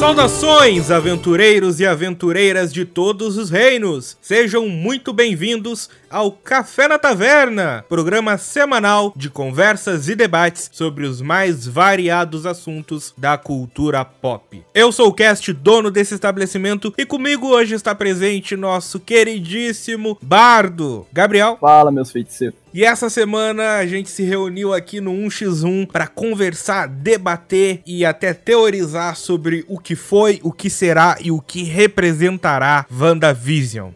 Saudações, 0.00 0.90
aventureiros 0.90 1.78
e 1.78 1.86
aventureiras 1.86 2.72
de 2.72 2.86
todos 2.86 3.36
os 3.36 3.50
reinos! 3.50 4.16
Sejam 4.22 4.66
muito 4.66 5.12
bem-vindos 5.12 5.90
ao 6.08 6.32
Café 6.32 6.88
na 6.88 6.98
Taverna, 6.98 7.84
programa 7.86 8.38
semanal 8.38 9.12
de 9.14 9.28
conversas 9.28 10.08
e 10.08 10.14
debates 10.14 10.70
sobre 10.72 11.04
os 11.04 11.20
mais 11.20 11.66
variados 11.66 12.46
assuntos 12.46 13.12
da 13.16 13.36
cultura 13.36 14.02
pop. 14.02 14.64
Eu 14.74 14.90
sou 14.90 15.08
o 15.08 15.12
Cast, 15.12 15.52
dono 15.52 15.90
desse 15.90 16.14
estabelecimento, 16.14 16.94
e 16.96 17.04
comigo 17.04 17.48
hoje 17.48 17.74
está 17.74 17.94
presente 17.94 18.56
nosso 18.56 18.98
queridíssimo 18.98 20.16
Bardo, 20.22 21.06
Gabriel. 21.12 21.58
Fala, 21.60 21.92
meus 21.92 22.10
feiticeiros. 22.10 22.58
E 22.72 22.84
essa 22.84 23.10
semana 23.10 23.78
a 23.78 23.86
gente 23.86 24.08
se 24.08 24.22
reuniu 24.22 24.72
aqui 24.72 25.00
no 25.00 25.12
1x1 25.12 25.88
para 25.88 26.06
conversar, 26.06 26.86
debater 26.86 27.82
e 27.84 28.04
até 28.04 28.32
teorizar 28.32 29.16
sobre 29.16 29.64
o 29.68 29.76
que 29.76 29.96
foi, 29.96 30.38
o 30.44 30.52
que 30.52 30.70
será 30.70 31.16
e 31.20 31.32
o 31.32 31.40
que 31.40 31.64
representará 31.64 32.86
WandaVision. 32.92 33.90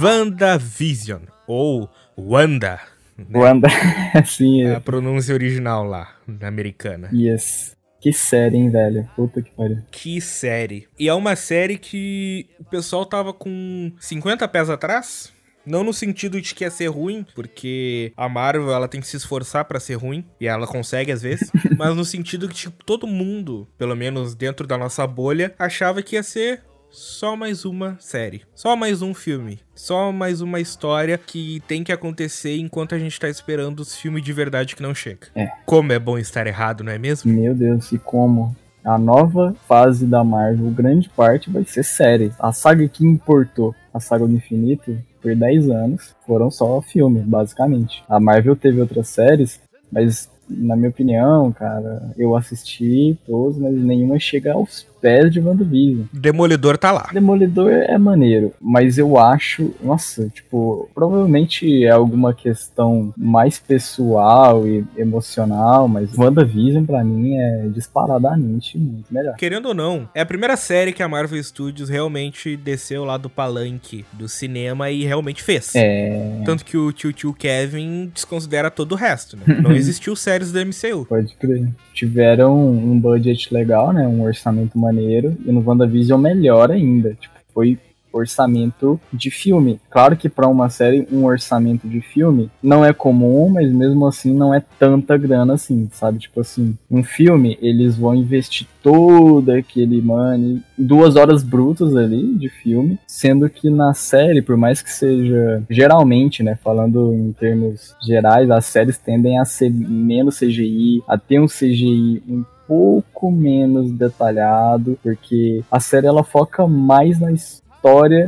WandaVision, 0.06 1.22
ou 1.48 1.90
Wanda. 2.16 2.80
Né? 3.18 3.26
Wanda, 3.34 3.68
sim. 4.24 4.62
É 4.62 4.76
a 4.76 4.80
pronúncia 4.80 5.34
original 5.34 5.84
lá, 5.84 6.14
americana. 6.44 7.10
Yes. 7.12 7.76
Que 8.00 8.14
série, 8.14 8.56
hein, 8.56 8.70
velho? 8.70 9.10
Puta 9.16 9.42
que 9.42 9.50
pariu. 9.50 9.80
Que 9.90 10.22
série. 10.22 10.88
E 11.00 11.10
é 11.10 11.14
uma 11.16 11.36
série 11.36 11.80
que 11.80 12.48
o 12.60 12.64
pessoal 12.66 13.04
tava 13.04 13.34
com 13.34 13.92
50 14.00 14.48
pés 14.48 14.70
atrás. 14.70 15.34
Não 15.66 15.84
no 15.84 15.92
sentido 15.92 16.40
de 16.40 16.54
que 16.54 16.64
ia 16.64 16.70
ser 16.70 16.86
ruim, 16.86 17.26
porque 17.34 18.14
a 18.16 18.30
Marvel 18.30 18.72
ela 18.72 18.88
tem 18.88 19.02
que 19.02 19.08
se 19.08 19.18
esforçar 19.18 19.66
para 19.66 19.80
ser 19.80 19.96
ruim, 19.96 20.24
e 20.40 20.46
ela 20.48 20.68
consegue 20.68 21.12
às 21.12 21.24
vezes, 21.24 21.50
mas 21.76 21.96
no 21.96 22.06
sentido 22.06 22.48
que 22.48 22.54
tipo, 22.54 22.86
todo 22.86 23.08
mundo, 23.08 23.68
pelo 23.76 23.96
menos 23.96 24.36
dentro 24.36 24.68
da 24.68 24.78
nossa 24.78 25.08
bolha, 25.08 25.56
achava 25.58 26.04
que 26.04 26.16
ia 26.16 26.22
ser 26.22 26.62
só 26.96 27.36
mais 27.36 27.66
uma 27.66 27.98
série, 28.00 28.44
só 28.56 28.74
mais 28.74 29.02
um 29.02 29.14
filme, 29.14 29.60
só 29.76 30.14
mais 30.14 30.40
uma 30.40 30.62
história 30.62 31.18
que 31.18 31.62
tem 31.68 31.84
que 31.84 31.92
acontecer 31.92 32.56
enquanto 32.56 32.96
a 32.96 32.98
gente 32.98 33.20
tá 33.20 33.28
esperando 33.28 33.82
os 33.82 33.98
filmes 33.98 34.24
de 34.24 34.32
verdade 34.32 34.78
que 34.78 34.82
não 34.82 34.96
chegam. 34.96 35.28
É. 35.36 35.52
Como 35.66 35.92
é 35.92 36.00
bom 36.00 36.18
estar 36.18 36.48
errado, 36.48 36.86
não 36.86 36.94
é 36.94 36.98
mesmo? 36.98 37.30
Meu 37.30 37.54
Deus, 37.54 37.92
e 37.92 38.00
como? 38.00 38.56
A 38.82 38.98
nova 38.98 39.54
fase 39.68 40.06
da 40.06 40.24
Marvel, 40.24 40.72
grande 40.72 41.10
parte, 41.10 41.50
vai 41.50 41.66
ser 41.66 41.84
série. 41.84 42.32
A 42.40 42.54
saga 42.54 42.88
que 42.88 43.06
importou 43.06 43.76
a 43.94 44.00
saga 44.00 44.26
do 44.26 44.34
infinito 44.34 44.98
por 45.22 45.36
10 45.36 45.70
anos 45.70 46.16
foram 46.26 46.50
só 46.50 46.82
filme, 46.82 47.20
basicamente. 47.20 48.06
A 48.08 48.22
Marvel 48.22 48.56
teve 48.56 48.80
outras 48.80 49.10
séries, 49.10 49.60
mas 49.92 50.30
na 50.48 50.76
minha 50.76 50.90
opinião, 50.90 51.52
cara, 51.52 52.12
eu 52.18 52.36
assisti 52.36 53.18
todos, 53.26 53.58
mas 53.58 53.74
nenhuma 53.74 54.20
chega 54.20 54.54
aos 54.54 54.88
pés 55.06 55.32
de 55.32 55.40
WandaVision. 55.40 56.06
Demolidor 56.12 56.80
tá 56.80 56.92
lá. 56.92 57.10
Demolidor 57.14 57.70
é 57.72 57.96
maneiro, 57.96 58.52
mas 58.60 58.98
eu 58.98 59.20
acho, 59.20 59.72
nossa, 59.84 60.28
tipo, 60.30 60.90
provavelmente 60.96 61.86
é 61.86 61.92
alguma 61.92 62.34
questão 62.34 63.14
mais 63.16 63.60
pessoal 63.60 64.68
e 64.68 64.84
emocional, 64.98 65.88
mas 65.88 66.18
WandaVision 66.18 66.86
pra 66.86 67.04
mim 67.04 67.36
é 67.38 67.68
disparadamente 67.68 68.80
muito 68.80 69.14
melhor. 69.14 69.36
Querendo 69.36 69.68
ou 69.68 69.74
não, 69.76 70.10
é 70.16 70.22
a 70.22 70.26
primeira 70.26 70.58
série 70.58 70.92
que 70.92 71.04
a 71.04 71.08
Marvel 71.08 71.44
Studios 71.44 71.88
realmente 71.88 72.58
desceu 72.58 73.06
lá 73.06 73.16
do 73.16 73.30
palanque 73.30 74.04
do 74.12 74.28
cinema 74.28 74.90
e 74.90 75.04
realmente 75.04 75.44
fez. 75.44 75.76
É. 75.76 76.42
Tanto 76.44 76.66
que 76.66 76.78
o 76.78 76.92
tio 76.92 77.14
tio 77.14 77.32
Kevin 77.32 78.10
desconsidera 78.12 78.72
todo 78.72 78.94
o 78.94 78.96
resto, 78.96 79.38
né? 79.38 79.44
Não 79.62 79.72
existiu 79.72 80.16
séries 80.16 80.52
do 80.52 80.60
MCU. 80.66 81.06
Pode 81.06 81.36
crer. 81.36 81.70
Tiveram 81.94 82.58
um 82.58 83.00
budget 83.00 83.54
legal, 83.54 83.94
né? 83.94 84.08
Um 84.08 84.24
orçamento 84.24 84.78
maneiro 84.78 84.95
maneiro, 84.96 85.38
e 85.46 85.52
no 85.52 85.64
WandaVision 85.66 86.20
melhor 86.20 86.72
ainda. 86.72 87.14
Tipo, 87.14 87.36
foi 87.54 87.78
orçamento 88.16 89.00
de 89.12 89.30
filme. 89.30 89.80
Claro 89.90 90.16
que 90.16 90.30
para 90.30 90.48
uma 90.48 90.70
série, 90.70 91.06
um 91.12 91.26
orçamento 91.26 91.88
de 91.88 92.00
filme 92.00 92.50
não 92.64 92.84
é 92.84 92.94
comum, 92.94 93.50
mas 93.50 93.70
mesmo 93.72 94.08
assim 94.08 94.34
não 94.34 94.54
é 94.54 94.64
tanta 94.80 95.18
grana 95.18 95.54
assim, 95.54 95.90
sabe? 95.92 96.20
Tipo 96.20 96.40
assim, 96.40 96.78
um 96.90 97.04
filme, 97.04 97.58
eles 97.62 97.98
vão 97.98 98.16
investir 98.16 98.68
todo 98.82 99.50
aquele 99.52 100.02
money, 100.02 100.62
duas 100.78 101.16
horas 101.16 101.44
brutas 101.44 101.96
ali 101.96 102.34
de 102.36 102.48
filme, 102.48 102.98
sendo 103.06 103.50
que 103.50 103.70
na 103.70 103.94
série, 103.94 104.42
por 104.42 104.56
mais 104.56 104.82
que 104.82 104.92
seja, 104.92 105.64
geralmente, 105.70 106.42
né, 106.42 106.58
falando 106.64 107.14
em 107.14 107.34
termos 107.34 107.96
gerais, 108.02 108.50
as 108.50 108.66
séries 108.66 108.98
tendem 108.98 109.40
a 109.40 109.46
ser 109.46 109.70
menos 109.70 110.40
CGI, 110.40 111.04
a 111.08 111.18
ter 111.18 111.40
um 111.40 111.48
CGI 111.48 112.24
um 112.30 112.46
pouco 112.68 113.32
menos 113.32 113.92
detalhado, 113.92 114.98
porque 115.02 115.64
a 115.70 115.80
série 115.80 116.08
ela 116.08 116.24
foca 116.24 116.68
mais 116.68 117.20
na 117.20 117.32
história 117.32 117.65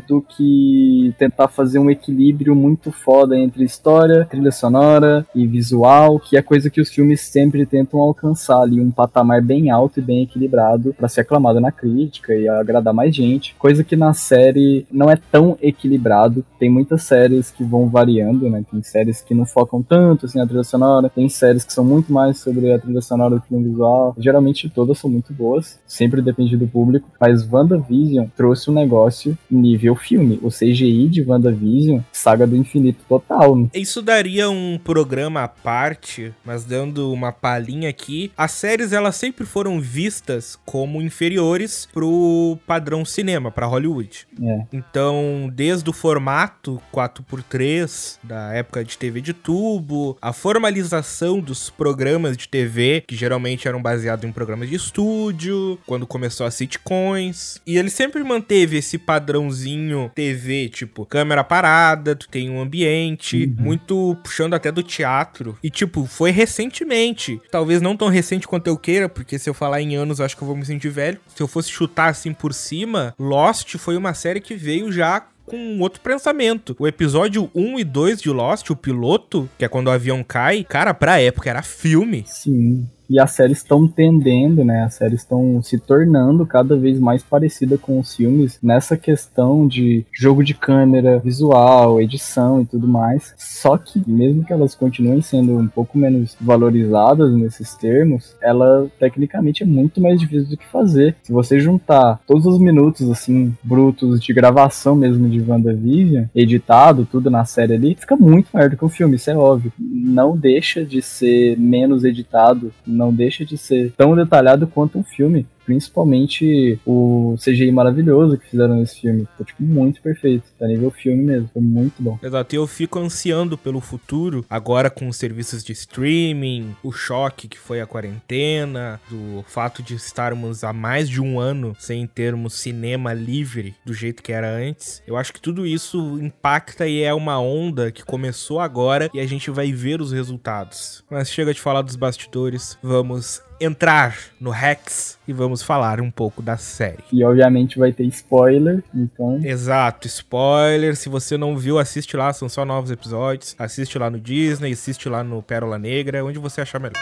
do 0.08 0.22
que 0.22 1.16
tentar 1.18 1.48
fazer 1.48 1.80
um 1.80 1.90
equilíbrio 1.90 2.56
muito 2.56 2.92
foda 2.92 3.36
entre 3.36 3.64
história, 3.64 4.24
trilha 4.30 4.52
sonora 4.52 5.26
e 5.34 5.48
visual, 5.48 6.20
que 6.20 6.38
é 6.38 6.44
coisa 6.44 6.70
que 6.70 6.80
os 6.80 6.90
filmes 6.90 7.22
sempre 7.22 7.66
tentam 7.66 8.00
alcançar 8.00 8.62
ali, 8.62 8.80
um 8.80 8.92
patamar 8.92 9.42
bem 9.42 9.72
alto 9.72 10.00
e 10.00 10.04
bem 10.04 10.22
equilibrado 10.22 10.94
para 10.94 11.08
ser 11.08 11.22
aclamado 11.22 11.60
na 11.60 11.72
crítica 11.72 12.36
e 12.36 12.48
agradar 12.48 12.94
mais 12.94 13.16
gente. 13.16 13.56
Coisa 13.58 13.84
que 13.84 13.96
na 13.96 14.14
série 14.14 14.86
não 14.92 15.10
é 15.10 15.16
tão 15.16 15.58
equilibrado. 15.60 16.46
Tem 16.60 16.70
muitas 16.70 17.02
séries 17.04 17.50
que 17.50 17.64
vão 17.64 17.90
variando, 17.90 18.48
né? 18.52 18.64
Tem 18.70 18.84
séries 18.84 19.22
que 19.22 19.34
não 19.34 19.46
focam 19.46 19.82
tanto 19.82 20.28
assim 20.28 20.38
na 20.38 20.46
trilha 20.46 20.64
sonora, 20.64 21.10
tem 21.10 21.28
séries 21.30 21.66
que 21.66 21.74
são 21.74 21.84
muito 21.84 22.14
mais 22.14 22.38
sobre 22.38 22.72
a 22.72 22.78
trilha 22.78 23.02
sonora 23.02 23.36
do 23.36 23.42
que 23.42 23.54
no 23.56 23.64
visual. 23.64 24.16
Geralmente 24.20 24.70
todas 24.70 25.00
são 25.00 25.10
muito 25.10 25.34
boas, 25.34 25.80
sempre 25.88 26.22
depende 26.22 26.56
do 26.56 26.68
público, 26.68 27.10
mas 27.20 27.52
WandaVision 27.52 28.28
trouxe 28.36 28.70
um 28.70 28.74
negócio 28.74 29.36
nível 29.50 29.96
filme. 29.96 30.40
O 30.42 30.50
CGI 30.50 31.08
de 31.08 31.24
WandaVision, 31.24 32.00
saga 32.12 32.46
do 32.46 32.56
infinito 32.56 33.00
total. 33.08 33.56
Né? 33.56 33.70
Isso 33.74 34.02
daria 34.02 34.50
um 34.50 34.80
programa 34.84 35.44
à 35.44 35.48
parte, 35.48 36.34
mas 36.46 36.64
dando 36.64 37.12
uma 37.12 37.32
palhinha 37.32 37.90
aqui. 37.90 38.32
As 38.38 38.52
séries, 38.52 38.94
elas 38.94 39.16
sempre 39.16 39.46
foram 39.46 39.80
vistas 39.80 40.58
como 40.66 41.02
inferiores 41.02 41.88
pro 41.94 42.58
padrão 42.66 43.06
cinema, 43.06 43.52
para 43.52 43.66
Hollywood. 43.66 44.28
É. 44.42 44.66
Então, 44.72 45.52
desde 45.54 45.90
o 45.90 45.94
formato 45.94 46.82
4x3, 46.94 48.18
da 48.24 48.54
época 48.54 48.84
de 48.84 48.98
TV 48.98 49.22
de 49.22 49.34
tubo, 49.34 50.18
a 50.22 50.34
formalização 50.34 51.40
dos 51.40 51.70
programas 51.70 52.36
de 52.36 52.48
TV, 52.48 53.04
que 53.08 53.16
geralmente 53.16 53.68
eram 53.68 53.82
baseados 53.82 54.26
em 54.26 54.32
programas 54.32 54.70
de 54.70 54.76
estúdio, 54.76 55.80
quando 55.86 56.06
começou 56.06 56.46
as 56.46 56.56
sitcoms, 56.56 57.62
e 57.66 57.78
ele 57.78 57.90
sempre 57.90 58.24
manteve 58.24 58.78
esse 58.78 58.98
padrão 58.98 59.37
padrãozinho 59.38 60.12
TV, 60.14 60.70
tipo, 60.70 61.06
câmera 61.06 61.44
parada, 61.44 62.16
tu 62.16 62.28
tem 62.28 62.50
um 62.50 62.62
ambiente, 62.62 63.46
uhum. 63.46 63.64
muito 63.64 64.18
puxando 64.24 64.54
até 64.54 64.72
do 64.72 64.82
teatro. 64.82 65.58
E, 65.64 65.70
tipo, 65.70 66.06
foi 66.06 66.32
recentemente. 66.32 67.40
Talvez 67.52 67.82
não 67.82 67.96
tão 67.96 68.08
recente 68.08 68.48
quanto 68.48 68.68
eu 68.68 68.78
queira, 68.78 69.08
porque 69.08 69.38
se 69.38 69.50
eu 69.50 69.54
falar 69.54 69.82
em 69.82 69.96
anos, 69.96 70.20
eu 70.20 70.26
acho 70.26 70.36
que 70.36 70.44
eu 70.44 70.48
vou 70.48 70.56
me 70.56 70.66
sentir 70.66 70.90
velho. 70.90 71.20
Se 71.36 71.42
eu 71.42 71.48
fosse 71.48 71.70
chutar 71.70 72.10
assim 72.10 72.34
por 72.34 72.54
cima, 72.54 73.14
Lost 73.20 73.76
foi 73.78 73.96
uma 73.96 74.14
série 74.14 74.42
que 74.42 74.56
veio 74.56 74.92
já 74.92 75.26
com 75.46 75.80
outro 75.80 76.02
pensamento. 76.02 76.76
O 76.78 76.88
episódio 76.88 77.50
1 77.56 77.80
e 77.80 77.84
2 77.84 78.22
de 78.22 78.30
Lost, 78.30 78.70
o 78.70 78.76
piloto, 78.76 79.50
que 79.58 79.64
é 79.64 79.68
quando 79.70 79.88
o 79.88 79.92
avião 79.92 80.24
cai, 80.24 80.66
cara, 80.68 80.94
pra 80.94 81.22
época 81.22 81.50
era 81.50 81.62
filme. 81.62 82.26
Sim. 82.28 82.86
E 83.10 83.20
as 83.20 83.32
séries 83.32 83.60
estão 83.60 83.88
tendendo, 83.88 84.64
né? 84.64 84.84
As 84.84 84.96
séries 84.96 85.22
estão 85.22 85.62
se 85.62 85.78
tornando 85.80 86.46
cada 86.46 86.76
vez 86.76 87.00
mais 87.00 87.24
parecida 87.24 87.78
com 87.78 88.00
os 88.00 88.16
filmes 88.16 88.60
nessa 88.62 88.98
questão 88.98 89.68
de 89.68 90.06
jogo 90.12 90.44
de 90.44 90.54
câmera, 90.54 91.20
visual, 91.20 92.02
edição 92.02 92.62
e 92.62 92.66
tudo 92.66 92.88
mais. 92.88 93.34
Só 93.38 93.78
que 93.78 94.02
mesmo 94.08 94.44
que 94.44 94.54
elas 94.54 94.76
continuem 94.76 95.22
sendo 95.22 95.58
um 95.58 95.68
pouco 95.68 95.98
menos 95.98 96.36
valorizadas 96.40 97.32
nesses 97.32 97.76
termos, 97.76 98.36
ela 98.42 98.88
tecnicamente 99.00 99.64
é 99.64 99.66
muito 99.66 100.02
mais 100.02 100.20
difícil 100.20 100.50
do 100.50 100.58
que 100.58 100.68
fazer. 100.68 101.16
Se 101.24 101.32
você 101.32 101.60
juntar 101.60 102.20
todos 102.28 102.46
os 102.46 102.60
minutos 102.60 103.10
assim 103.10 103.56
brutos 103.64 104.20
de 104.20 104.34
gravação 104.34 104.96
mesmo 104.96 105.30
de 105.30 105.42
WandaVision, 105.42 106.26
editado 106.36 107.08
tudo 107.10 107.30
na 107.30 107.46
série 107.46 107.74
ali, 107.74 107.96
fica 107.96 108.16
muito 108.16 108.50
maior 108.54 108.70
do 108.70 108.78
que 108.78 108.86
o 108.86 108.90
filme, 108.90 109.16
isso 109.16 109.30
é 109.30 109.36
óbvio. 109.36 109.72
Não 109.80 110.36
deixa 110.36 110.84
de 110.84 111.02
ser 111.02 111.58
menos 111.58 112.04
editado, 112.04 112.72
não 112.98 113.14
deixa 113.14 113.46
de 113.46 113.58
ser 113.58 113.94
tão 113.96 114.16
detalhado 114.16 114.68
quanto 114.68 114.98
um 114.98 115.04
filme. 115.04 115.46
Principalmente 115.68 116.80
o 116.86 117.36
CGI 117.38 117.74
maravilhoso 117.74 118.38
que 118.38 118.50
fizeram 118.50 118.78
nesse 118.78 119.02
filme. 119.02 119.28
Ficou, 119.32 119.46
tipo, 119.46 119.64
muito 119.64 120.02
perfeito. 120.02 120.46
Tá 120.58 120.66
nível 120.66 120.90
filme 120.90 121.22
mesmo. 121.22 121.50
Foi 121.54 121.62
muito 121.62 122.02
bom. 122.02 122.18
Exato. 122.24 122.56
E 122.56 122.58
eu 122.58 122.66
fico 122.66 122.98
ansiando 122.98 123.58
pelo 123.58 123.82
futuro, 123.82 124.46
agora 124.50 124.90
com 124.90 125.10
os 125.10 125.18
serviços 125.18 125.66
de 125.66 125.74
streaming, 125.74 126.74
o 126.82 126.94
choque 126.94 127.50
que 127.50 127.60
foi 127.60 127.82
a 127.82 127.86
quarentena, 127.86 128.98
do 129.10 129.44
fato 129.46 129.84
de 129.84 129.96
estarmos 129.96 130.64
há 130.64 130.72
mais 130.72 131.10
de 131.10 131.22
um 131.22 131.38
ano 131.38 131.76
sem 131.78 132.08
termos 132.08 132.54
cinema 132.54 133.14
livre 133.14 133.76
do 133.86 133.94
jeito 133.94 134.24
que 134.24 134.32
era 134.32 134.50
antes. 134.50 135.04
Eu 135.06 135.18
acho 135.18 135.34
que 135.34 135.42
tudo 135.42 135.68
isso 135.68 136.18
impacta 136.22 136.88
e 136.88 137.02
é 137.02 137.14
uma 137.14 137.42
onda 137.42 137.92
que 137.92 138.06
começou 138.06 138.62
agora 138.62 139.10
e 139.14 139.20
a 139.20 139.26
gente 139.26 139.52
vai 139.52 139.74
ver 139.74 140.00
os 140.00 140.14
resultados. 140.14 141.04
Mas 141.12 141.30
chega 141.30 141.54
de 141.54 141.60
falar 141.60 141.82
dos 141.82 141.98
bastidores, 141.98 142.78
vamos 142.82 143.42
entrar 143.60 144.18
no 144.40 144.50
Rex 144.50 145.18
e 145.28 145.34
vamos 145.34 145.62
falar 145.62 146.00
um 146.00 146.12
pouco 146.12 146.42
da 146.42 146.58
série. 146.58 147.04
E 147.12 147.24
obviamente 147.24 147.78
vai 147.78 147.92
ter 147.92 148.06
spoiler, 148.06 148.84
então. 148.94 149.40
Exato, 149.44 150.08
spoiler. 150.08 150.96
Se 150.96 151.10
você 151.10 151.38
não 151.38 151.58
viu, 151.58 151.80
assiste 151.80 152.16
lá, 152.16 152.32
são 152.34 152.48
só 152.48 152.64
novos 152.64 152.92
episódios. 152.92 153.56
Assiste 153.58 153.98
lá 153.98 154.10
no 154.10 154.20
Disney, 154.20 154.74
assiste 154.74 155.10
lá 155.10 155.24
no 155.24 155.42
Pérola 155.42 155.78
Negra, 155.78 156.24
onde 156.24 156.40
você 156.40 156.62
achar 156.62 156.80
melhor. 156.80 157.02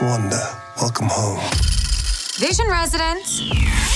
Wanda, 0.00 0.36
welcome 0.80 1.10
home. 1.10 1.87
Vision 2.38 2.68
Residence. 2.70 3.50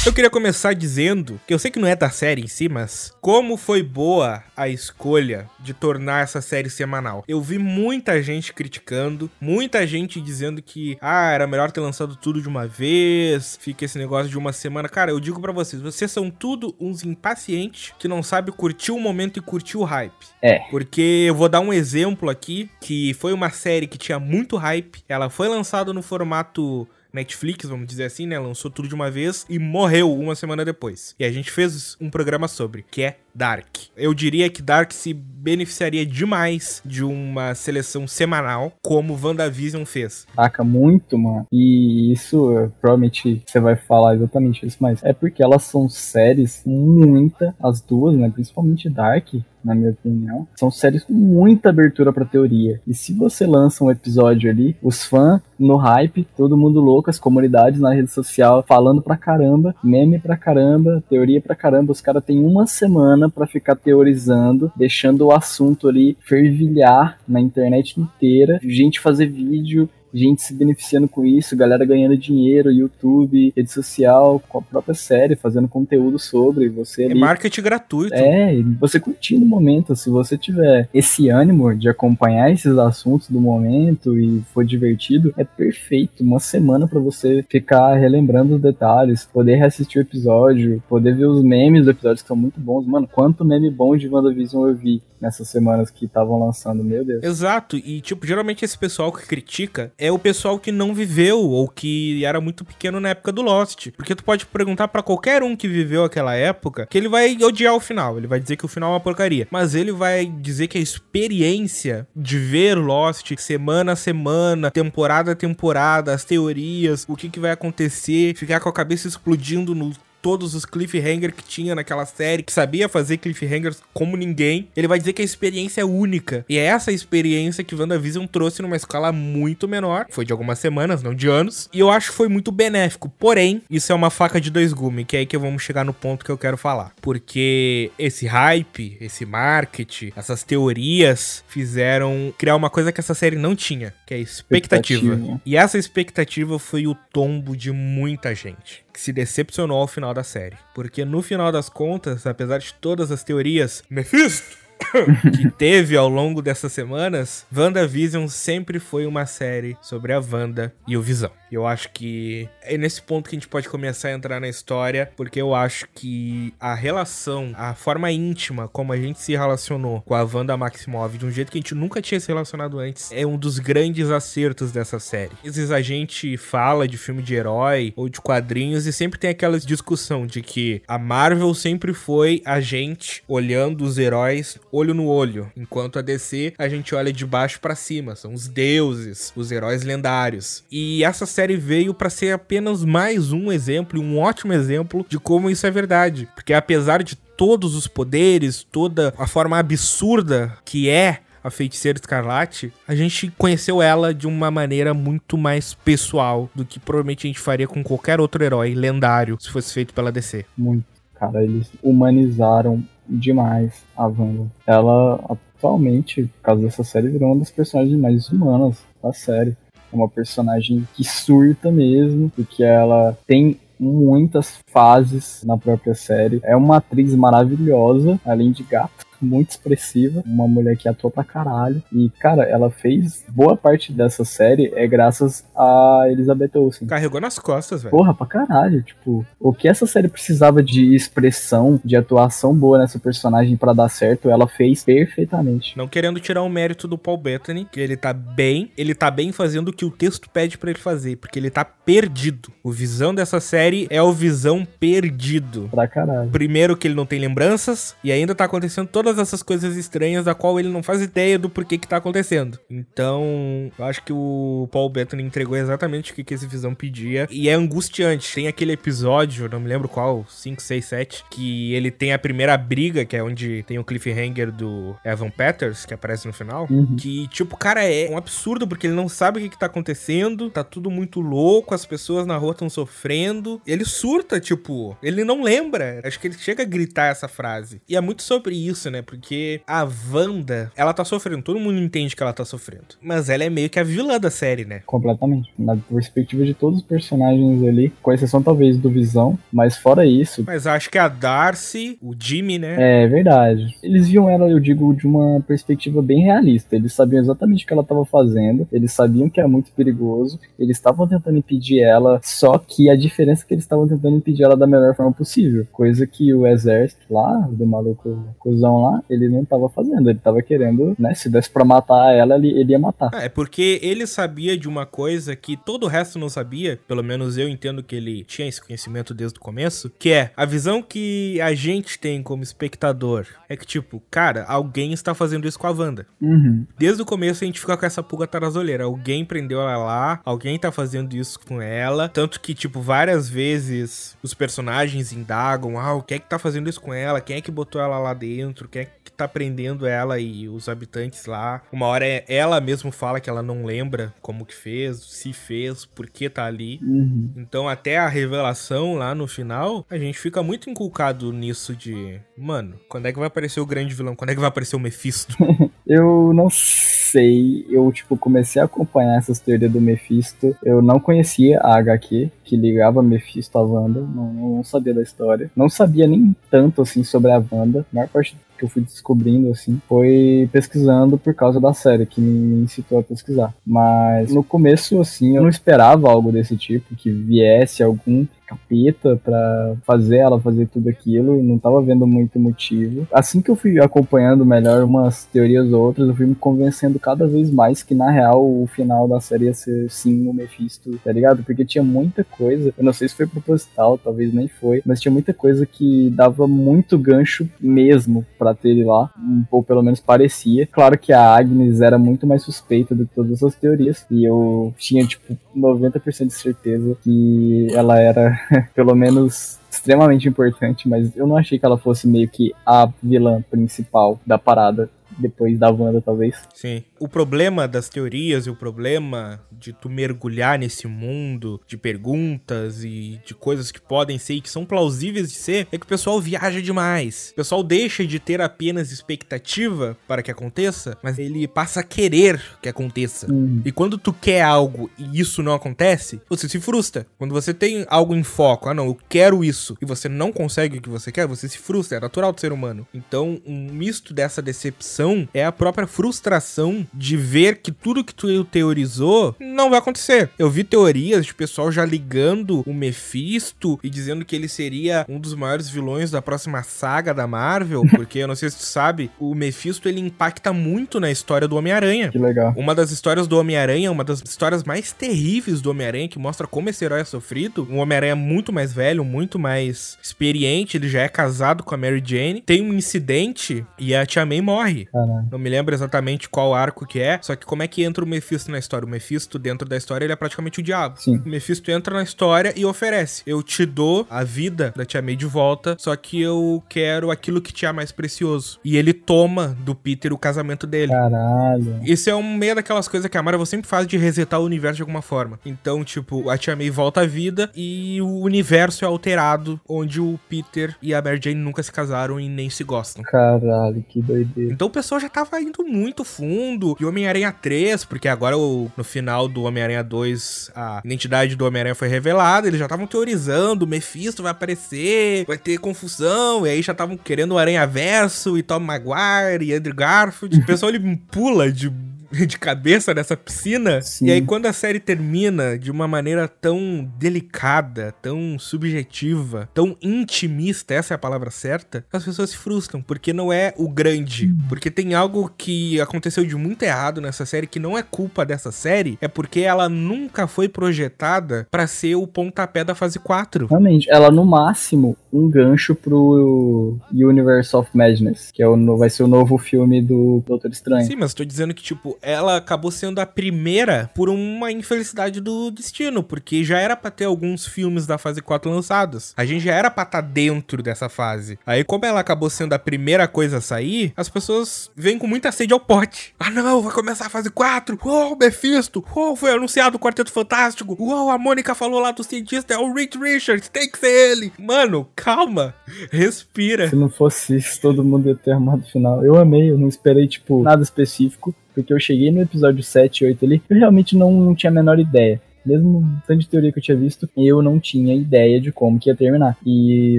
Eu 0.05 0.13
queria 0.13 0.29
começar 0.29 0.73
dizendo 0.73 1.41
que 1.47 1.55
eu 1.55 1.61
sei 1.61 1.71
que 1.71 1.79
não 1.79 1.87
é 1.87 1.95
da 1.95 2.11
série 2.11 2.43
em 2.43 2.49
si, 2.49 2.69
mas 2.69 3.15
como 3.21 3.57
foi 3.57 3.85
boa 3.85 4.43
a 4.57 4.69
escolha 4.69 5.49
de 5.61 5.73
tornar 5.73 6.25
essa 6.25 6.41
série 6.41 6.69
semanal. 6.69 7.23
Eu 7.29 7.41
vi 7.41 7.57
muita 7.57 8.21
gente 8.21 8.53
criticando, 8.53 9.31
muita 9.41 9.87
gente 9.87 10.21
dizendo 10.21 10.61
que 10.61 10.99
ah, 11.01 11.31
era 11.31 11.47
melhor 11.47 11.71
ter 11.71 11.81
lançado 11.81 12.17
tudo 12.17 12.43
de 12.43 12.49
uma 12.49 12.67
vez, 12.67 13.57
fica 13.61 13.85
esse 13.85 13.97
negócio 13.97 14.29
de 14.29 14.37
uma 14.37 14.53
semana. 14.53 14.89
Cara, 14.89 15.13
eu 15.13 15.21
digo 15.21 15.41
para 15.41 15.53
vocês, 15.53 15.81
vocês 15.81 16.11
são 16.11 16.29
tudo 16.29 16.75
uns 16.81 17.05
impacientes 17.05 17.95
que 17.97 18.09
não 18.09 18.25
sabe 18.25 18.51
curtir 18.51 18.91
o 18.91 18.99
momento 18.99 19.39
e 19.39 19.41
curtir 19.41 19.77
o 19.77 19.85
hype. 19.85 20.27
É. 20.43 20.59
Porque 20.69 21.27
eu 21.29 21.35
vou 21.37 21.49
dar 21.49 21.61
um 21.61 21.73
exemplo 21.73 22.29
aqui, 22.29 22.69
que 22.81 23.15
foi 23.15 23.33
uma 23.33 23.51
série 23.51 23.87
que 23.87 23.97
tinha 23.97 24.19
muito 24.19 24.57
hype, 24.57 25.05
ela 25.09 25.31
foi 25.31 25.47
lançada 25.47 25.93
no 25.93 26.03
formato 26.03 26.89
Netflix, 27.13 27.69
vamos 27.69 27.87
dizer 27.87 28.05
assim, 28.05 28.27
né? 28.27 28.39
Lançou 28.39 28.71
tudo 28.71 28.89
de 28.89 28.95
uma 28.95 29.11
vez 29.11 29.45
e 29.49 29.59
morreu 29.59 30.13
uma 30.13 30.35
semana 30.35 30.65
depois. 30.65 31.15
E 31.19 31.25
a 31.25 31.31
gente 31.31 31.51
fez 31.51 31.97
um 32.01 32.09
programa 32.09 32.49
sobre, 32.49 32.85
que 32.91 33.03
é 33.03 33.19
Dark. 33.35 33.67
Eu 33.97 34.15
diria 34.15 34.49
que 34.51 34.63
Dark 34.63 34.93
se 34.93 35.13
beneficiaria 35.15 36.07
demais 36.07 36.81
de 36.85 37.03
uma 37.03 37.55
seleção 37.55 38.07
semanal, 38.07 38.73
como 38.81 39.19
WandaVision 39.21 39.85
fez. 39.85 40.27
Saca 40.35 40.63
muito, 40.63 41.19
mano. 41.19 41.47
E 41.51 42.13
isso, 42.13 42.71
provavelmente 42.81 43.43
você 43.45 43.59
vai 43.59 43.75
falar 43.77 44.15
exatamente 44.15 44.65
isso, 44.65 44.77
mas 44.81 45.03
é 45.03 45.13
porque 45.13 45.43
elas 45.43 45.65
são 45.65 45.89
séries, 45.89 46.63
muita, 46.65 47.55
as 47.63 47.81
duas, 47.81 48.17
né? 48.17 48.31
Principalmente 48.31 48.89
Dark, 48.89 49.35
na 49.65 49.75
minha 49.75 49.91
opinião, 49.91 50.47
são 50.57 50.71
séries 50.71 51.05
com 51.05 51.13
muita 51.13 51.69
abertura 51.69 52.13
para 52.13 52.25
teoria. 52.25 52.81
E 52.87 52.95
se 52.95 53.13
você 53.13 53.47
lança 53.47 53.85
um 53.85 53.91
episódio 53.91 54.51
ali, 54.51 54.77
os 54.83 55.05
fãs 55.05 55.41
no 55.59 55.77
hype, 55.77 56.27
todo 56.37 56.57
mundo 56.57 56.81
louco, 56.81 57.11
as 57.11 57.19
comunidades 57.19 57.81
na 57.81 57.95
rede 57.95 58.11
social 58.11 58.65
falando 58.67 59.01
pra 59.01 59.17
caramba, 59.17 59.75
meme 59.83 60.19
pra 60.19 60.37
caramba, 60.37 61.03
teoria 61.09 61.41
pra 61.41 61.55
caramba, 61.55 61.93
os 61.93 62.01
caras 62.01 62.25
têm 62.25 62.45
uma 62.45 62.67
semana 62.67 63.22
para 63.31 63.47
ficar 63.47 63.77
teorizando, 63.77 64.73
deixando 64.77 65.27
o 65.27 65.33
assunto 65.33 65.89
ali 65.89 66.17
fervilhar 66.21 67.19
na 67.27 67.41
internet 67.41 68.01
inteira, 68.01 68.61
gente 68.63 69.01
fazer 69.01 69.27
vídeo 69.27 69.89
gente 70.13 70.43
se 70.43 70.55
beneficiando 70.55 71.09
com 71.09 71.25
isso, 71.25 71.57
galera 71.57 71.85
ganhando 71.85 72.17
dinheiro, 72.17 72.71
YouTube, 72.71 73.53
rede 73.57 73.71
social, 73.71 74.43
com 74.49 74.59
a 74.59 74.63
própria 74.63 74.95
série, 74.95 75.37
fazendo 75.37 75.69
conteúdo 75.69 76.19
sobre 76.19 76.69
você. 76.69 77.05
É 77.05 77.11
ali. 77.11 77.21
marketing 77.21 77.63
gratuito. 77.63 78.15
É, 78.15 78.55
você 78.79 79.01
curtindo 79.01 79.45
o 79.45 79.49
momento. 79.49 79.95
Se 79.97 80.11
você 80.11 80.37
tiver 80.37 80.89
esse 80.93 81.29
ânimo 81.29 81.75
de 81.75 81.89
acompanhar 81.89 82.51
esses 82.51 82.77
assuntos 82.79 83.29
do 83.29 83.41
momento 83.41 84.19
e 84.19 84.43
for 84.53 84.65
divertido, 84.65 85.33
é 85.37 85.45
perfeito. 85.45 86.23
Uma 86.23 86.41
semana 86.41 86.87
para 86.87 87.01
você 87.01 87.45
ficar 87.49 87.95
relembrando 87.95 88.57
os 88.57 88.63
detalhes, 88.63 89.25
poder 89.25 89.57
reassistir 89.57 90.01
o 90.01 90.05
episódio, 90.05 90.83
poder 90.89 91.15
ver 91.15 91.27
os 91.27 91.43
memes 91.43 91.85
do 91.85 91.91
episódio 91.91 92.23
que 92.23 92.29
são 92.29 92.37
muito 92.37 92.61
bons. 92.61 92.87
Mano, 92.87 93.09
quanto 93.11 93.45
meme 93.45 93.71
bom 93.71 93.97
de 93.97 94.09
WandaVision 94.09 94.69
eu 94.69 94.75
vi 94.75 95.03
nessas 95.23 95.49
semanas 95.49 95.89
que 95.89 96.05
estavam 96.05 96.39
lançando, 96.45 96.83
meu 96.83 97.05
Deus. 97.05 97.23
Exato, 97.23 97.77
e 97.77 98.01
tipo, 98.01 98.27
geralmente 98.27 98.65
esse 98.65 98.77
pessoal 98.77 99.13
que 99.13 99.25
critica 99.25 99.93
é 100.03 100.11
o 100.11 100.19
pessoal 100.19 100.59
que 100.59 100.73
não 100.73 100.93
viveu 100.93 101.39
ou 101.39 101.69
que 101.69 102.25
era 102.25 102.41
muito 102.41 102.65
pequeno 102.65 102.99
na 102.99 103.11
época 103.11 103.31
do 103.31 103.41
Lost. 103.41 103.91
Porque 103.97 104.17
tu 104.17 104.25
pode 104.25 104.45
perguntar 104.45 104.89
para 104.89 105.01
qualquer 105.01 105.45
um 105.45 105.55
que 105.55 105.69
viveu 105.69 106.03
aquela 106.03 106.35
época 106.35 106.87
que 106.91 106.99
ele 106.99 107.09
vai 107.09 107.39
odiar 107.41 107.73
o 107.77 107.81
final, 107.81 108.19
ele 108.19 108.27
vai 108.27 108.41
dizer 108.41 108.57
que 108.57 108.65
o 108.65 108.69
final 108.69 108.91
é 108.91 108.95
uma 108.95 109.01
porcaria, 109.01 109.47
mas 109.49 109.77
ele 109.77 109.93
vai 109.93 110.27
dizer 110.27 110.67
que 110.67 110.77
a 110.77 110.81
experiência 110.81 112.05
de 112.17 112.37
ver 112.37 112.77
Lost 112.77 113.33
semana 113.39 113.93
a 113.93 113.97
semana, 113.97 114.73
temporada 114.73 115.33
a 115.33 115.37
temporada, 115.37 116.13
as 116.13 116.25
teorias, 116.25 117.07
o 117.09 117.15
que, 117.15 117.29
que 117.29 117.39
vai 117.39 117.53
acontecer, 117.53 118.35
ficar 118.35 118.59
com 118.59 118.69
a 118.69 118.73
cabeça 118.73 119.07
explodindo 119.07 119.73
no 119.73 119.93
todos 120.23 120.55
os 120.55 120.65
cliffhanger 120.65 121.35
que 121.35 121.43
tinha 121.43 121.75
naquela 121.75 122.07
série, 122.07 122.45
que 122.45 122.53
sabia 122.53 122.89
fazer 122.89 123.19
cliffhangers 123.19 123.83
como 123.93 124.17
ninguém. 124.17 124.69
Ele 124.77 124.89
vai 124.89 124.99
dizer 124.99 125.13
que 125.13 125.21
a 125.21 125.25
experiência 125.25 125.81
é 125.81 125.85
única. 125.85 126.47
E 126.49 126.57
é 126.57 126.65
essa 126.65 126.93
experiência 126.93 127.65
que 127.65 127.75
WandaVision 127.75 128.25
trouxe 128.27 128.63
numa 128.63 128.77
escala 128.77 129.11
muito 129.11 129.67
menor. 129.67 130.07
Foi 130.11 130.25
de 130.25 130.33
algumas 130.33 130.61
semanas, 130.61 131.03
não 131.03 131.15
de 131.15 131.29
anos. 131.29 131.69
E 131.73 131.81
eu 131.81 131.91
acho 131.91 132.11
que 132.11 132.17
foi 132.17 132.29
muito 132.29 132.53
benéfico. 132.53 133.13
Porém, 133.19 133.63
isso 133.69 133.91
é 133.91 133.95
uma 133.95 134.11
faca 134.11 134.41
de 134.41 134.51
dois 134.51 134.73
gumes, 134.73 135.05
que 135.07 135.17
é 135.17 135.21
aí 135.21 135.27
que 135.27 135.37
vamos 135.37 135.63
chegar 135.63 135.85
no 135.85 135.93
ponto 135.93 136.25
que 136.25 136.31
eu 136.31 136.39
quero 136.39 136.57
falar. 136.57 136.93
Porque 137.03 137.91
esse 137.99 138.27
hype, 138.27 138.97
esse 139.01 139.27
marketing, 139.27 140.13
essas 140.15 140.45
teorias 140.45 141.45
fizeram 141.49 142.33
criar 142.39 142.55
uma 142.55 142.71
coisa 142.71 142.93
que 142.93 143.01
essa 143.01 143.15
série 143.15 143.37
não 143.37 143.57
tinha, 143.57 143.93
que 144.07 144.15
é 144.15 144.17
a 144.19 144.21
expectativa. 144.21 145.15
expectativa. 145.15 145.41
E 145.45 145.57
essa 145.57 145.79
expectativa 145.79 146.59
foi 146.59 146.87
o 146.87 146.95
tombo 147.13 147.57
de 147.57 147.73
muita 147.73 148.35
gente 148.35 148.83
que 148.93 149.01
se 149.01 149.13
decepcionou 149.13 149.81
ao 149.81 149.89
final 149.89 150.13
da 150.13 150.23
série. 150.23 150.59
Porque 150.75 151.05
no 151.05 151.23
final 151.23 151.51
das 151.51 151.69
contas, 151.69 152.27
apesar 152.27 152.59
de 152.59 152.75
todas 152.75 153.11
as 153.11 153.25
teorias, 153.25 153.83
Mephisto 153.89 154.62
que 155.37 155.51
teve 155.51 155.97
ao 155.97 156.09
longo 156.09 156.43
dessas 156.43 156.73
semanas, 156.73 157.47
WandaVision 157.55 158.27
sempre 158.29 158.79
foi 158.79 159.07
uma 159.07 159.27
série 159.27 159.77
sobre 159.81 160.13
a 160.13 160.21
Wanda 160.21 160.73
e 160.87 160.97
o 160.97 161.03
Visão. 161.03 161.31
E 161.51 161.55
eu 161.55 161.67
acho 161.67 161.91
que 161.93 162.49
é 162.63 162.79
nesse 162.79 163.03
ponto 163.03 163.29
que 163.29 163.37
a 163.37 163.39
gente 163.39 163.49
pode 163.49 163.69
começar 163.69 164.09
a 164.09 164.13
entrar 164.13 164.41
na 164.41 164.49
história, 164.49 165.11
porque 165.17 165.41
eu 165.41 165.55
acho 165.55 165.87
que 165.95 166.55
a 166.59 166.75
relação, 166.75 167.53
a 167.55 167.75
forma 167.75 168.11
íntima 168.11 168.69
como 168.69 168.93
a 168.93 168.97
gente 168.97 169.21
se 169.21 169.33
relacionou 169.33 170.01
com 170.01 170.15
a 170.15 170.23
Wanda 170.23 170.57
Maximov 170.57 171.19
de 171.19 171.27
um 171.27 171.31
jeito 171.31 171.53
que 171.53 171.59
a 171.59 171.61
gente 171.61 171.75
nunca 171.75 172.01
tinha 172.01 172.19
se 172.19 172.29
relacionado 172.29 172.79
antes, 172.79 173.13
é 173.13 173.27
um 173.27 173.37
dos 173.37 173.59
grandes 173.59 174.11
acertos 174.11 174.73
dessa 174.73 174.99
série. 174.99 175.33
Às 175.45 175.57
vezes 175.57 175.71
a 175.71 175.83
gente 175.83 176.39
fala 176.39 176.89
de 176.89 176.97
filme 176.97 177.23
de 177.23 177.35
herói 177.35 177.93
ou 177.97 178.09
de 178.09 178.21
quadrinhos 178.21 178.87
e 178.87 178.93
sempre 178.93 179.19
tem 179.19 179.29
aquela 179.29 179.61
discussão 179.61 180.27
de 180.27 180.41
que 180.41 180.83
a 180.89 180.99
Marvel 180.99 181.53
sempre 181.53 181.93
foi 181.93 182.41
a 182.47 182.61
gente 182.61 183.23
olhando 183.29 183.85
os 183.85 183.99
heróis 183.99 184.59
olho 184.73 184.95
no 184.95 185.07
olho, 185.07 185.53
enquanto 185.55 185.99
a 185.99 186.03
DC 186.03 186.55
a 186.59 186.67
gente 186.67 186.95
olha 186.95 187.13
de 187.13 187.27
baixo 187.27 187.61
para 187.61 187.75
cima, 187.75 188.17
são 188.17 188.33
os 188.33 188.49
deuses, 188.49 189.31
os 189.37 189.53
heróis 189.53 189.83
lendários. 189.83 190.65
E 190.73 191.05
essa 191.05 191.27
série 191.27 191.57
veio 191.57 191.93
para 191.93 192.09
ser 192.09 192.33
apenas 192.33 192.83
mais 192.83 193.33
um 193.33 193.53
exemplo, 193.53 194.01
um 194.01 194.19
ótimo 194.19 194.55
exemplo 194.55 195.05
de 195.09 195.19
como 195.19 195.51
isso 195.51 195.67
é 195.67 195.71
verdade, 195.71 196.27
porque 196.35 196.55
apesar 196.55 197.03
de 197.03 197.15
todos 197.15 197.75
os 197.75 197.87
poderes, 197.87 198.63
toda 198.63 199.13
a 199.19 199.27
forma 199.27 199.59
absurda 199.59 200.57
que 200.65 200.89
é 200.89 201.21
a 201.45 201.51
Feiticeira 201.51 201.99
Escarlate, 201.99 202.73
a 202.87 202.95
gente 202.95 203.33
conheceu 203.37 203.83
ela 203.83 204.15
de 204.15 204.27
uma 204.27 204.51
maneira 204.51 204.95
muito 204.95 205.37
mais 205.37 205.75
pessoal 205.75 206.49
do 206.55 206.65
que 206.65 206.79
provavelmente 206.79 207.27
a 207.27 207.29
gente 207.29 207.41
faria 207.41 207.67
com 207.67 207.83
qualquer 207.83 208.21
outro 208.21 208.43
herói 208.45 208.75
lendário 208.75 209.37
se 209.41 209.51
fosse 209.51 209.75
feito 209.75 209.93
pela 209.93 210.13
DC. 210.13 210.45
Muito. 210.57 210.85
Cara, 211.15 211.43
eles 211.43 211.69
humanizaram 211.83 212.83
demais 213.19 213.85
a 213.97 214.07
Wanda. 214.07 214.51
Ela 214.67 215.21
atualmente, 215.29 216.25
por 216.25 216.43
causa 216.43 216.63
dessa 216.63 216.83
série, 216.83 217.09
virou 217.09 217.31
uma 217.31 217.39
das 217.39 217.51
personagens 217.51 217.99
mais 217.99 218.29
humanas 218.29 218.79
da 219.03 219.13
série. 219.13 219.57
É 219.93 219.97
uma 219.97 220.09
personagem 220.09 220.87
que 220.95 221.05
surta 221.05 221.71
mesmo, 221.71 222.31
porque 222.35 222.63
ela 222.63 223.17
tem 223.27 223.61
muitas 223.79 224.59
fases 224.67 225.43
na 225.45 225.57
própria 225.59 225.95
série. 225.95 226.41
É 226.45 226.57
uma 226.57 226.79
atriz 226.79 227.15
maravilhosa, 227.15 228.19
além 228.25 228.53
de 228.53 228.63
gata 228.63 229.12
muito 229.25 229.51
expressiva, 229.51 230.23
uma 230.27 230.47
mulher 230.47 230.77
que 230.77 230.89
atua 230.89 231.11
pra 231.11 231.25
caralho. 231.25 231.83
E, 231.93 232.11
cara, 232.21 232.45
ela 232.45 232.71
fez 232.71 233.25
boa 233.29 233.57
parte 233.57 233.93
dessa 233.93 234.25
série 234.25 234.73
é 234.75 234.87
graças 234.87 235.45
a 235.57 236.05
Elizabeth 236.09 236.51
Olsen. 236.55 236.87
Carregou 236.87 237.21
nas 237.21 237.39
costas, 237.39 237.83
velho. 237.83 237.91
Porra, 237.91 238.15
pra 238.15 238.27
caralho. 238.27 238.83
Tipo, 238.83 239.25
o 239.39 239.53
que 239.53 239.69
essa 239.69 239.87
série 239.87 240.09
precisava 240.09 240.63
de 240.63 240.95
expressão, 240.95 241.81
de 241.85 241.97
atuação 241.97 242.55
boa 242.55 242.79
nessa 242.79 242.99
personagem 242.99 243.57
para 243.57 243.73
dar 243.73 243.89
certo, 243.89 244.29
ela 244.29 244.47
fez 244.47 244.85
perfeitamente. 244.85 245.77
Não 245.77 245.89
querendo 245.89 246.21
tirar 246.21 246.43
o 246.43 246.49
mérito 246.49 246.87
do 246.89 246.99
Paul 246.99 247.17
Bettany, 247.17 247.67
que 247.71 247.81
ele 247.81 247.97
tá 247.97 248.13
bem, 248.13 248.71
ele 248.77 248.95
tá 248.95 249.11
bem 249.11 249.33
fazendo 249.33 249.69
o 249.69 249.73
que 249.73 249.85
o 249.85 249.91
texto 249.91 250.29
pede 250.31 250.59
para 250.59 250.71
ele 250.71 250.79
fazer, 250.79 251.17
porque 251.17 251.39
ele 251.39 251.51
tá 251.51 251.65
perdido. 251.65 252.51
O 252.63 252.71
visão 252.71 253.15
dessa 253.15 253.41
série 253.41 253.87
é 253.91 254.03
o 254.03 254.13
visão 254.13 254.67
perdido. 254.79 255.69
Pra 255.71 255.87
caralho. 255.87 256.31
Primeiro 256.31 256.77
que 256.77 256.87
ele 256.87 256.95
não 256.95 257.07
tem 257.07 257.21
lembranças 257.21 257.95
e 258.03 258.13
ainda 258.13 258.35
tá 258.35 258.45
acontecendo 258.45 258.89
todas 258.89 259.12
todas 259.13 259.29
essas 259.29 259.43
coisas 259.43 259.77
estranhas 259.77 260.25
da 260.25 260.35
qual 260.35 260.59
ele 260.59 260.69
não 260.69 260.83
faz 260.83 261.03
ideia 261.03 261.39
do 261.39 261.51
porquê 261.51 261.77
que 261.77 261.87
tá 261.87 261.99
acontecendo. 261.99 262.59
Então, 262.71 263.71
eu 263.79 263.85
acho 263.85 264.03
que 264.03 264.13
o 264.13 264.69
Paul 264.73 264.89
Bettany 264.89 265.23
entregou 265.23 265.57
exatamente 265.57 266.13
o 266.13 266.15
que, 266.15 266.25
que 266.25 266.35
esse 266.35 266.47
Visão 266.47 266.75
pedia. 266.75 267.29
E 267.31 267.49
é 267.49 267.53
angustiante. 267.53 268.35
Tem 268.35 268.49
aquele 268.49 268.73
episódio, 268.73 269.49
não 269.49 269.61
me 269.61 269.69
lembro 269.69 269.89
qual, 269.89 270.25
5, 270.29 270.63
6, 270.63 270.85
7, 270.85 271.25
que 271.31 271.75
ele 271.75 271.91
tem 271.91 272.13
a 272.13 272.19
primeira 272.19 272.57
briga, 272.57 273.05
que 273.05 273.17
é 273.17 273.23
onde 273.23 273.63
tem 273.65 273.79
o 273.79 273.85
cliffhanger 273.85 274.51
do 274.51 274.97
Evan 275.05 275.31
Peters, 275.31 275.85
que 275.85 275.95
aparece 275.95 276.27
no 276.27 276.33
final. 276.33 276.67
Uhum. 276.71 276.97
Que, 276.97 277.29
tipo, 277.29 277.57
cara, 277.57 277.85
é 277.85 278.09
um 278.11 278.17
absurdo, 278.17 278.67
porque 278.67 278.87
ele 278.87 278.95
não 278.95 279.09
sabe 279.09 279.39
o 279.39 279.43
que, 279.43 279.51
que 279.51 279.59
tá 279.59 279.67
acontecendo, 279.67 280.51
tá 280.51 280.65
tudo 280.65 280.91
muito 280.91 281.21
louco, 281.21 281.75
as 281.75 281.85
pessoas 281.85 282.27
na 282.27 282.37
rua 282.37 282.53
estão 282.53 282.71
sofrendo. 282.71 283.61
Ele 283.67 283.85
surta, 283.85 284.41
tipo, 284.41 284.97
ele 285.03 285.25
não 285.25 285.43
lembra. 285.43 286.01
Acho 286.05 286.19
que 286.19 286.29
ele 286.29 286.39
chega 286.39 286.63
a 286.63 286.67
gritar 286.67 287.07
essa 287.07 287.29
frase. 287.29 287.83
E 287.89 287.97
é 287.97 288.01
muito 288.01 288.23
sobre 288.23 288.55
isso, 288.55 288.91
né? 288.91 289.02
Porque 289.03 289.61
a 289.67 289.87
Wanda, 290.13 290.71
ela 290.77 290.93
tá 290.93 291.05
sofrendo, 291.05 291.43
todo 291.43 291.59
mundo 291.59 291.79
entende 291.79 292.15
que 292.15 292.23
ela 292.23 292.33
tá 292.33 292.45
sofrendo. 292.45 292.97
Mas 293.01 293.29
ela 293.29 293.45
é 293.45 293.51
meio 293.51 293.69
que 293.71 293.79
a 293.79 293.85
vilã 293.85 294.19
da 294.19 294.31
série, 294.31 294.65
né? 294.65 294.83
Completamente. 294.87 295.53
Na 295.59 295.77
perspectiva 295.77 296.45
de 296.45 296.55
todos 296.55 296.81
os 296.81 296.85
personagens 296.85 297.63
ali, 297.65 297.93
com 298.03 298.13
exceção 298.13 298.43
talvez 298.43 298.77
do 298.79 298.91
Visão, 298.91 299.39
mas 299.53 299.77
fora 299.77 300.07
isso. 300.07 300.45
Mas 300.47 300.67
acho 300.67 300.91
que 300.91 300.99
a 300.99 301.09
Darcy, 301.09 301.99
o 302.01 302.15
Jimmy, 302.19 302.59
né? 302.59 303.05
É 303.05 303.09
verdade. 303.09 303.77
Eles 303.83 304.09
viam 304.09 304.29
ela, 304.29 304.49
eu 304.49 304.61
digo, 304.61 304.95
de 304.95 305.07
uma 305.07 305.41
perspectiva 305.47 306.03
bem 306.03 306.23
realista. 306.23 306.77
Eles 306.77 306.93
sabiam 306.93 307.21
exatamente 307.21 307.65
o 307.65 307.67
que 307.67 307.73
ela 307.73 307.85
tava 307.85 308.05
fazendo, 308.05 308.67
eles 308.73 308.93
sabiam 308.93 309.29
que 309.29 309.41
era 309.41 309.49
muito 309.49 309.73
perigoso, 309.73 310.39
eles 310.59 310.77
estavam 310.77 311.07
tentando 311.07 311.39
impedir 311.39 311.81
ela, 311.81 312.21
só 312.23 312.59
que 312.59 312.91
a 312.91 312.97
diferença 312.97 313.45
é 313.45 313.47
que 313.47 313.55
eles 313.55 313.65
estavam 313.65 313.89
tentando 313.89 314.17
impedir 314.17 314.43
ela 314.43 314.57
da 314.57 314.67
melhor 314.67 314.95
forma 314.95 315.13
possível. 315.13 315.67
Coisa 315.73 316.07
que 316.07 316.33
o 316.35 316.47
exército 316.47 317.03
lá, 317.11 317.49
do 317.51 317.67
maluco 317.67 318.35
cuzão 318.39 318.83
lá, 318.83 318.92
ele 319.09 319.29
não 319.29 319.45
tava 319.45 319.69
fazendo. 319.69 320.09
Ele 320.11 320.19
tava 320.19 320.43
querendo, 320.43 320.95
né? 320.99 321.15
Se 321.15 321.29
desse 321.29 321.51
pra 321.51 321.65
matar 321.65 322.13
ela, 322.15 322.37
ele, 322.37 322.51
ele 322.59 322.73
ia 322.73 322.79
matar. 322.79 323.11
Ah, 323.13 323.25
é 323.25 323.29
porque 323.29 323.79
ele 323.83 324.07
sabia 324.07 324.57
de 324.57 324.69
uma 324.69 324.87
coisa 324.87 325.35
que 325.37 325.57
todo 325.57 325.85
o 325.85 325.89
resto 325.89 326.19
não 326.19 326.29
sabia. 326.29 326.79
Pelo 326.87 327.03
menos 327.03 327.37
eu 327.39 327.49
entendo 327.49 327.83
que 327.83 327.97
ele 327.97 328.25
tinha 328.25 328.49
esse 328.49 328.61
conhecimento 328.61 329.15
desde 329.15 329.39
o 329.39 329.43
começo. 329.43 329.91
Que 329.99 330.13
é 330.13 330.31
a 330.37 330.45
visão 330.45 330.83
que 330.83 331.41
a 331.41 331.55
gente 331.55 331.99
tem 331.99 332.23
como 332.23 332.43
espectador. 332.43 333.27
É 333.49 333.57
que, 333.57 333.67
tipo, 333.67 334.03
cara, 334.11 334.45
alguém 334.49 334.93
está 334.93 335.15
fazendo 335.15 335.47
isso 335.47 335.59
com 335.59 335.67
a 335.67 335.71
Wanda. 335.71 336.07
Uhum. 336.21 336.67
Desde 336.79 337.03
o 337.03 337.07
começo 337.07 337.45
a 337.45 337.47
gente 337.47 337.61
fica 337.61 337.77
com 337.77 337.87
essa 337.87 338.03
pulga 338.03 338.27
olheira. 338.59 338.85
Alguém 338.85 339.25
prendeu 339.25 339.61
ela 339.61 339.77
lá, 339.77 340.21
alguém 340.25 340.59
tá 340.59 340.73
fazendo 340.73 341.15
isso 341.15 341.39
com 341.41 341.61
ela. 341.61 342.09
Tanto 342.09 342.41
que, 342.41 342.55
tipo, 342.55 342.81
várias 342.81 343.29
vezes 343.29 344.17
os 344.23 344.35
personagens 344.35 345.13
indagam: 345.13 345.79
ah, 345.79 345.95
o 345.95 346.03
que 346.03 346.15
é 346.15 346.19
que 346.19 346.29
tá 346.29 346.39
fazendo 346.39 346.69
isso 346.69 346.81
com 346.81 346.93
ela? 346.93 347.21
Quem 347.21 347.37
é 347.37 347.41
que 347.41 347.51
botou 347.51 347.81
ela 347.81 347.99
lá 347.99 348.15
dentro? 348.15 348.69
Quem 348.73 348.83
é 348.83 348.85
que 348.87 349.13
tá 349.13 349.29
prendendo 349.29 349.87
ela 349.87 350.19
e 350.19 350.49
os 350.49 350.67
habitantes 350.67 351.27
lá. 351.27 351.63
Uma 351.71 351.87
hora 351.87 352.07
é, 352.07 352.25
ela 352.27 352.59
mesmo 352.59 352.91
fala 352.91 353.21
que 353.21 353.29
ela 353.29 353.43
não 353.43 353.67
lembra 353.67 354.15
como 354.23 354.47
que 354.47 354.55
fez, 354.55 354.97
se 354.97 355.35
fez, 355.35 355.85
por 355.85 356.09
que 356.09 356.31
tá 356.31 356.47
ali. 356.47 356.81
Uhum. 356.83 357.31
Então 357.37 357.69
até 357.69 357.99
a 357.99 358.09
revelação 358.09 358.95
lá 358.95 359.15
no 359.15 359.27
final, 359.27 359.85
a 359.91 359.99
gente 359.99 360.19
fica 360.19 360.43
muito 360.43 360.71
inculcado 360.71 361.31
nisso 361.35 361.77
de, 361.77 362.19
mano, 362.37 362.81
quando 362.89 363.07
é 363.07 363.13
que 363.13 363.19
vai 363.19 363.29
aparecer 363.29 363.61
o 363.61 363.67
grande 363.67 363.95
vilão? 363.95 364.17
Quando 364.17 364.31
é 364.31 364.35
que 364.35 364.41
vai 364.41 364.49
aparecer 364.49 364.75
o 364.75 364.81
Mephisto? 364.81 365.37
eu 365.87 366.33
não 366.33 366.49
sei, 366.49 367.67
eu 367.69 367.93
tipo 367.93 368.17
comecei 368.17 368.63
a 368.63 368.65
acompanhar 368.65 369.19
essas 369.19 369.39
teorias 369.39 369.71
do 369.71 369.83
Mephisto. 369.83 370.57
Eu 370.65 370.81
não 370.81 370.99
conhecia 370.99 371.61
a 371.61 371.77
HQ 371.77 372.31
que 372.43 372.57
ligava 372.57 373.03
Mephisto 373.03 373.59
à 373.59 373.63
Wanda, 373.63 374.01
não, 374.01 374.33
não 374.33 374.65
sabia 374.65 374.95
da 374.95 375.03
história. 375.03 375.51
Não 375.55 375.69
sabia 375.69 376.07
nem 376.07 376.35
tanto 376.51 376.81
assim 376.81 377.05
sobre 377.05 377.31
a 377.31 377.43
Wanda. 377.51 377.87
A 377.93 377.95
maior 377.95 378.09
parte 378.09 378.37
que 378.63 378.67
eu 378.67 378.69
fui 378.69 378.83
descobrindo, 378.83 379.51
assim, 379.51 379.81
foi 379.89 380.49
pesquisando 380.53 381.19
por 381.19 381.35
causa 381.35 381.61
da 381.61 381.75
série, 381.75 382.07
que 382.07 382.21
me 382.21 382.63
incitou 382.63 383.01
a 383.01 383.03
pesquisar. 383.03 383.53
Mas 383.67 384.33
no 384.33 384.45
começo, 384.45 385.01
assim, 385.01 385.37
eu 385.37 385.43
não 385.43 385.49
esperava 385.49 386.09
algo 386.09 386.31
desse 386.31 386.57
tipo, 386.57 386.95
que 386.95 387.11
viesse 387.11 387.83
algum 387.83 388.25
capeta 388.53 389.17
para 389.23 389.77
fazer 389.85 390.19
ela 390.19 390.41
fazer 390.41 390.67
tudo 390.69 390.89
aquilo, 390.89 391.43
não 391.43 391.59
tava 391.59 391.81
vendo 391.83 392.07
muito 392.07 392.39
motivo. 392.39 393.07
Assim 393.13 393.41
que 393.41 393.51
eu 393.51 393.57
fui 393.57 393.79
acompanhando 393.81 394.45
melhor 394.45 394.85
umas 394.85 395.25
teorias 395.25 395.73
ou 395.73 395.83
outras, 395.83 396.09
eu 396.09 396.15
fui 396.15 396.27
me 396.27 396.35
convencendo 396.35 396.99
cada 396.99 397.27
vez 397.27 397.51
mais 397.51 397.83
que 397.83 397.95
na 397.95 398.11
real 398.11 398.43
o 398.45 398.67
final 398.67 399.09
da 399.09 399.21
série 399.21 399.47
ia 399.47 399.55
ser 399.55 399.91
sim 399.91 400.29
o 400.29 400.33
Mephisto, 400.33 400.99
tá 401.05 401.13
ligado? 401.13 401.43
Porque 401.43 401.65
tinha 401.65 401.83
muita 401.83 402.25
coisa, 402.25 402.73
eu 402.77 402.85
não 402.85 402.93
sei 402.93 403.09
se 403.09 403.15
foi 403.15 403.27
proposital, 403.27 403.99
talvez 403.99 404.33
nem 404.33 404.49
foi, 404.49 404.83
mas 404.85 405.01
tinha 405.01 405.13
muita 405.13 405.33
coisa 405.33 405.67
que 405.67 406.11
dava 406.11 406.47
muito 406.47 406.99
gancho 406.99 407.49
mesmo 407.61 408.25
para 408.39 408.55
ter 408.55 408.71
ele 408.71 408.85
lá, 408.85 409.11
ou 409.51 409.63
pelo 409.63 409.83
menos 409.83 410.01
parecia. 410.01 410.67
Claro 410.67 410.99
que 410.99 411.13
a 411.13 411.37
Agnes 411.37 411.81
era 411.81 411.99
muito 411.99 412.27
mais 412.27 412.43
suspeita 412.43 412.95
de 412.95 413.05
todas 413.07 413.33
essas 413.33 413.55
teorias, 413.55 414.05
e 414.11 414.25
eu 414.25 414.75
tinha 414.77 415.07
tipo 415.07 415.37
90% 415.57 416.27
de 416.27 416.33
certeza 416.33 416.97
que 417.03 417.69
ela 417.73 417.99
era 417.99 418.42
pelo 418.75 418.95
menos 418.95 419.59
extremamente 419.71 420.29
importante, 420.29 420.89
mas 420.89 421.17
eu 421.17 421.27
não 421.27 421.37
achei 421.37 421.59
que 421.59 421.65
ela 421.65 421.79
fosse 421.79 422.07
meio 422.07 422.29
que 422.29 422.53
a 422.65 422.89
vilã 423.03 423.43
principal 423.51 424.21
da 424.27 424.39
parada 424.39 424.91
depois 425.19 425.59
da 425.59 425.71
Wanda, 425.71 426.01
talvez. 426.01 426.37
Sim. 426.55 426.83
O 427.03 427.09
problema 427.09 427.67
das 427.67 427.89
teorias 427.89 428.47
e 428.47 428.51
o 428.51 428.55
problema 428.55 429.41
de 429.51 429.73
tu 429.73 429.91
mergulhar 429.91 430.57
nesse 430.57 430.87
mundo 430.87 431.61
de 431.67 431.77
perguntas 431.77 432.85
e 432.85 433.21
de 433.27 433.35
coisas 433.35 433.73
que 433.73 433.81
podem 433.81 434.21
ser 434.21 434.35
e 434.35 434.41
que 434.41 434.49
são 434.49 434.65
plausíveis 434.65 435.29
de 435.29 435.35
ser 435.35 435.67
é 435.73 435.79
que 435.79 435.85
o 435.85 435.89
pessoal 435.89 436.21
viaja 436.21 436.63
demais. 436.63 437.31
O 437.33 437.35
pessoal 437.35 437.65
deixa 437.65 438.07
de 438.07 438.21
ter 438.21 438.41
apenas 438.41 438.93
expectativa 438.93 439.97
para 440.07 440.23
que 440.23 440.31
aconteça, 440.31 440.97
mas 441.03 441.19
ele 441.19 441.49
passa 441.49 441.81
a 441.81 441.83
querer 441.83 442.41
que 442.63 442.69
aconteça. 442.69 443.27
Uhum. 443.29 443.63
E 443.65 443.73
quando 443.73 443.99
tu 443.99 444.13
quer 444.13 444.43
algo 444.43 444.89
e 444.97 445.19
isso 445.19 445.43
não 445.43 445.55
acontece, 445.55 446.21
você 446.29 446.49
se 446.49 446.61
frustra. 446.61 447.05
Quando 447.19 447.33
você 447.33 447.53
tem 447.53 447.85
algo 447.89 448.15
em 448.15 448.23
foco, 448.23 448.69
ah 448.69 448.75
não, 448.75 448.87
eu 448.87 448.97
quero 449.09 449.43
isso, 449.43 449.77
e 449.83 449.85
você 449.85 450.09
não 450.09 450.33
consegue 450.33 450.79
o 450.79 450.81
que 450.81 450.89
você 450.89 451.11
quer, 451.11 451.27
você 451.27 451.49
se 451.49 451.59
frustra. 451.59 451.99
É 451.99 452.01
natural 452.01 452.33
do 452.33 452.41
ser 452.41 452.53
humano. 452.53 452.87
Então, 452.95 453.43
um 453.45 453.73
misto 453.73 454.15
dessa 454.15 454.41
decepção 454.41 455.29
é 455.35 455.45
a 455.45 455.51
própria 455.51 455.89
frustração 455.89 456.87
de 456.93 457.17
ver 457.17 457.59
que 457.59 457.73
tudo 457.73 458.05
que 458.05 458.15
tu 458.15 458.45
teorizou 458.45 459.35
não 459.41 459.71
vai 459.71 459.79
acontecer. 459.79 460.31
Eu 460.39 460.51
vi 460.51 460.65
teorias 460.65 461.27
de 461.27 461.35
pessoal 461.35 461.71
já 461.71 461.85
ligando 461.85 462.63
o 462.67 462.73
Mephisto 462.73 463.79
e 463.83 463.91
dizendo 463.91 464.25
que 464.25 464.37
ele 464.37 464.49
seria 464.49 465.05
um 465.09 465.19
dos 465.19 465.35
maiores 465.35 465.69
vilões 465.69 466.11
da 466.11 466.21
próxima 466.21 466.63
saga 466.63 467.13
da 467.15 467.27
Marvel, 467.27 467.83
porque 467.91 468.19
eu 468.19 468.29
não 468.29 468.35
sei 468.35 468.51
se 468.51 468.59
tu 468.59 468.65
sabe, 468.65 469.11
o 469.19 469.35
Mephisto 469.35 469.89
ele 469.89 470.01
impacta 470.01 470.53
muito 470.53 471.01
na 471.01 471.11
história 471.11 471.49
do 471.49 471.57
Homem-Aranha. 471.57 472.11
Que 472.11 472.19
legal. 472.19 472.55
Uma 472.57 472.75
das 472.75 472.91
histórias 472.91 473.27
do 473.27 473.39
Homem-Aranha, 473.39 473.91
uma 473.91 474.05
das 474.05 474.23
histórias 474.23 474.65
mais 474.65 474.93
terríveis 474.93 475.61
do 475.61 475.71
Homem-Aranha, 475.71 476.09
que 476.09 476.19
mostra 476.19 476.47
como 476.47 476.69
esse 476.69 476.85
herói 476.85 477.01
é 477.01 477.05
sofrido. 477.05 477.67
Um 477.71 477.79
Homem-Aranha 477.79 478.17
muito 478.17 478.53
mais 478.53 478.73
velho, 478.73 479.05
muito 479.05 479.39
mais 479.39 479.99
experiente, 480.03 480.77
ele 480.77 480.89
já 480.89 481.03
é 481.03 481.09
casado 481.09 481.63
com 481.63 481.75
a 481.75 481.79
Mary 481.79 482.03
Jane. 482.05 482.43
Tem 482.43 482.63
um 482.63 482.73
incidente 482.73 483.65
e 483.79 483.95
a 483.95 484.05
Tia 484.05 484.27
May 484.27 484.41
morre. 484.41 484.87
Caramba. 484.87 485.29
Não 485.31 485.39
me 485.39 485.49
lembro 485.49 485.75
exatamente 485.75 486.29
qual 486.29 486.55
arco 486.55 486.82
que 486.87 487.01
é, 487.01 487.19
só 487.23 487.35
que 487.37 487.47
como 487.47 487.63
é 487.63 487.69
que 487.69 487.83
entra 487.83 488.05
o 488.05 488.07
Mephisto 488.07 488.51
na 488.51 488.59
história? 488.59 488.87
O 488.87 488.89
Mephisto, 488.89 489.39
dentro 489.39 489.69
da 489.69 489.77
história, 489.77 490.05
ele 490.05 490.13
é 490.13 490.17
praticamente 490.17 490.61
o 490.61 490.63
diabo. 490.63 491.01
Sim. 491.01 491.17
O 491.25 491.29
Mephisto 491.29 491.71
entra 491.71 491.95
na 491.95 492.03
história 492.03 492.53
e 492.57 492.65
oferece: 492.65 493.23
Eu 493.27 493.43
te 493.43 493.65
dou 493.65 494.07
a 494.09 494.25
vida 494.25 494.73
da 494.77 494.85
Tia 494.85 495.03
May 495.03 495.17
de 495.17 495.27
volta, 495.27 495.77
só 495.79 495.95
que 495.97 496.21
eu 496.21 496.63
quero 496.69 497.11
aquilo 497.11 497.41
que 497.41 497.53
te 497.53 497.67
é 497.67 497.73
mais 497.73 497.93
precioso. 497.93 498.59
E 498.65 498.77
ele 498.77 498.93
toma 498.93 499.57
do 499.65 499.75
Peter 499.75 500.13
o 500.13 500.19
casamento 500.19 500.67
dele. 500.67 500.93
Caralho. 500.93 501.81
Isso 501.83 502.11
é 502.11 502.15
um 502.15 502.37
meio 502.37 502.55
daquelas 502.55 502.89
coisas 502.89 503.11
que 503.11 503.19
a 503.19 503.23
Marvel 503.23 503.47
sempre 503.47 503.67
faz 503.67 503.87
de 503.87 503.97
resetar 503.97 504.41
o 504.41 504.45
universo 504.45 504.77
de 504.77 504.83
alguma 504.83 505.03
forma. 505.03 505.39
Então, 505.45 505.85
tipo, 505.85 506.29
a 506.29 506.37
Tia 506.37 506.57
May 506.57 506.71
volta 506.71 507.03
à 507.03 507.07
vida 507.07 507.51
e 507.55 508.01
o 508.01 508.21
universo 508.21 508.85
é 508.85 508.89
alterado, 508.89 509.61
onde 509.69 510.01
o 510.01 510.19
Peter 510.29 510.77
e 510.83 510.95
a 510.95 511.03
Mary 511.03 511.21
Jane 511.23 511.37
nunca 511.37 511.63
se 511.63 511.73
casaram 511.73 512.19
e 512.21 512.29
nem 512.29 512.51
se 512.51 512.65
gostam. 512.65 513.03
Caralho, 513.05 513.85
que 513.89 514.01
doideira. 514.01 514.53
Então 514.53 514.69
o 514.69 514.71
pessoal 514.71 515.01
já 515.01 515.09
tava 515.09 515.41
indo 515.41 515.65
muito 515.65 516.05
fundo 516.05 516.62
mundo. 516.67 516.77
E 516.81 516.85
Homem-Aranha 516.85 517.33
3, 517.33 517.85
porque 517.85 518.09
agora 518.09 518.37
o, 518.37 518.71
no 518.77 518.85
final 518.85 519.29
do 519.29 519.43
Homem-Aranha 519.43 519.83
2 519.83 520.53
a 520.55 520.83
identidade 520.85 521.37
do 521.37 521.47
Homem-Aranha 521.47 521.75
foi 521.75 521.89
revelada, 521.89 522.47
eles 522.47 522.59
já 522.59 522.67
estavam 522.67 522.87
teorizando, 522.87 523.65
o 523.65 523.69
Mephisto 523.69 524.23
vai 524.23 524.33
aparecer, 524.33 525.25
vai 525.27 525.39
ter 525.39 525.59
confusão, 525.59 526.47
e 526.47 526.51
aí 526.51 526.63
já 526.63 526.73
estavam 526.73 526.97
querendo 526.97 527.33
o 527.33 527.39
Aranha 527.39 527.67
Verso 527.67 528.37
e 528.39 528.43
Tom 528.43 528.61
Maguire 528.61 529.45
e 529.45 529.55
Andrew 529.55 529.75
Garfield. 529.75 530.39
O 530.39 530.47
pessoal 530.47 530.71
ele 530.71 530.97
pula 531.11 531.51
de 531.51 531.73
de 532.27 532.39
cabeça 532.39 532.93
nessa 532.95 533.17
piscina. 533.17 533.81
Sim. 533.81 534.07
E 534.07 534.13
aí, 534.13 534.23
quando 534.23 534.47
a 534.47 534.53
série 534.53 534.79
termina 534.79 535.59
de 535.59 535.71
uma 535.71 535.89
maneira 535.89 536.29
tão 536.29 536.89
delicada, 536.99 537.95
tão 538.03 538.39
subjetiva, 538.39 539.49
tão 539.55 539.77
intimista, 539.83 540.75
essa 540.75 540.95
é 540.95 540.97
a 540.97 540.99
palavra 540.99 541.31
certa, 541.31 541.85
as 541.93 542.05
pessoas 542.05 542.31
se 542.31 542.37
frustram, 542.37 542.83
porque 542.83 543.13
não 543.13 543.33
é 543.33 543.55
o 543.57 543.69
grande. 543.69 544.27
Hum. 544.27 544.39
Porque 544.49 544.71
tem 544.71 544.95
algo 544.95 545.33
que 545.37 545.81
aconteceu 545.81 546.25
de 546.25 546.37
muito 546.37 546.63
errado 546.63 547.01
nessa 547.01 547.25
série, 547.25 547.47
que 547.47 547.59
não 547.59 547.77
é 547.77 547.83
culpa 547.83 548.25
dessa 548.25 548.53
série, 548.53 548.99
é 549.01 549.09
porque 549.09 549.41
ela 549.41 549.69
nunca 549.69 550.27
foi 550.27 550.49
projetada 550.49 551.47
para 551.51 551.67
ser 551.67 551.95
o 551.95 552.07
pontapé 552.07 552.63
da 552.65 552.75
fase 552.75 552.99
4. 552.99 553.47
Realmente, 553.47 553.91
ela 553.91 554.11
no 554.11 554.25
máximo 554.25 554.97
um 555.13 555.29
gancho 555.29 555.75
pro 555.75 556.79
Universe 556.93 557.55
of 557.55 557.71
Madness, 557.75 558.31
que 558.33 558.43
é 558.43 558.49
o, 558.49 558.77
vai 558.77 558.91
ser 558.91 559.03
o 559.03 559.09
novo 559.09 559.39
filme 559.39 559.83
do 559.83 560.23
Doutor 560.27 560.51
Estranho. 560.51 560.87
Sim, 560.87 560.97
mas 560.97 561.15
tô 561.15 561.25
dizendo 561.25 561.55
que, 561.55 561.63
tipo, 561.63 561.99
ela 562.03 562.37
acabou 562.37 562.71
sendo 562.71 563.01
a 563.01 563.07
primeira 563.07 563.91
por 563.95 564.09
uma 564.09 564.51
infelicidade 564.51 565.21
do 565.21 565.51
destino, 565.51 566.03
porque 566.03 566.45
já 566.45 566.59
era 566.59 566.77
pra 566.77 566.91
ter 566.91 567.05
alguns 567.05 567.47
filmes 567.47 567.87
da 567.87 567.97
fase 567.97 568.21
4 568.21 568.51
lançados. 568.51 569.15
A 569.17 569.25
gente 569.25 569.45
já 569.45 569.55
era 569.55 569.71
pra 569.71 569.85
estar 569.85 570.03
tá 570.03 570.09
dentro 570.09 570.63
dessa 570.63 570.89
fase. 570.89 571.39
Aí, 571.47 571.65
como 571.65 571.87
ela 571.87 572.01
acabou 572.01 572.29
sendo 572.29 572.53
a 572.53 572.59
primeira 572.59 573.07
coisa 573.07 573.39
a 573.39 573.41
sair, 573.41 573.93
as 573.97 574.09
pessoas 574.09 574.71
vêm 574.77 574.99
com 574.99 575.07
muita 575.07 575.33
sede 575.33 575.53
ao 575.53 575.61
pote. 575.61 576.15
Ah, 576.19 576.31
não, 576.31 576.61
vai 576.63 576.73
começar 576.73 577.07
a 577.07 577.11
fase 577.11 577.31
4. 577.31 577.79
Uou, 577.85 578.17
Mephisto. 578.17 578.85
Uou, 578.95 579.17
foi 579.17 579.33
anunciado 579.33 579.77
o 579.77 579.81
Quarteto 579.81 580.13
Fantástico. 580.13 580.77
Uou, 580.79 581.11
a 581.11 581.19
Mônica 581.19 581.55
falou 581.55 581.81
lá 581.81 581.93
do 581.93 582.03
cientista, 582.03 582.55
é 582.55 582.59
o 582.59 582.73
Rich 582.73 582.99
Richards, 582.99 583.49
tem 583.49 583.71
que 583.71 583.79
ser 583.79 584.11
ele. 584.13 584.33
Mano, 584.39 584.89
calma. 584.97 585.55
Respira. 585.91 586.69
Se 586.69 586.77
não 586.77 586.89
fosse 586.89 587.37
isso, 587.37 587.61
todo 587.61 587.85
mundo 587.85 588.09
ia 588.09 588.17
ter 588.17 588.33
armado 588.33 588.63
o 588.63 588.71
final. 588.71 589.05
Eu 589.05 589.17
amei, 589.17 589.51
eu 589.51 589.59
não 589.59 589.69
esperei, 589.69 590.09
tipo, 590.09 590.43
nada 590.43 590.63
específico 590.63 591.35
porque 591.55 591.73
eu 591.73 591.81
cheguei 591.81 592.11
no 592.11 592.23
episódio 592.23 592.63
7 592.63 593.05
e 593.05 593.07
8 593.09 593.25
ali, 593.25 593.43
eu 593.49 593.57
realmente 593.57 593.97
não, 593.97 594.11
não 594.13 594.35
tinha 594.35 594.51
a 594.51 594.55
menor 594.55 594.79
ideia. 594.79 595.21
Mesmo 595.45 595.85
tanto 596.07 596.21
de 596.21 596.29
teoria 596.29 596.53
que 596.53 596.59
eu 596.59 596.63
tinha 596.63 596.77
visto, 596.77 597.09
eu 597.17 597.43
não 597.43 597.59
tinha 597.59 597.95
ideia 597.95 598.41
de 598.41 598.53
como 598.53 598.79
que 598.79 598.89
ia 598.89 598.97
terminar. 598.97 599.37
E, 599.45 599.99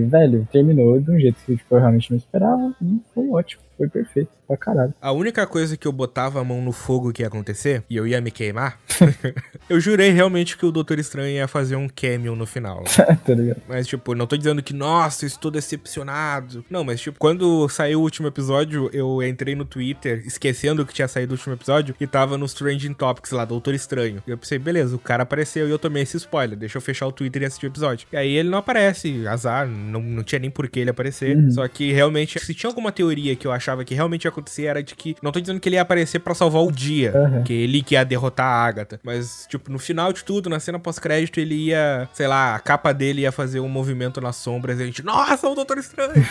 velho, 0.08 0.48
terminou 0.52 1.00
de 1.00 1.12
um 1.12 1.20
jeito 1.20 1.38
que 1.46 1.58
tipo, 1.58 1.76
eu 1.76 1.80
realmente 1.80 2.12
não 2.12 2.18
esperava 2.18 2.74
e 2.82 3.00
foi 3.14 3.30
ótimo, 3.30 3.62
foi 3.78 3.88
perfeito 3.90 4.30
pra 4.48 4.58
caralho. 4.58 4.94
A 5.02 5.12
única 5.12 5.46
coisa 5.48 5.76
que 5.76 5.88
eu 5.88 5.92
botava 5.92 6.40
a 6.40 6.44
mão 6.44 6.62
no 6.62 6.72
fogo 6.72 7.12
que 7.12 7.22
ia 7.22 7.28
acontecer, 7.28 7.84
e 7.90 7.96
eu 7.96 8.08
ia 8.08 8.22
me 8.22 8.32
queimar, 8.32 8.80
eu 9.70 9.80
jurei 9.80 10.12
realmente 10.12 10.58
que 10.58 10.66
o 10.66 10.72
Doutor 10.72 11.00
Estranho 11.00 11.30
ia 11.30 11.48
fazer 11.48 11.76
um 11.76 11.88
cameo 11.88 12.36
no 12.36 12.46
final. 12.46 12.84
tá 13.26 13.34
ligado? 13.34 13.62
Mas, 13.68 13.88
tipo, 13.88 14.14
não 14.16 14.28
tô 14.28 14.38
dizendo 14.38 14.62
que, 14.62 14.74
nossa, 14.74 15.26
estou 15.26 15.50
decepcionado. 15.50 16.64
Não, 16.70 16.84
mas, 16.84 17.02
tipo, 17.02 17.18
quando 17.18 17.68
saiu 17.70 18.00
o 18.00 18.04
último 18.04 18.28
episódio, 18.28 18.90
eu 18.94 19.22
entrei 19.24 19.56
no 19.56 19.66
Twitter, 19.66 20.24
esquecendo 20.26 20.86
que 20.86 20.94
tinha 20.94 21.08
saído 21.08 21.34
o 21.34 21.36
último 21.36 21.56
episódio, 21.56 21.96
e 22.00 22.08
tava 22.08 22.38
nos 22.38 22.54
Trending 22.54 22.94
Topics 22.94 23.32
lá, 23.32 23.46
Doutor 23.46 23.74
Estranho. 23.74 24.22
E 24.28 24.32
eu 24.32 24.38
pensei, 24.38 24.60
beleza, 24.60 24.96
o 24.96 25.00
cara 25.00 25.24
apareceu 25.24 25.68
e 25.68 25.72
eu 25.72 25.80
tomei 25.80 26.04
esse 26.04 26.18
spoiler, 26.18 26.58
deixa 26.58 26.78
eu 26.78 26.82
fechar 26.82 27.08
o 27.08 27.12
Twitter 27.12 27.42
e 27.42 27.46
assistir 27.46 27.66
o 27.66 27.70
episódio. 27.70 28.08
E 28.12 28.18
aí 28.18 28.36
ele 28.36 28.50
não 28.50 28.58
aparece, 28.58 29.28
azar, 29.28 29.68
não, 29.68 30.02
não 30.02 30.24
tinha 30.24 30.40
nem 30.40 30.50
por 30.50 30.68
que 30.68 30.80
ele 30.80 30.90
aparecer. 30.90 31.36
Uhum. 31.36 31.52
Só 31.52 31.68
que 31.68 31.92
realmente, 31.92 32.40
se 32.40 32.54
tinha 32.54 32.70
alguma 32.70 32.92
teoria 32.92 33.36
que 33.36 33.48
eu 33.48 33.52
achava 33.64 33.86
que 33.86 33.96
realmente 33.96 34.26
ia 34.26 34.30
acontecer, 34.30 34.66
era 34.66 34.84
de 34.84 34.96
que. 34.96 35.16
Não 35.22 35.32
tô 35.32 35.40
dizendo 35.40 35.60
que 35.60 35.70
ele 35.70 35.78
ia 35.78 35.82
aparecer 35.82 36.20
para 36.20 36.36
salvar 36.36 36.62
o 36.64 36.72
dia, 36.72 37.14
uhum. 37.16 37.44
que 37.44 37.54
ele 37.54 37.82
que 37.82 37.96
ia 37.96 38.04
derrotar 38.04 38.46
a 38.46 38.66
Agatha. 38.66 39.00
Mas, 39.04 39.48
tipo, 39.50 39.72
no 39.72 39.80
final 39.80 40.12
de 40.12 40.24
tudo, 40.24 40.50
na 40.50 40.60
cena 40.60 40.78
pós-crédito, 40.78 41.40
ele 41.40 41.56
ia, 41.56 42.08
sei 42.14 42.28
lá, 42.28 42.56
a 42.56 42.60
capa 42.60 42.94
dele 42.94 43.22
ia 43.22 43.32
fazer 43.32 43.60
um 43.60 43.70
movimento 43.70 44.20
nas 44.20 44.36
sombras 44.36 44.80
e 44.80 44.84
a 44.84 44.86
gente, 44.86 45.04
nossa, 45.04 45.48
o 45.48 45.56
Doutor 45.56 45.78
Estranho! 45.78 46.14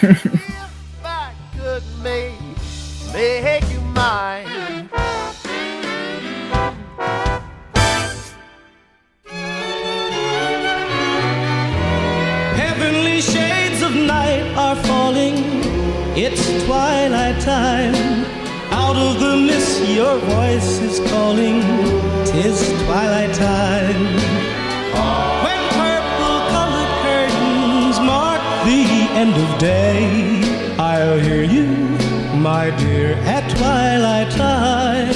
make 3.13 3.71
you 3.73 3.81
mine. 3.95 4.82
It's 16.15 16.45
twilight 16.67 17.41
time. 17.41 17.95
Out 18.71 18.97
of 18.97 19.19
the 19.19 19.35
mist, 19.35 19.81
your 19.89 20.19
voice 20.19 20.79
is 20.81 21.01
calling. 21.09 21.63
Tis 22.27 22.69
twilight 22.85 23.33
time. 23.33 24.05
When 25.43 25.61
purple 25.73 26.39
colored 26.53 26.93
curtains 27.01 27.99
mark 28.01 28.43
the 28.67 28.85
end 29.17 29.33
of 29.33 29.59
day, 29.59 30.05
I'll 30.79 31.19
hear 31.19 31.45
you, 31.45 31.67
my 32.37 32.69
dear, 32.77 33.15
at 33.25 33.49
twilight 33.57 34.31
time. 34.37 35.15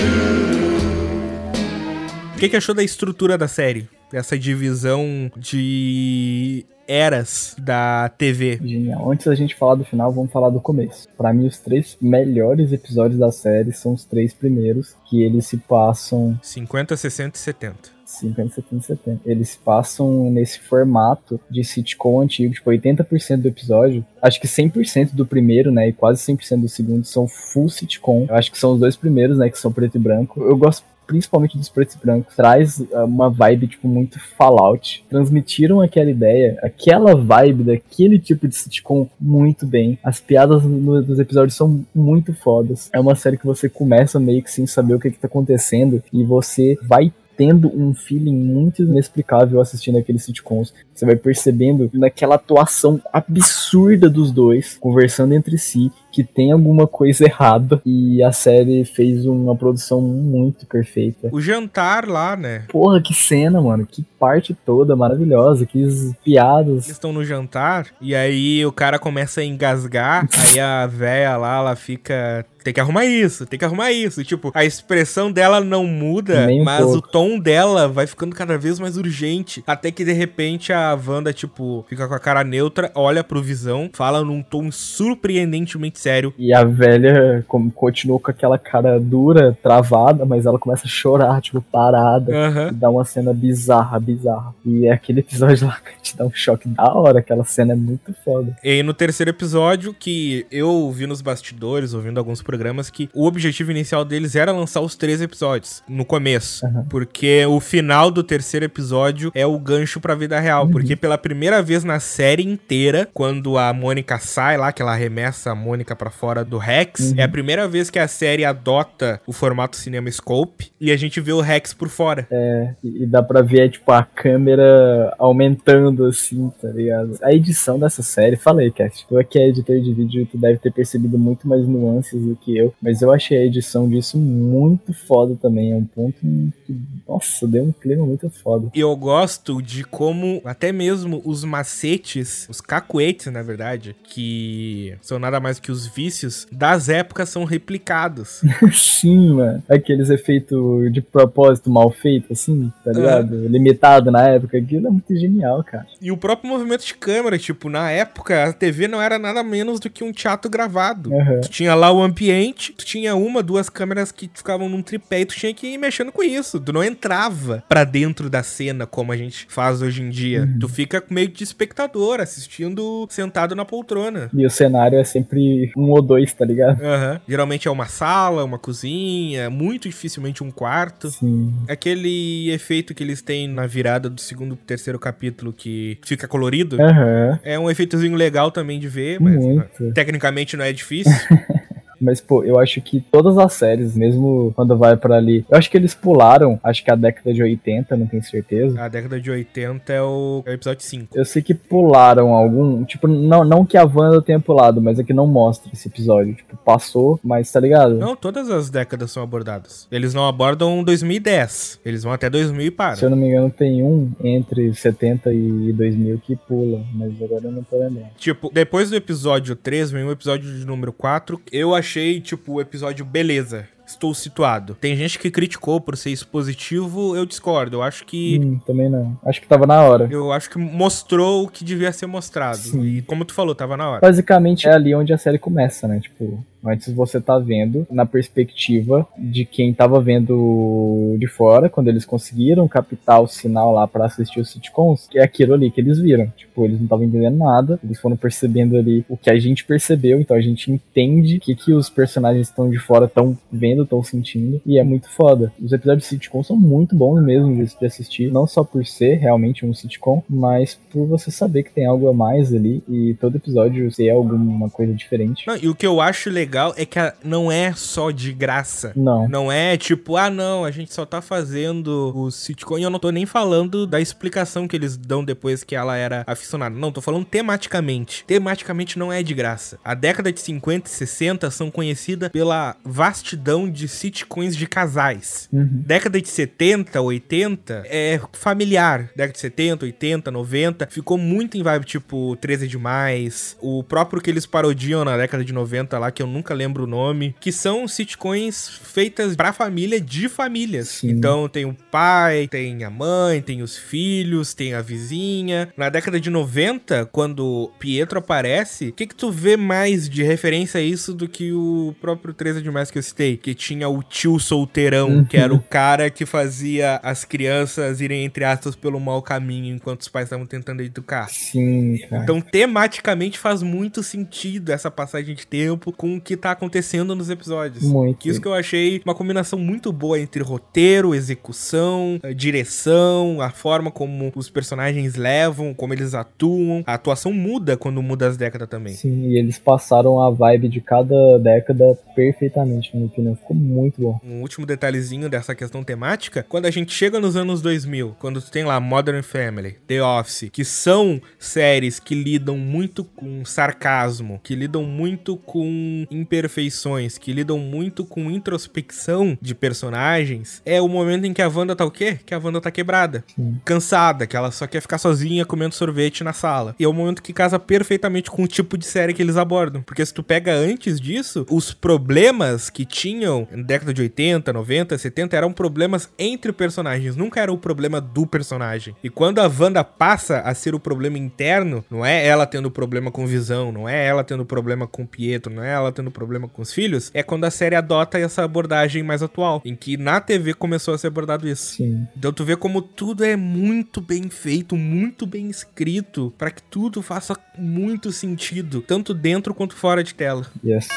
O 2.34 2.38
que, 2.38 2.48
que 2.48 2.56
achou 2.56 2.74
da 2.74 2.82
estrutura 2.82 3.36
da 3.36 3.48
série? 3.48 3.86
Essa 4.10 4.38
divisão 4.38 5.30
de 5.36 6.64
eras 6.86 7.54
da 7.58 8.08
TV. 8.16 8.58
Genial. 8.62 9.10
Antes 9.10 9.26
da 9.26 9.34
gente 9.34 9.54
falar 9.54 9.74
do 9.74 9.84
final, 9.84 10.12
vamos 10.12 10.32
falar 10.32 10.50
do 10.50 10.60
começo. 10.60 11.08
Para 11.16 11.32
mim, 11.32 11.46
os 11.46 11.58
três 11.58 11.96
melhores 12.00 12.72
episódios 12.72 13.18
da 13.18 13.30
série 13.32 13.72
são 13.72 13.92
os 13.92 14.04
três 14.04 14.32
primeiros, 14.32 14.94
que 15.08 15.22
eles 15.22 15.46
se 15.46 15.56
passam 15.56 16.38
50, 16.42 16.96
60 16.96 17.36
e 17.36 17.38
70. 17.38 17.96
50, 18.06 18.54
70, 18.54 18.82
70. 18.82 19.20
Eles 19.26 19.56
passam 19.56 20.30
nesse 20.30 20.60
formato 20.60 21.40
de 21.50 21.64
sitcom 21.64 22.20
antigo, 22.20 22.54
tipo 22.54 22.70
80% 22.70 23.38
do 23.38 23.48
episódio. 23.48 24.06
Acho 24.22 24.40
que 24.40 24.46
100% 24.46 25.12
do 25.12 25.26
primeiro, 25.26 25.72
né, 25.72 25.88
e 25.88 25.92
quase 25.92 26.22
100% 26.22 26.60
do 26.60 26.68
segundo 26.68 27.04
são 27.04 27.26
full 27.26 27.68
sitcom. 27.68 28.26
Eu 28.28 28.36
acho 28.36 28.50
que 28.50 28.58
são 28.58 28.72
os 28.72 28.80
dois 28.80 28.96
primeiros, 28.96 29.38
né, 29.38 29.50
que 29.50 29.58
são 29.58 29.72
preto 29.72 29.96
e 29.96 30.00
branco. 30.00 30.40
Eu 30.42 30.56
gosto 30.56 30.84
principalmente 31.06 31.56
dos 31.56 31.68
pretos 31.68 31.94
e 31.94 31.98
brancos, 31.98 32.34
traz 32.34 32.82
ah, 32.92 33.04
uma 33.04 33.30
vibe, 33.30 33.68
tipo, 33.68 33.88
muito 33.88 34.18
Fallout. 34.36 35.04
Transmitiram 35.08 35.80
aquela 35.80 36.10
ideia, 36.10 36.58
aquela 36.62 37.14
vibe 37.14 37.64
daquele 37.64 38.18
tipo 38.18 38.46
de 38.48 38.54
sitcom 38.54 39.08
muito 39.20 39.66
bem. 39.66 39.98
As 40.02 40.20
piadas 40.20 40.64
nos 40.64 41.18
episódios 41.18 41.56
são 41.56 41.84
muito 41.94 42.34
fodas. 42.34 42.90
É 42.92 43.00
uma 43.00 43.14
série 43.14 43.38
que 43.38 43.46
você 43.46 43.68
começa 43.68 44.18
meio 44.18 44.42
que 44.42 44.50
sem 44.50 44.66
saber 44.66 44.94
o 44.94 45.00
que, 45.00 45.10
que 45.10 45.18
tá 45.18 45.26
acontecendo 45.26 46.02
e 46.12 46.24
você 46.24 46.78
vai 46.82 47.12
tendo 47.36 47.68
um 47.68 47.94
feeling 47.94 48.34
muito 48.34 48.82
inexplicável 48.82 49.60
assistindo 49.60 49.98
aqueles 49.98 50.24
sitcoms. 50.24 50.72
Você 50.94 51.04
vai 51.04 51.16
percebendo 51.16 51.90
naquela 51.92 52.36
atuação 52.36 53.00
absurda 53.12 54.08
dos 54.08 54.32
dois, 54.32 54.76
conversando 54.78 55.34
entre 55.34 55.58
si, 55.58 55.92
que 56.16 56.24
tem 56.24 56.50
alguma 56.50 56.86
coisa 56.86 57.24
errada. 57.28 57.82
E 57.84 58.22
a 58.22 58.32
série 58.32 58.86
fez 58.86 59.26
uma 59.26 59.54
produção 59.54 60.00
muito 60.00 60.64
perfeita. 60.64 61.28
O 61.30 61.42
jantar 61.42 62.08
lá, 62.08 62.34
né? 62.34 62.64
Porra, 62.68 63.02
que 63.02 63.12
cena, 63.12 63.60
mano. 63.60 63.86
Que 63.86 64.02
parte 64.18 64.56
toda 64.64 64.96
maravilhosa. 64.96 65.66
Que 65.66 65.86
piadas. 66.24 66.84
Eles 66.84 66.88
estão 66.88 67.12
no 67.12 67.22
jantar 67.22 67.88
e 68.00 68.14
aí 68.14 68.64
o 68.64 68.72
cara 68.72 68.98
começa 68.98 69.42
a 69.42 69.44
engasgar. 69.44 70.26
aí 70.48 70.58
a 70.58 70.86
véia 70.86 71.36
lá, 71.36 71.58
ela 71.58 71.76
fica 71.76 72.46
tem 72.66 72.74
que 72.74 72.80
arrumar 72.80 73.04
isso, 73.04 73.46
tem 73.46 73.56
que 73.56 73.64
arrumar 73.64 73.92
isso. 73.92 74.24
Tipo, 74.24 74.50
a 74.52 74.64
expressão 74.64 75.30
dela 75.30 75.60
não 75.60 75.86
muda, 75.86 76.48
um 76.50 76.64
mas 76.64 76.82
pouco. 76.82 76.98
o 76.98 77.00
tom 77.00 77.38
dela 77.38 77.86
vai 77.86 78.08
ficando 78.08 78.34
cada 78.34 78.58
vez 78.58 78.80
mais 78.80 78.96
urgente. 78.96 79.62
Até 79.64 79.92
que 79.92 80.04
de 80.04 80.12
repente 80.12 80.72
a 80.72 80.98
Wanda, 81.06 81.32
tipo, 81.32 81.86
fica 81.88 82.08
com 82.08 82.14
a 82.14 82.18
cara 82.18 82.42
neutra, 82.42 82.90
olha 82.92 83.22
pro 83.22 83.40
Visão, 83.40 83.88
fala 83.92 84.24
num 84.24 84.42
tom 84.42 84.72
surpreendentemente 84.72 86.00
sério. 86.06 86.32
E 86.38 86.52
a 86.52 86.64
velha 86.64 87.44
como, 87.48 87.70
continuou 87.70 88.20
com 88.20 88.30
aquela 88.30 88.56
cara 88.58 89.00
dura, 89.00 89.56
travada, 89.60 90.24
mas 90.24 90.46
ela 90.46 90.58
começa 90.58 90.86
a 90.86 90.88
chorar, 90.88 91.40
tipo, 91.40 91.60
parada. 91.60 92.32
Uhum. 92.32 92.72
dá 92.72 92.88
uma 92.88 93.04
cena 93.04 93.32
bizarra, 93.32 93.98
bizarra. 93.98 94.54
E 94.64 94.86
é 94.86 94.92
aquele 94.92 95.20
episódio 95.20 95.66
lá 95.66 95.78
que 95.84 96.02
te 96.02 96.16
dá 96.16 96.24
um 96.24 96.32
choque 96.32 96.68
da 96.68 96.84
hora, 96.94 97.18
aquela 97.18 97.44
cena 97.44 97.72
é 97.72 97.76
muito 97.76 98.14
foda. 98.24 98.56
E 98.62 98.82
no 98.82 98.94
terceiro 98.94 99.30
episódio, 99.30 99.92
que 99.92 100.46
eu 100.50 100.90
vi 100.92 101.06
nos 101.06 101.20
bastidores, 101.20 101.92
ouvindo 101.92 102.18
alguns 102.18 102.42
programas, 102.42 102.88
que 102.88 103.08
o 103.12 103.26
objetivo 103.26 103.70
inicial 103.70 104.04
deles 104.04 104.36
era 104.36 104.52
lançar 104.52 104.80
os 104.80 104.94
três 104.94 105.20
episódios 105.20 105.82
no 105.88 106.04
começo. 106.04 106.64
Uhum. 106.66 106.84
Porque 106.88 107.44
o 107.46 107.58
final 107.58 108.10
do 108.10 108.22
terceiro 108.22 108.66
episódio 108.66 109.32
é 109.34 109.46
o 109.46 109.58
gancho 109.58 110.00
pra 110.00 110.14
vida 110.14 110.38
real. 110.38 110.66
Uhum. 110.66 110.70
Porque 110.70 110.94
pela 110.94 111.18
primeira 111.18 111.62
vez 111.62 111.82
na 111.82 111.98
série 111.98 112.44
inteira, 112.44 113.08
quando 113.12 113.58
a 113.58 113.72
Mônica 113.72 114.18
sai 114.18 114.56
lá, 114.56 114.72
que 114.72 114.82
ela 114.82 114.92
arremessa 114.92 115.50
a 115.50 115.54
Mônica 115.54 115.95
para 115.96 116.10
fora 116.10 116.44
do 116.44 116.58
Rex. 116.58 117.12
Uhum. 117.12 117.14
É 117.18 117.22
a 117.22 117.28
primeira 117.28 117.66
vez 117.66 117.90
que 117.90 117.98
a 117.98 118.08
série 118.08 118.44
adota 118.44 119.20
o 119.26 119.32
formato 119.32 119.76
Cinema 119.76 120.10
Scope 120.10 120.70
e 120.80 120.90
a 120.90 120.96
gente 120.96 121.20
vê 121.20 121.32
o 121.32 121.40
Rex 121.40 121.72
por 121.74 121.88
fora. 121.88 122.26
É, 122.30 122.74
e 122.82 123.06
dá 123.06 123.22
pra 123.22 123.42
ver, 123.42 123.70
tipo, 123.70 123.90
a 123.90 124.02
câmera 124.02 125.14
aumentando 125.18 126.04
assim, 126.06 126.50
tá 126.60 126.68
ligado? 126.68 127.18
A 127.22 127.32
edição 127.32 127.78
dessa 127.78 128.02
série, 128.02 128.36
falei, 128.36 128.70
Cast, 128.70 129.06
tu 129.08 129.18
aqui 129.18 129.38
é 129.38 129.48
editor 129.48 129.80
de 129.80 129.92
vídeo, 129.92 130.28
tu 130.30 130.38
deve 130.38 130.58
ter 130.58 130.72
percebido 130.72 131.18
muito 131.18 131.48
mais 131.48 131.66
nuances 131.66 132.20
do 132.20 132.36
que 132.36 132.56
eu, 132.56 132.74
mas 132.80 133.02
eu 133.02 133.12
achei 133.12 133.38
a 133.38 133.44
edição 133.44 133.88
disso 133.88 134.18
muito 134.18 134.92
foda 134.92 135.36
também. 135.40 135.72
É 135.72 135.76
um 135.76 135.84
ponto 135.84 136.14
que, 136.20 136.76
nossa, 137.08 137.46
deu 137.46 137.64
um 137.64 137.72
clima 137.72 138.04
muito 138.04 138.28
foda. 138.30 138.70
E 138.74 138.80
eu 138.80 138.94
gosto 138.96 139.62
de 139.62 139.84
como 139.84 140.40
até 140.44 140.72
mesmo 140.72 141.22
os 141.24 141.44
macetes, 141.44 142.46
os 142.50 142.60
cacuetes, 142.60 143.26
na 143.32 143.42
verdade, 143.42 143.96
que 144.04 144.96
são 145.00 145.18
nada 145.18 145.40
mais 145.40 145.58
que 145.58 145.70
os 145.70 145.75
vícios 145.84 146.46
das 146.52 146.88
épocas 146.88 147.28
são 147.28 147.42
replicados. 147.42 148.40
Sim, 148.72 149.34
mano. 149.34 149.62
Aqueles 149.68 150.08
efeitos 150.08 150.92
de 150.92 151.00
propósito 151.00 151.68
mal 151.68 151.90
feito, 151.90 152.32
assim, 152.32 152.72
tá 152.84 152.92
ligado? 152.92 153.34
Uhum. 153.34 153.48
Limitado 153.48 154.12
na 154.12 154.28
época. 154.28 154.58
Aquilo 154.58 154.86
é 154.86 154.90
muito 154.90 155.16
genial, 155.16 155.64
cara. 155.64 155.86
E 156.00 156.12
o 156.12 156.16
próprio 156.16 156.48
movimento 156.48 156.84
de 156.86 156.94
câmera, 156.94 157.36
tipo, 157.36 157.68
na 157.68 157.90
época, 157.90 158.44
a 158.44 158.52
TV 158.52 158.86
não 158.86 159.02
era 159.02 159.18
nada 159.18 159.42
menos 159.42 159.80
do 159.80 159.90
que 159.90 160.04
um 160.04 160.12
teatro 160.12 160.50
gravado. 160.50 161.10
Uhum. 161.10 161.40
Tu 161.40 161.48
tinha 161.48 161.74
lá 161.74 161.90
o 161.90 162.00
ambiente, 162.00 162.72
tu 162.72 162.84
tinha 162.84 163.16
uma, 163.16 163.42
duas 163.42 163.68
câmeras 163.68 164.12
que 164.12 164.30
ficavam 164.32 164.68
num 164.68 164.82
tripé 164.82 165.20
e 165.20 165.26
tu 165.26 165.34
tinha 165.34 165.52
que 165.52 165.66
ir 165.66 165.78
mexendo 165.78 166.12
com 166.12 166.22
isso. 166.22 166.60
Tu 166.60 166.72
não 166.72 166.84
entrava 166.84 167.64
pra 167.68 167.82
dentro 167.82 168.30
da 168.30 168.42
cena 168.42 168.86
como 168.86 169.10
a 169.10 169.16
gente 169.16 169.46
faz 169.48 169.82
hoje 169.82 170.02
em 170.02 170.10
dia. 170.10 170.42
Uhum. 170.42 170.58
Tu 170.60 170.68
fica 170.68 171.02
meio 171.10 171.28
de 171.28 171.42
espectador, 171.42 172.20
assistindo 172.20 173.06
sentado 173.10 173.54
na 173.54 173.64
poltrona. 173.64 174.30
E 174.32 174.46
o 174.46 174.50
cenário 174.50 174.98
é 174.98 175.04
sempre 175.04 175.65
um 175.76 175.90
ou 175.90 176.02
dois, 176.02 176.32
tá 176.32 176.44
ligado? 176.44 176.80
Uhum. 176.80 177.20
Geralmente 177.28 177.68
é 177.68 177.70
uma 177.70 177.86
sala, 177.86 178.44
uma 178.44 178.58
cozinha, 178.58 179.48
muito 179.50 179.88
dificilmente 179.88 180.42
um 180.42 180.50
quarto. 180.50 181.10
Sim. 181.10 181.54
Aquele 181.68 182.50
efeito 182.50 182.94
que 182.94 183.02
eles 183.02 183.22
têm 183.22 183.48
na 183.48 183.66
virada 183.66 184.08
do 184.08 184.20
segundo 184.20 184.56
pro 184.56 184.66
terceiro 184.66 184.98
capítulo 184.98 185.52
que 185.52 185.98
fica 186.02 186.28
colorido. 186.28 186.76
Uhum. 186.76 187.38
É 187.42 187.58
um 187.58 187.70
efeitozinho 187.70 188.16
legal 188.16 188.50
também 188.50 188.78
de 188.78 188.88
ver, 188.88 189.20
mas 189.20 189.36
muito. 189.36 189.92
tecnicamente 189.92 190.56
não 190.56 190.64
é 190.64 190.72
difícil. 190.72 191.12
Mas, 192.00 192.20
pô, 192.20 192.44
eu 192.44 192.58
acho 192.58 192.80
que 192.80 193.00
todas 193.00 193.38
as 193.38 193.52
séries, 193.52 193.96
mesmo 193.96 194.52
quando 194.54 194.76
vai 194.76 194.96
para 194.96 195.16
ali. 195.16 195.44
Eu 195.50 195.58
acho 195.58 195.70
que 195.70 195.76
eles 195.76 195.94
pularam, 195.94 196.58
acho 196.62 196.84
que 196.84 196.90
a 196.90 196.94
década 196.94 197.32
de 197.32 197.42
80, 197.42 197.96
não 197.96 198.06
tenho 198.06 198.22
certeza. 198.22 198.80
A 198.80 198.88
década 198.88 199.20
de 199.20 199.30
80 199.30 199.92
é 199.92 200.02
o, 200.02 200.42
é 200.46 200.50
o 200.50 200.52
episódio 200.52 200.84
5. 200.84 201.16
Eu 201.16 201.24
sei 201.24 201.42
que 201.42 201.54
pularam 201.54 202.34
algum. 202.34 202.84
Tipo, 202.84 203.08
não, 203.08 203.44
não 203.44 203.64
que 203.64 203.76
a 203.76 203.84
Wanda 203.84 204.22
tenha 204.22 204.40
pulado, 204.40 204.80
mas 204.80 204.98
é 204.98 205.04
que 205.04 205.12
não 205.12 205.26
mostra 205.26 205.70
esse 205.72 205.88
episódio. 205.88 206.34
Tipo, 206.34 206.56
passou, 206.56 207.18
mas 207.22 207.50
tá 207.50 207.60
ligado? 207.60 207.94
Não, 207.94 208.14
todas 208.14 208.50
as 208.50 208.70
décadas 208.70 209.10
são 209.10 209.22
abordadas. 209.22 209.86
Eles 209.90 210.14
não 210.14 210.26
abordam 210.26 210.82
2010. 210.84 211.80
Eles 211.84 212.02
vão 212.02 212.12
até 212.12 212.28
2000 212.28 212.66
e 212.66 212.70
param. 212.70 212.96
Se 212.96 213.04
eu 213.04 213.10
não 213.10 213.16
me 213.16 213.28
engano, 213.28 213.50
tem 213.50 213.82
um 213.82 214.12
entre 214.22 214.72
70 214.74 215.32
e 215.32 215.72
2000 215.72 216.18
que 216.18 216.36
pula, 216.36 216.82
mas 216.94 217.12
agora 217.22 217.44
eu 217.44 217.52
não 217.52 217.62
tô 217.62 217.78
lembrando. 217.78 218.08
Tipo, 218.16 218.50
depois 218.52 218.90
do 218.90 218.96
episódio 218.96 219.56
3, 219.56 219.90
vem 219.90 220.04
o 220.04 220.10
episódio 220.10 220.52
de 220.52 220.64
número 220.66 220.92
4. 220.92 221.40
Eu 221.50 221.74
achei 221.74 221.85
achei, 221.86 222.20
tipo, 222.20 222.54
o 222.54 222.60
episódio 222.60 223.04
beleza 223.04 223.68
estou 223.86 224.12
situado. 224.12 224.74
Tem 224.74 224.96
gente 224.96 225.16
que 225.16 225.30
criticou 225.30 225.80
por 225.80 225.96
ser 225.96 226.10
expositivo, 226.10 227.16
eu 227.16 227.24
discordo. 227.24 227.76
Eu 227.76 227.82
acho 227.84 228.04
que. 228.04 228.40
Hum, 228.42 228.58
também 228.66 228.90
não. 228.90 229.16
Acho 229.24 229.40
que 229.40 229.46
tava 229.46 229.64
na 229.64 229.80
hora. 229.80 230.08
Eu 230.10 230.32
acho 230.32 230.50
que 230.50 230.58
mostrou 230.58 231.44
o 231.44 231.48
que 231.48 231.62
devia 231.62 231.92
ser 231.92 232.06
mostrado. 232.06 232.56
Sim. 232.56 232.82
E 232.82 233.02
como 233.02 233.24
tu 233.24 233.32
falou, 233.32 233.54
tava 233.54 233.76
na 233.76 233.88
hora. 233.88 234.00
Basicamente 234.00 234.66
é 234.66 234.72
ali 234.72 234.92
onde 234.92 235.12
a 235.12 235.18
série 235.18 235.38
começa, 235.38 235.86
né? 235.86 236.00
Tipo, 236.00 236.44
antes 236.64 236.92
você 236.92 237.20
tá 237.20 237.38
vendo 237.38 237.86
na 237.90 238.06
perspectiva 238.06 239.06
de 239.18 239.44
quem 239.44 239.72
tava 239.72 240.00
vendo 240.00 241.16
de 241.18 241.26
fora, 241.26 241.68
quando 241.68 241.88
eles 241.88 242.04
conseguiram 242.04 242.66
captar 242.68 243.22
o 243.22 243.26
sinal 243.26 243.72
lá 243.72 243.86
para 243.86 244.06
assistir 244.06 244.40
os 244.40 244.50
sitcoms, 244.50 245.06
que 245.08 245.18
é 245.18 245.22
aquilo 245.22 245.54
ali 245.54 245.70
que 245.70 245.80
eles 245.80 245.98
viram. 245.98 246.32
Tipo, 246.36 246.64
eles 246.64 246.78
não 246.78 246.84
estavam 246.84 247.04
entendendo 247.04 247.36
nada, 247.36 247.78
eles 247.84 248.00
foram 248.00 248.16
percebendo 248.16 248.76
ali 248.76 249.04
o 249.08 249.16
que 249.16 249.30
a 249.30 249.38
gente 249.38 249.64
percebeu, 249.64 250.20
então 250.20 250.36
a 250.36 250.40
gente 250.40 250.70
entende 250.70 251.36
o 251.36 251.40
que, 251.40 251.54
que 251.54 251.72
os 251.72 251.88
personagens 251.88 252.48
estão 252.48 252.70
de 252.70 252.78
fora 252.78 253.06
estão 253.06 253.36
vendo 253.50 253.82
estão 253.82 254.02
sentindo, 254.02 254.60
e 254.64 254.78
é 254.78 254.84
muito 254.84 255.08
foda. 255.10 255.52
Os 255.62 255.72
episódios 255.72 256.04
de 256.04 256.08
sitcom 256.08 256.42
são 256.42 256.56
muito 256.56 256.94
bons 256.94 257.22
mesmo 257.22 257.54
de 257.54 257.86
assistir, 257.86 258.30
não 258.32 258.46
só 258.46 258.64
por 258.64 258.84
ser 258.84 259.16
realmente 259.16 259.64
um 259.64 259.74
sitcom, 259.74 260.22
mas 260.28 260.78
por 260.90 261.06
você 261.06 261.30
saber 261.30 261.62
que 261.62 261.72
tem 261.72 261.86
algo 261.86 262.08
a 262.08 262.12
mais 262.12 262.52
ali 262.52 262.82
e 262.88 263.14
todo 263.20 263.36
episódio 263.36 263.90
ser 263.92 264.10
alguma 264.10 264.68
coisa 264.70 264.92
diferente. 264.92 265.46
Não, 265.46 265.56
e 265.56 265.68
o 265.68 265.74
que 265.74 265.86
eu 265.86 266.00
acho 266.00 266.30
legal 266.30 266.45
é 266.76 266.84
que 266.86 266.98
não 267.22 267.50
é 267.50 267.72
só 267.72 268.10
de 268.10 268.32
graça. 268.32 268.92
Não. 268.94 269.28
Não 269.28 269.52
é 269.52 269.76
tipo, 269.76 270.16
ah, 270.16 270.30
não, 270.30 270.64
a 270.64 270.70
gente 270.70 270.92
só 270.92 271.04
tá 271.04 271.20
fazendo 271.20 272.12
o 272.14 272.30
sitcom 272.30 272.78
e 272.78 272.82
eu 272.82 272.90
não 272.90 272.98
tô 272.98 273.10
nem 273.10 273.26
falando 273.26 273.86
da 273.86 274.00
explicação 274.00 274.66
que 274.66 274.76
eles 274.76 274.96
dão 274.96 275.24
depois 275.24 275.64
que 275.64 275.74
ela 275.74 275.96
era 275.96 276.24
aficionada. 276.26 276.74
Não, 276.74 276.92
tô 276.92 277.00
falando 277.00 277.24
tematicamente. 277.24 278.24
Tematicamente 278.26 278.98
não 278.98 279.12
é 279.12 279.22
de 279.22 279.34
graça. 279.34 279.78
A 279.84 279.94
década 279.94 280.32
de 280.32 280.40
50 280.40 280.88
e 280.88 280.90
60 280.90 281.50
são 281.50 281.70
conhecidas 281.70 282.28
pela 282.30 282.76
vastidão 282.84 283.70
de 283.70 283.88
sitcoms 283.88 284.56
de 284.56 284.66
casais. 284.66 285.48
Uhum. 285.52 285.82
Década 285.86 286.20
de 286.20 286.28
70, 286.28 287.00
80 287.00 287.82
é 287.86 288.20
familiar. 288.32 289.10
Década 289.16 289.32
de 289.32 289.38
70, 289.38 289.84
80, 289.84 290.30
90 290.30 290.88
ficou 290.90 291.18
muito 291.18 291.56
em 291.56 291.62
vibe 291.62 291.84
tipo 291.84 292.36
13 292.36 292.68
demais. 292.68 293.56
O 293.60 293.82
próprio 293.82 294.22
que 294.22 294.30
eles 294.30 294.46
parodiam 294.46 295.04
na 295.04 295.16
década 295.16 295.44
de 295.44 295.52
90 295.52 295.98
lá, 295.98 296.10
que 296.10 296.22
eu 296.22 296.26
nunca 296.36 296.54
lembro 296.54 296.84
o 296.84 296.86
nome, 296.86 297.34
que 297.40 297.50
são 297.50 297.88
sitcoms 297.88 298.68
feitas 298.82 299.34
pra 299.34 299.52
família 299.52 300.00
de 300.00 300.28
famílias. 300.28 300.88
Sim. 300.88 301.10
Então 301.10 301.48
tem 301.48 301.64
o 301.64 301.74
pai, 301.90 302.46
tem 302.48 302.84
a 302.84 302.90
mãe, 302.90 303.40
tem 303.40 303.62
os 303.62 303.76
filhos, 303.76 304.54
tem 304.54 304.74
a 304.74 304.82
vizinha. 304.82 305.68
Na 305.76 305.88
década 305.88 306.20
de 306.20 306.30
90, 306.30 307.06
quando 307.06 307.70
Pietro 307.78 308.18
aparece, 308.18 308.88
o 308.88 308.92
que 308.92 309.06
que 309.06 309.14
tu 309.14 309.30
vê 309.30 309.56
mais 309.56 310.08
de 310.08 310.22
referência 310.22 310.80
a 310.80 310.82
isso 310.82 311.14
do 311.14 311.26
que 311.28 311.52
o 311.52 311.94
próprio 312.00 312.34
13 312.34 312.62
demais 312.62 312.90
que 312.90 312.98
eu 312.98 313.02
citei? 313.02 313.36
Que 313.36 313.54
tinha 313.54 313.88
o 313.88 314.02
tio 314.02 314.38
solteirão, 314.38 315.08
uhum. 315.08 315.24
que 315.24 315.36
era 315.36 315.52
o 315.52 315.60
cara 315.60 316.10
que 316.10 316.26
fazia 316.26 317.00
as 317.02 317.24
crianças 317.24 318.00
irem, 318.00 318.24
entre 318.24 318.44
aspas, 318.44 318.76
pelo 318.76 319.00
mau 319.00 319.22
caminho 319.22 319.74
enquanto 319.74 320.02
os 320.02 320.08
pais 320.08 320.26
estavam 320.26 320.46
tentando 320.46 320.82
educar. 320.82 321.28
Sim, 321.28 321.98
cara. 322.08 322.22
Então, 322.22 322.40
tematicamente 322.40 323.38
faz 323.38 323.62
muito 323.62 324.02
sentido 324.02 324.70
essa 324.70 324.90
passagem 324.90 325.34
de 325.34 325.46
tempo 325.46 325.92
com 325.92 326.16
o 326.16 326.20
que 326.26 326.36
tá 326.36 326.50
acontecendo 326.50 327.14
nos 327.14 327.30
episódios. 327.30 327.84
Muito. 327.84 328.28
Isso 328.28 328.40
que 328.40 328.48
eu 328.48 328.52
achei 328.52 329.00
uma 329.04 329.14
combinação 329.14 329.56
muito 329.56 329.92
boa 329.92 330.18
entre 330.18 330.42
roteiro, 330.42 331.14
execução, 331.14 332.18
direção, 332.34 333.40
a 333.40 333.50
forma 333.50 333.92
como 333.92 334.32
os 334.34 334.50
personagens 334.50 335.14
levam, 335.14 335.72
como 335.72 335.94
eles 335.94 336.14
atuam. 336.14 336.82
A 336.84 336.94
atuação 336.94 337.32
muda 337.32 337.76
quando 337.76 338.02
muda 338.02 338.26
as 338.26 338.36
décadas 338.36 338.68
também. 338.68 338.94
Sim, 338.94 339.28
e 339.28 339.38
eles 339.38 339.56
passaram 339.56 340.20
a 340.20 340.28
vibe 340.28 340.68
de 340.68 340.80
cada 340.80 341.38
década 341.38 341.96
perfeitamente, 342.16 342.90
na 342.92 343.00
minha 343.00 343.12
opinião 343.12 343.36
ficou 343.36 343.56
muito 343.56 344.00
bom. 344.00 344.18
Um 344.24 344.40
último 344.40 344.66
detalhezinho 344.66 345.28
dessa 345.28 345.54
questão 345.54 345.84
temática, 345.84 346.44
quando 346.48 346.66
a 346.66 346.70
gente 346.70 346.92
chega 346.92 347.20
nos 347.20 347.36
anos 347.36 347.62
2000, 347.62 348.16
quando 348.18 348.40
tu 348.40 348.50
tem 348.50 348.64
lá 348.64 348.80
Modern 348.80 349.22
Family, 349.22 349.76
The 349.86 350.02
Office, 350.02 350.50
que 350.50 350.64
são 350.64 351.20
séries 351.38 352.00
que 352.00 352.14
lidam 352.14 352.58
muito 352.58 353.04
com 353.04 353.44
sarcasmo, 353.44 354.40
que 354.42 354.56
lidam 354.56 354.82
muito 354.82 355.36
com 355.36 356.04
imperfeições, 356.16 357.18
que 357.18 357.32
lidam 357.32 357.58
muito 357.58 358.04
com 358.04 358.30
introspecção 358.30 359.36
de 359.40 359.54
personagens, 359.54 360.62
é 360.64 360.80
o 360.80 360.88
momento 360.88 361.26
em 361.26 361.32
que 361.32 361.42
a 361.42 361.48
Wanda 361.48 361.76
tá 361.76 361.84
o 361.84 361.90
quê? 361.90 362.18
Que 362.24 362.34
a 362.34 362.38
Wanda 362.38 362.60
tá 362.60 362.70
quebrada, 362.70 363.24
Sim. 363.34 363.60
cansada, 363.64 364.26
que 364.26 364.36
ela 364.36 364.50
só 364.50 364.66
quer 364.66 364.80
ficar 364.80 364.98
sozinha 364.98 365.44
comendo 365.44 365.74
sorvete 365.74 366.24
na 366.24 366.32
sala. 366.32 366.74
E 366.78 366.84
é 366.84 366.88
o 366.88 366.92
momento 366.92 367.22
que 367.22 367.32
casa 367.32 367.58
perfeitamente 367.58 368.30
com 368.30 368.42
o 368.42 368.48
tipo 368.48 368.76
de 368.76 368.86
série 368.86 369.14
que 369.14 369.22
eles 369.22 369.36
abordam, 369.36 369.82
porque 369.82 370.04
se 370.04 370.14
tu 370.14 370.22
pega 370.22 370.52
antes 370.52 371.00
disso, 371.00 371.46
os 371.50 371.72
problemas 371.72 372.70
que 372.70 372.84
tinham 372.84 373.46
na 373.50 373.62
década 373.62 373.92
de 373.92 374.02
80, 374.02 374.52
90, 374.52 374.98
70, 374.98 375.36
eram 375.36 375.52
problemas 375.52 376.08
entre 376.18 376.52
personagens, 376.52 377.16
nunca 377.16 377.40
era 377.40 377.52
o 377.52 377.58
problema 377.58 378.00
do 378.00 378.26
personagem. 378.26 378.94
E 379.02 379.10
quando 379.10 379.38
a 379.38 379.46
Wanda 379.46 379.84
passa 379.84 380.40
a 380.40 380.54
ser 380.54 380.74
o 380.74 380.80
problema 380.80 381.18
interno, 381.18 381.84
não 381.90 382.04
é 382.04 382.26
ela 382.26 382.46
tendo 382.46 382.70
problema 382.70 383.10
com 383.10 383.26
visão, 383.26 383.72
não 383.72 383.88
é 383.88 384.06
ela 384.06 384.24
tendo 384.24 384.44
problema 384.44 384.86
com 384.86 385.06
Pietro, 385.06 385.52
não 385.52 385.62
é 385.62 385.72
ela 385.72 385.92
tendo 385.92 386.05
problema 386.10 386.48
com 386.48 386.62
os 386.62 386.72
filhos, 386.72 387.10
é 387.14 387.22
quando 387.22 387.44
a 387.44 387.50
série 387.50 387.74
adota 387.74 388.18
essa 388.18 388.42
abordagem 388.44 389.02
mais 389.02 389.22
atual, 389.22 389.62
em 389.64 389.74
que 389.74 389.96
na 389.96 390.20
TV 390.20 390.54
começou 390.54 390.94
a 390.94 390.98
ser 390.98 391.08
abordado 391.08 391.48
isso. 391.48 391.76
Sim. 391.76 392.06
Então 392.16 392.32
tu 392.32 392.44
vê 392.44 392.56
como 392.56 392.82
tudo 392.82 393.24
é 393.24 393.36
muito 393.36 394.00
bem 394.00 394.28
feito, 394.28 394.76
muito 394.76 395.26
bem 395.26 395.48
escrito, 395.48 396.32
para 396.36 396.50
que 396.50 396.62
tudo 396.62 397.02
faça 397.02 397.36
muito 397.58 398.12
sentido, 398.12 398.80
tanto 398.80 399.12
dentro 399.12 399.54
quanto 399.54 399.74
fora 399.74 400.02
de 400.02 400.14
tela. 400.14 400.46
Yes. 400.64 400.88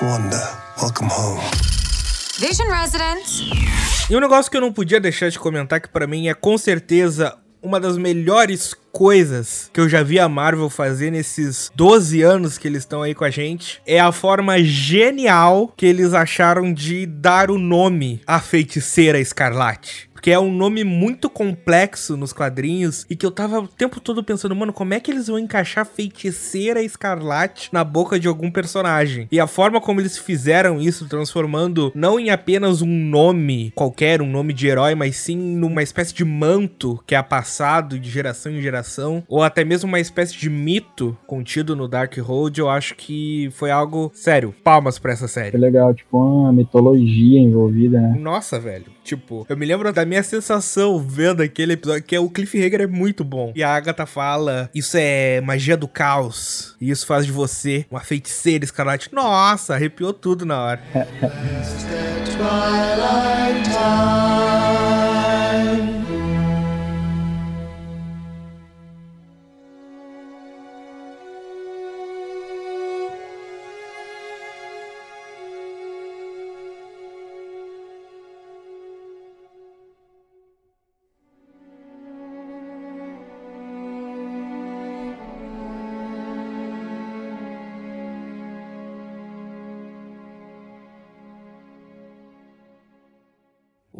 Wanda, 0.00 0.36
welcome 0.80 1.10
home. 1.10 1.40
Vision 2.38 2.68
Residence. 2.70 3.44
E 4.10 4.16
um 4.16 4.20
negócio 4.20 4.50
que 4.50 4.56
eu 4.56 4.60
não 4.60 4.72
podia 4.72 5.00
deixar 5.00 5.28
de 5.28 5.38
comentar 5.38 5.80
que 5.80 5.88
para 5.88 6.06
mim 6.06 6.28
é 6.28 6.34
com 6.34 6.58
certeza 6.58 7.36
uma 7.62 7.78
das 7.78 7.96
melhores 7.96 8.74
coisas 8.90 9.70
que 9.72 9.80
eu 9.80 9.88
já 9.88 10.02
vi 10.02 10.18
a 10.18 10.28
Marvel 10.28 10.68
fazer 10.68 11.10
nesses 11.10 11.70
12 11.74 12.20
anos 12.20 12.58
que 12.58 12.68
eles 12.68 12.82
estão 12.82 13.02
aí 13.02 13.14
com 13.14 13.24
a 13.24 13.30
gente 13.30 13.80
é 13.86 13.98
a 13.98 14.12
forma 14.12 14.62
genial 14.62 15.72
que 15.76 15.86
eles 15.86 16.12
acharam 16.12 16.72
de 16.72 17.06
dar 17.06 17.50
o 17.50 17.58
nome 17.58 18.20
à 18.26 18.40
feiticeira 18.40 19.18
escarlate 19.18 20.11
porque 20.22 20.30
é 20.30 20.38
um 20.38 20.54
nome 20.54 20.84
muito 20.84 21.28
complexo 21.28 22.16
nos 22.16 22.32
quadrinhos 22.32 23.04
e 23.10 23.16
que 23.16 23.26
eu 23.26 23.32
tava 23.32 23.58
o 23.58 23.66
tempo 23.66 23.98
todo 23.98 24.22
pensando, 24.22 24.54
mano, 24.54 24.72
como 24.72 24.94
é 24.94 25.00
que 25.00 25.10
eles 25.10 25.26
vão 25.26 25.36
encaixar 25.36 25.84
feiticeira 25.84 26.80
escarlate 26.80 27.68
na 27.72 27.82
boca 27.82 28.20
de 28.20 28.28
algum 28.28 28.48
personagem? 28.48 29.26
E 29.32 29.40
a 29.40 29.48
forma 29.48 29.80
como 29.80 30.00
eles 30.00 30.16
fizeram 30.16 30.80
isso, 30.80 31.08
transformando 31.08 31.90
não 31.92 32.20
em 32.20 32.30
apenas 32.30 32.80
um 32.80 32.86
nome 32.86 33.72
qualquer, 33.74 34.22
um 34.22 34.30
nome 34.30 34.52
de 34.52 34.68
herói, 34.68 34.94
mas 34.94 35.16
sim 35.16 35.36
numa 35.36 35.82
espécie 35.82 36.14
de 36.14 36.24
manto 36.24 37.02
que 37.04 37.16
é 37.16 37.22
passado 37.22 37.98
de 37.98 38.08
geração 38.08 38.52
em 38.52 38.62
geração, 38.62 39.24
ou 39.26 39.42
até 39.42 39.64
mesmo 39.64 39.88
uma 39.88 39.98
espécie 39.98 40.36
de 40.36 40.48
mito 40.48 41.18
contido 41.26 41.74
no 41.74 41.88
Dark 41.88 42.16
Road, 42.18 42.60
eu 42.60 42.70
acho 42.70 42.94
que 42.94 43.48
foi 43.54 43.72
algo 43.72 44.12
sério. 44.14 44.54
Palmas 44.62 45.00
para 45.00 45.14
essa 45.14 45.26
série. 45.26 45.50
Que 45.50 45.56
legal, 45.56 45.92
tipo 45.92 46.16
uma 46.16 46.52
mitologia 46.52 47.40
envolvida, 47.40 48.00
né? 48.00 48.16
Nossa, 48.20 48.60
velho. 48.60 48.84
Tipo, 49.02 49.44
eu 49.48 49.56
me 49.56 49.66
lembro 49.66 49.92
da 49.92 50.04
minha 50.12 50.22
sensação 50.22 50.98
vendo 50.98 51.42
aquele 51.42 51.72
episódio, 51.72 52.02
que 52.02 52.14
é 52.14 52.20
o 52.20 52.28
Cliffhanger 52.28 52.82
é 52.82 52.86
muito 52.86 53.24
bom. 53.24 53.50
E 53.56 53.62
a 53.62 53.74
Agatha 53.74 54.04
fala: 54.04 54.68
Isso 54.74 54.98
é 54.98 55.40
magia 55.40 55.74
do 55.74 55.88
caos. 55.88 56.76
E 56.78 56.90
isso 56.90 57.06
faz 57.06 57.24
de 57.24 57.32
você 57.32 57.86
uma 57.90 58.00
feiticeira 58.00 58.62
escarlate. 58.62 59.08
Nossa, 59.10 59.74
arrepiou 59.74 60.12
tudo 60.12 60.44
na 60.44 60.60
hora. 60.60 60.82